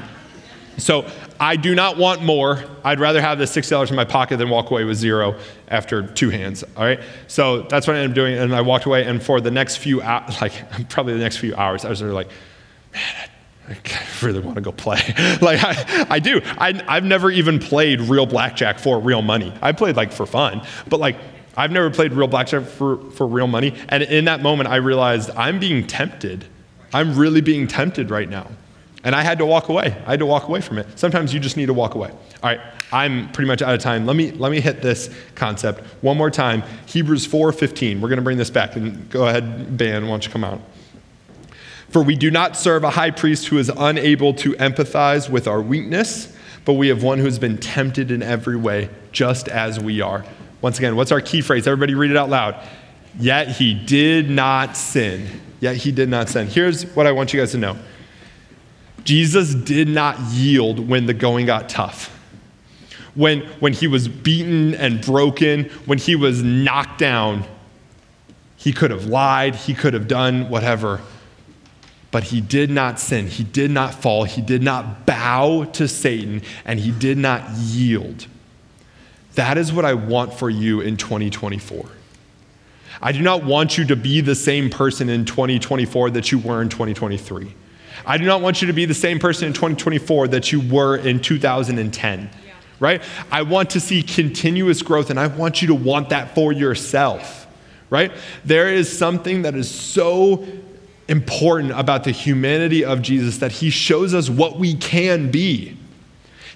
So 0.78 1.06
I 1.39 1.56
do 1.56 1.76
not 1.76 1.98
want 1.98 2.24
more. 2.24 2.63
I'd 2.84 3.00
rather 3.00 3.22
have 3.22 3.38
the 3.38 3.45
$6 3.45 3.89
in 3.89 3.95
my 3.95 4.06
pocket 4.06 4.38
than 4.38 4.50
walk 4.50 4.72
away 4.72 4.84
with 4.84 4.98
zero 4.98 5.38
after 5.67 6.08
two 6.08 6.30
hands. 6.30 6.63
All 6.76 6.84
right? 6.84 7.00
So 7.28 7.63
that's 7.63 7.86
what 7.88 7.95
I 7.95 8.00
ended 8.00 8.12
up 8.12 8.15
doing. 8.15 8.38
And 8.38 8.56
I 8.56 8.62
walked 8.62 8.86
away. 8.86 9.06
And 9.06 9.22
for 9.22 9.39
the 9.41 9.52
next 9.52 9.78
few 9.78 10.02
hours, 10.02 10.41
like 10.41 10.89
probably 10.89 11.13
the 11.13 11.19
next 11.19 11.38
few 11.38 11.56
hours, 11.56 11.86
I 11.86 11.89
was 11.89 12.02
like, 12.02 12.30
man, 12.93 13.30
I 13.69 14.26
really 14.26 14.39
want 14.39 14.56
to 14.56 14.62
go 14.62 14.72
play. 14.72 15.02
like 15.41 15.63
I, 15.63 16.08
I 16.10 16.19
do. 16.19 16.41
I, 16.43 16.82
I've 16.88 17.04
never 17.04 17.30
even 17.30 17.60
played 17.60 18.02
real 18.02 18.26
blackjack 18.26 18.80
for 18.80 19.00
real 19.00 19.22
money. 19.22 19.54
I 19.62 19.74
played 19.74 19.95
like 19.95 20.12
for 20.12 20.26
fun, 20.26 20.65
but 20.88 21.00
like 21.00 21.17
I've 21.60 21.72
never 21.74 21.89
played 21.89 22.13
real 22.13 22.28
blackjack 22.28 22.63
for, 22.63 22.98
for 23.12 23.28
real 23.28 23.45
money. 23.45 23.76
And 23.89 24.02
in 24.02 24.26
that 24.26 24.41
moment, 24.41 24.69
I 24.69 24.78
realized 24.78 25.30
I'm 25.32 25.60
being 25.60 25.86
tempted. 25.86 26.45
I'm 26.93 27.17
really 27.17 27.41
being 27.41 27.68
tempted 27.68 28.10
right 28.10 28.30
now. 28.30 28.47
And 29.03 29.14
I 29.14 29.24
had 29.24 29.39
to 29.39 29.45
walk 29.45 29.68
away. 29.68 29.93
I 30.07 30.12
had 30.12 30.20
to 30.20 30.26
walk 30.26 30.47
away 30.47 30.62
from 30.62 30.78
it. 30.78 30.88
Sometimes 30.97 31.34
you 31.34 31.39
just 31.41 31.57
need 31.57 31.66
to 31.66 31.74
walk 31.74 31.95
away. 31.95 32.12
All 32.12 32.18
right, 32.43 32.62
I'm 32.93 33.30
pretty 33.34 33.49
much 33.49 33.62
out 33.62 33.76
of 33.76 33.82
time. 33.82 34.05
Let 34.05 34.16
me, 34.16 34.32
let 34.32 34.53
me 34.53 34.62
hit 34.62 34.82
this 34.82 35.14
concept 35.36 35.82
one 36.01 36.16
more 36.16 36.32
time. 36.32 36.64
Hebrews 36.86 37.28
4.15. 37.28 37.99
We're 37.99 38.07
going 38.07 38.16
to 38.16 38.24
bring 38.24 38.38
this 38.38 38.49
back. 38.49 38.78
And 38.78 39.10
go 39.10 39.28
ahead, 39.28 39.78
Ben, 39.78 40.03
why 40.03 40.12
don't 40.12 40.26
you 40.26 40.32
come 40.32 40.45
out? 40.45 40.62
For 41.89 42.01
we 42.01 42.16
do 42.16 42.32
not 42.32 42.55
serve 42.55 42.86
a 42.86 42.91
high 42.91 43.12
priest 43.12 43.47
who 43.47 43.57
is 43.57 43.70
unable 43.76 44.34
to 44.36 44.53
empathize 44.53 45.30
with 45.30 45.45
our 45.45 45.62
weakness, 45.62 46.34
but 46.64 46.74
we 46.74 46.88
have 46.88 47.03
one 47.03 47.18
who 47.18 47.26
has 47.26 47.38
been 47.38 47.57
tempted 47.57 48.12
in 48.12 48.24
every 48.24 48.55
way, 48.55 48.89
just 49.12 49.49
as 49.49 49.78
we 49.78 49.99
are. 49.99 50.24
Once 50.62 50.78
again, 50.78 50.95
what's 50.95 51.12
our 51.12 51.22
key 51.22 51.41
phrase? 51.41 51.68
Everybody 51.68 51.95
read 51.95 52.12
it 52.12 52.18
out 52.18 52.30
loud. 52.30 52.62
Yet 53.20 53.49
he 53.49 53.74
did 53.74 54.30
not 54.30 54.76
sin. 54.76 55.41
Yet 55.60 55.78
he 55.78 55.91
did 55.91 56.10
not 56.10 56.30
sin. 56.30 56.47
Here's 56.47 56.86
what 56.95 57.07
I 57.07 57.12
want 57.12 57.34
you 57.34 57.39
guys 57.39 57.51
to 57.51 57.57
know 57.57 57.78
Jesus 59.03 59.55
did 59.55 59.88
not 59.88 60.20
yield 60.32 60.88
when 60.88 61.05
the 61.05 61.14
going 61.14 61.45
got 61.45 61.70
tough. 61.70 62.16
When, 63.16 63.41
when 63.60 63.74
he 63.74 63.88
was 63.88 64.07
beaten 64.07 64.76
and 64.76 65.01
broken, 65.01 65.66
when 65.86 65.97
he 65.97 66.16
was 66.16 66.43
knocked 66.43 66.99
down, 66.99 67.43
he 68.55 68.72
could 68.72 68.91
have 68.91 69.05
lied, 69.05 69.55
he 69.55 69.74
could 69.74 69.93
have 69.93 70.07
done 70.07 70.49
whatever. 70.49 71.01
But 72.12 72.26
he 72.26 72.41
did 72.41 72.70
not 72.70 72.99
sin. 72.99 73.28
He 73.28 73.43
did 73.43 73.72
not 73.72 73.93
fall. 73.93 74.24
He 74.24 74.41
did 74.41 74.64
not 74.64 75.05
bow 75.05 75.66
to 75.74 75.88
Satan, 75.88 76.41
and 76.66 76.80
he 76.80 76.91
did 76.91 77.18
not 77.18 77.49
yield. 77.51 78.28
That 79.39 79.57
is 79.57 79.71
what 79.71 79.85
I 79.85 79.93
want 79.93 80.33
for 80.33 80.49
you 80.49 80.81
in 80.81 80.97
2024. 80.97 81.85
I 83.01 83.13
do 83.13 83.21
not 83.21 83.45
want 83.45 83.77
you 83.77 83.85
to 83.85 83.95
be 83.95 84.19
the 84.19 84.35
same 84.35 84.69
person 84.69 85.07
in 85.07 85.23
2024 85.23 86.09
that 86.09 86.29
you 86.29 86.39
were 86.39 86.61
in 86.61 86.67
2023. 86.67 87.55
I 88.05 88.17
do 88.17 88.25
not 88.25 88.41
want 88.41 88.61
you 88.61 88.67
to 88.67 88.73
be 88.73 88.83
the 88.83 88.93
same 88.93 89.17
person 89.17 89.47
in 89.47 89.53
2024 89.53 90.27
that 90.27 90.51
you 90.51 90.59
were 90.59 90.97
in 90.97 91.21
2010, 91.21 92.29
right? 92.81 93.01
I 93.31 93.43
want 93.43 93.69
to 93.69 93.79
see 93.79 94.03
continuous 94.03 94.81
growth, 94.81 95.09
and 95.09 95.17
I 95.17 95.27
want 95.27 95.61
you 95.61 95.69
to 95.69 95.75
want 95.75 96.09
that 96.09 96.35
for 96.35 96.51
yourself, 96.51 97.47
right? 97.89 98.11
There 98.43 98.67
is 98.67 98.91
something 98.91 99.43
that 99.43 99.55
is 99.55 99.73
so 99.73 100.45
important 101.07 101.71
about 101.79 102.03
the 102.03 102.11
humanity 102.11 102.83
of 102.83 103.01
Jesus 103.01 103.37
that 103.37 103.53
he 103.53 103.69
shows 103.69 104.13
us 104.13 104.29
what 104.29 104.59
we 104.59 104.75
can 104.75 105.31
be. 105.31 105.77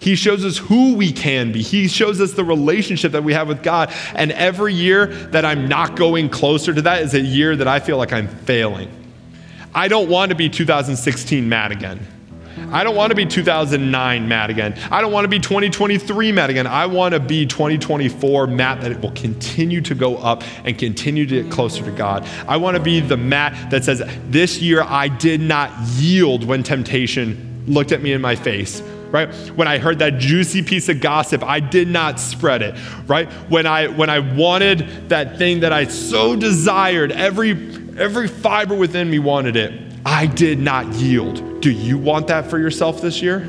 He 0.04 0.16
shows 0.16 0.44
us 0.44 0.58
who 0.58 0.96
we 0.96 1.14
can 1.14 1.54
be. 1.54 1.62
He 1.62 1.88
shows 1.88 2.20
us 2.20 2.34
the 2.34 2.44
relationship 2.44 3.14
that 3.14 3.24
we 3.24 3.32
have 3.32 3.48
with 3.48 3.64
God. 3.64 3.90
And 4.16 4.34
every 4.34 4.74
year 4.74 5.06
that 5.06 5.46
I'm 5.46 5.70
not 5.70 5.96
going 5.96 6.28
closer 6.28 6.74
to 6.74 6.82
that 6.82 7.04
is 7.04 7.14
a 7.14 7.22
year 7.22 7.56
that 7.56 7.70
I 7.70 7.80
feel 7.80 7.96
like 7.96 8.12
I'm 8.12 8.28
failing. 8.28 8.92
I 9.74 9.88
don't 9.88 10.10
want 10.10 10.32
to 10.32 10.36
be 10.36 10.50
2016 10.50 11.48
Matt 11.48 11.72
again. 11.72 12.06
I 12.74 12.84
don't 12.84 12.98
want 12.98 13.12
to 13.12 13.16
be 13.16 13.26
2009 13.26 14.28
Matt 14.28 14.50
again. 14.50 14.78
I 14.92 15.00
don't 15.00 15.14
want 15.14 15.24
to 15.24 15.30
be 15.30 15.40
2023 15.40 16.34
Matt 16.34 16.50
again. 16.50 16.68
I 16.68 16.86
want 16.86 17.14
to 17.14 17.22
be 17.22 17.46
2024 17.46 18.48
Matt 18.48 18.82
that 18.82 18.92
it 18.92 19.00
will 19.00 19.12
continue 19.12 19.80
to 19.80 19.96
go 19.96 20.18
up 20.18 20.44
and 20.66 20.78
continue 20.78 21.26
to 21.28 21.44
get 21.44 21.50
closer 21.50 21.82
to 21.82 21.92
God. 21.92 22.28
I 22.46 22.58
want 22.58 22.76
to 22.76 22.84
be 22.84 23.00
the 23.00 23.16
Matt 23.16 23.72
that 23.72 23.86
says, 23.86 24.04
This 24.28 24.62
year 24.62 24.82
I 24.82 25.08
did 25.08 25.40
not 25.40 25.72
yield 25.96 26.44
when 26.44 26.62
temptation 26.62 27.64
looked 27.68 27.94
at 27.94 28.02
me 28.02 28.12
in 28.12 28.20
my 28.20 28.36
face. 28.36 28.84
Right? 29.14 29.34
When 29.56 29.68
I 29.68 29.78
heard 29.78 30.00
that 30.00 30.18
juicy 30.18 30.64
piece 30.64 30.90
of 30.90 31.00
gossip, 31.00 31.44
I 31.44 31.60
did 31.60 31.88
not 31.88 32.20
spread 32.20 32.64
it. 32.64 32.76
Right? 33.08 33.32
When 33.48 33.68
I 33.68 33.88
when 33.88 34.10
I 34.10 34.20
wanted 34.20 35.10
that 35.10 35.38
thing 35.38 35.60
that 35.60 35.72
I 35.72 35.86
so 35.86 36.36
desired, 36.36 37.12
every 37.12 37.52
every 37.98 38.28
fiber 38.28 38.76
within 38.76 39.10
me 39.10 39.20
wanted 39.20 39.56
it. 39.56 39.80
I 40.06 40.26
did 40.26 40.60
not 40.60 40.88
yield. 40.96 41.62
Do 41.62 41.72
you 41.72 41.98
want 41.98 42.28
that 42.28 42.50
for 42.50 42.58
yourself 42.58 43.02
this 43.02 43.22
year? 43.22 43.48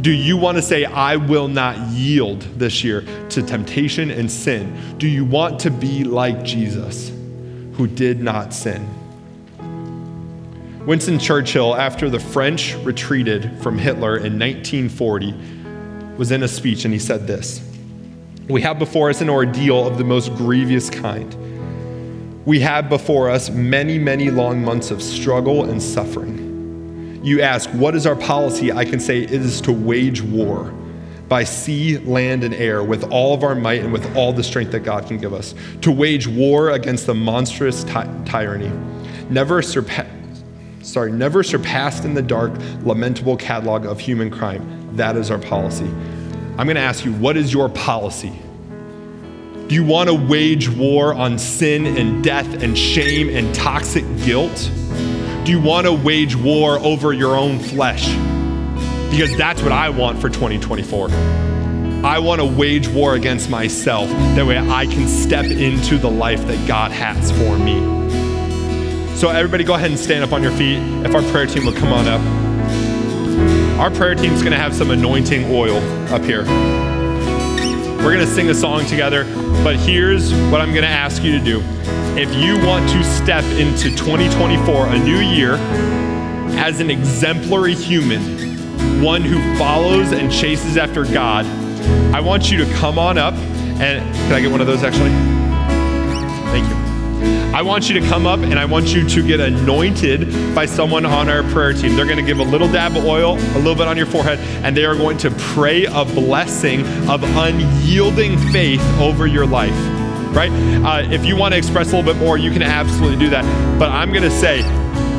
Do 0.00 0.10
you 0.10 0.36
want 0.36 0.56
to 0.56 0.62
say, 0.62 0.84
I 0.84 1.16
will 1.16 1.48
not 1.48 1.76
yield 1.90 2.42
this 2.58 2.82
year 2.82 3.04
to 3.30 3.42
temptation 3.42 4.10
and 4.10 4.30
sin? 4.30 4.96
Do 4.98 5.06
you 5.06 5.24
want 5.24 5.60
to 5.60 5.70
be 5.70 6.04
like 6.04 6.44
Jesus, 6.44 7.10
who 7.74 7.86
did 7.86 8.20
not 8.20 8.54
sin? 8.54 8.88
Winston 10.88 11.18
Churchill, 11.18 11.76
after 11.76 12.08
the 12.08 12.18
French 12.18 12.74
retreated 12.76 13.52
from 13.60 13.76
Hitler 13.76 14.16
in 14.16 14.38
1940, 14.38 15.34
was 16.16 16.32
in 16.32 16.42
a 16.42 16.48
speech 16.48 16.86
and 16.86 16.94
he 16.94 16.98
said 16.98 17.26
this 17.26 17.60
We 18.48 18.62
have 18.62 18.78
before 18.78 19.10
us 19.10 19.20
an 19.20 19.28
ordeal 19.28 19.86
of 19.86 19.98
the 19.98 20.04
most 20.04 20.34
grievous 20.34 20.88
kind 20.88 21.30
we 22.46 22.60
have 22.60 22.88
before 22.88 23.28
us 23.28 23.50
many, 23.50 23.98
many 23.98 24.30
long 24.30 24.64
months 24.64 24.90
of 24.90 25.02
struggle 25.02 25.68
and 25.68 25.82
suffering. 25.82 27.20
You 27.22 27.42
ask, 27.42 27.68
what 27.72 27.94
is 27.94 28.06
our 28.06 28.16
policy? 28.16 28.72
I 28.72 28.86
can 28.86 28.98
say 28.98 29.24
it 29.24 29.30
is 29.30 29.60
to 29.60 29.72
wage 29.72 30.22
war 30.22 30.72
by 31.28 31.44
sea, 31.44 31.98
land, 31.98 32.44
and 32.44 32.54
air 32.54 32.82
with 32.82 33.04
all 33.12 33.34
of 33.34 33.44
our 33.44 33.54
might 33.54 33.82
and 33.82 33.92
with 33.92 34.16
all 34.16 34.32
the 34.32 34.42
strength 34.42 34.72
that 34.72 34.84
God 34.84 35.06
can 35.06 35.18
give 35.18 35.34
us. 35.34 35.54
To 35.82 35.92
wage 35.92 36.26
war 36.26 36.70
against 36.70 37.04
the 37.04 37.14
monstrous 37.14 37.84
ty- 37.84 38.08
tyranny. 38.24 38.72
Never 39.28 39.60
surpassed. 39.60 40.17
Sorry, 40.82 41.12
never 41.12 41.42
surpassed 41.42 42.04
in 42.04 42.14
the 42.14 42.22
dark, 42.22 42.52
lamentable 42.82 43.36
catalog 43.36 43.84
of 43.84 44.00
human 44.00 44.30
crime. 44.30 44.96
That 44.96 45.16
is 45.16 45.30
our 45.30 45.38
policy. 45.38 45.86
I'm 45.86 46.66
going 46.66 46.76
to 46.76 46.80
ask 46.80 47.04
you, 47.04 47.12
what 47.14 47.36
is 47.36 47.52
your 47.52 47.68
policy? 47.68 48.32
Do 49.68 49.74
you 49.74 49.84
want 49.84 50.08
to 50.08 50.14
wage 50.14 50.68
war 50.68 51.12
on 51.12 51.38
sin 51.38 51.86
and 51.86 52.24
death 52.24 52.62
and 52.62 52.76
shame 52.76 53.28
and 53.28 53.54
toxic 53.54 54.04
guilt? 54.24 54.70
Do 55.44 55.52
you 55.52 55.60
want 55.60 55.86
to 55.86 55.92
wage 55.92 56.36
war 56.36 56.78
over 56.78 57.12
your 57.12 57.36
own 57.36 57.58
flesh? 57.58 58.08
Because 59.10 59.36
that's 59.36 59.62
what 59.62 59.72
I 59.72 59.90
want 59.90 60.20
for 60.20 60.28
2024. 60.28 61.10
I 62.04 62.18
want 62.18 62.40
to 62.40 62.46
wage 62.46 62.88
war 62.88 63.14
against 63.14 63.50
myself. 63.50 64.08
That 64.36 64.46
way 64.46 64.58
I 64.58 64.86
can 64.86 65.06
step 65.08 65.46
into 65.46 65.98
the 65.98 66.10
life 66.10 66.46
that 66.46 66.66
God 66.66 66.90
has 66.92 67.30
for 67.32 67.58
me. 67.58 68.27
So, 69.18 69.30
everybody, 69.30 69.64
go 69.64 69.74
ahead 69.74 69.90
and 69.90 69.98
stand 69.98 70.22
up 70.22 70.30
on 70.30 70.44
your 70.44 70.52
feet. 70.52 70.78
If 71.04 71.12
our 71.12 71.22
prayer 71.32 71.44
team 71.44 71.66
will 71.66 71.72
come 71.72 71.92
on 71.92 72.06
up, 72.06 72.20
our 73.80 73.90
prayer 73.90 74.14
team 74.14 74.32
is 74.32 74.42
going 74.42 74.52
to 74.52 74.58
have 74.58 74.72
some 74.72 74.92
anointing 74.92 75.50
oil 75.50 75.78
up 76.12 76.22
here. 76.22 76.44
We're 77.96 78.14
going 78.14 78.20
to 78.20 78.28
sing 78.28 78.48
a 78.48 78.54
song 78.54 78.86
together, 78.86 79.24
but 79.64 79.74
here's 79.74 80.32
what 80.52 80.60
I'm 80.60 80.70
going 80.70 80.84
to 80.84 80.88
ask 80.88 81.24
you 81.24 81.36
to 81.36 81.44
do. 81.44 81.60
If 82.16 82.32
you 82.32 82.64
want 82.64 82.88
to 82.90 83.02
step 83.02 83.42
into 83.58 83.90
2024, 83.96 84.86
a 84.86 84.98
new 85.00 85.18
year, 85.18 85.54
as 86.56 86.78
an 86.78 86.88
exemplary 86.88 87.74
human, 87.74 89.02
one 89.02 89.22
who 89.22 89.40
follows 89.58 90.12
and 90.12 90.30
chases 90.30 90.76
after 90.76 91.02
God, 91.02 91.44
I 92.14 92.20
want 92.20 92.52
you 92.52 92.64
to 92.64 92.72
come 92.74 93.00
on 93.00 93.18
up 93.18 93.34
and 93.34 94.14
can 94.14 94.32
I 94.32 94.40
get 94.40 94.52
one 94.52 94.60
of 94.60 94.68
those 94.68 94.84
actually? 94.84 95.37
I 97.54 97.62
want 97.62 97.88
you 97.88 97.98
to 97.98 98.06
come 98.06 98.26
up 98.26 98.40
and 98.40 98.58
I 98.58 98.66
want 98.66 98.94
you 98.94 99.08
to 99.08 99.26
get 99.26 99.40
anointed 99.40 100.54
by 100.54 100.66
someone 100.66 101.06
on 101.06 101.28
our 101.28 101.42
prayer 101.44 101.72
team. 101.72 101.96
They're 101.96 102.04
going 102.04 102.18
to 102.18 102.22
give 102.22 102.38
a 102.38 102.44
little 102.44 102.70
dab 102.70 102.96
of 102.96 103.04
oil, 103.04 103.36
a 103.36 103.58
little 103.58 103.74
bit 103.74 103.88
on 103.88 103.96
your 103.96 104.06
forehead, 104.06 104.38
and 104.64 104.76
they 104.76 104.84
are 104.84 104.94
going 104.94 105.16
to 105.18 105.30
pray 105.30 105.86
a 105.86 106.04
blessing 106.04 106.86
of 107.08 107.24
unyielding 107.24 108.38
faith 108.52 108.82
over 109.00 109.26
your 109.26 109.46
life. 109.46 109.72
Right? 110.34 110.50
Uh, 110.52 111.10
if 111.10 111.24
you 111.24 111.36
want 111.36 111.54
to 111.54 111.58
express 111.58 111.92
a 111.92 111.96
little 111.96 112.12
bit 112.12 112.20
more, 112.20 112.36
you 112.36 112.50
can 112.52 112.62
absolutely 112.62 113.18
do 113.18 113.30
that. 113.30 113.44
But 113.78 113.90
I'm 113.90 114.10
going 114.10 114.24
to 114.24 114.30
say, 114.30 114.62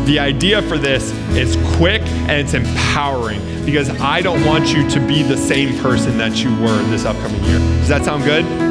the 0.06 0.20
idea 0.20 0.62
for 0.62 0.78
this 0.78 1.12
is 1.36 1.58
quick 1.76 2.02
and 2.02 2.32
it's 2.32 2.54
empowering 2.54 3.42
because 3.66 3.90
I 4.00 4.22
don't 4.22 4.44
want 4.46 4.74
you 4.74 4.90
to 4.90 5.00
be 5.08 5.24
the 5.24 5.38
same 5.38 5.78
person 5.80 6.18
that 6.20 6.44
you 6.44 6.50
were 6.62 6.82
this 6.90 7.06
upcoming 7.06 7.44
year. 7.44 7.60
Does 7.60 7.90
that 7.90 8.06
sound 8.06 8.24
good? 8.24 8.69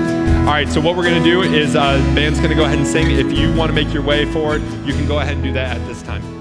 All 0.49 0.55
right, 0.55 0.66
so 0.66 0.80
what 0.80 0.96
we're 0.96 1.03
going 1.03 1.22
to 1.22 1.30
do 1.30 1.42
is 1.42 1.76
uh, 1.76 1.99
band's 2.14 2.38
going 2.38 2.49
to 2.49 2.57
go 2.57 2.64
ahead 2.64 2.78
and 2.78 2.86
sing. 2.86 3.11
If 3.11 3.30
you 3.38 3.55
want 3.55 3.68
to 3.68 3.74
make 3.74 3.92
your 3.92 4.03
way 4.03 4.24
forward, 4.32 4.62
you 4.86 4.94
can 4.94 5.07
go 5.07 5.18
ahead 5.18 5.34
and 5.34 5.42
do 5.42 5.53
that 5.53 5.76
at 5.76 5.86
this 5.86 6.01
time. 6.01 6.38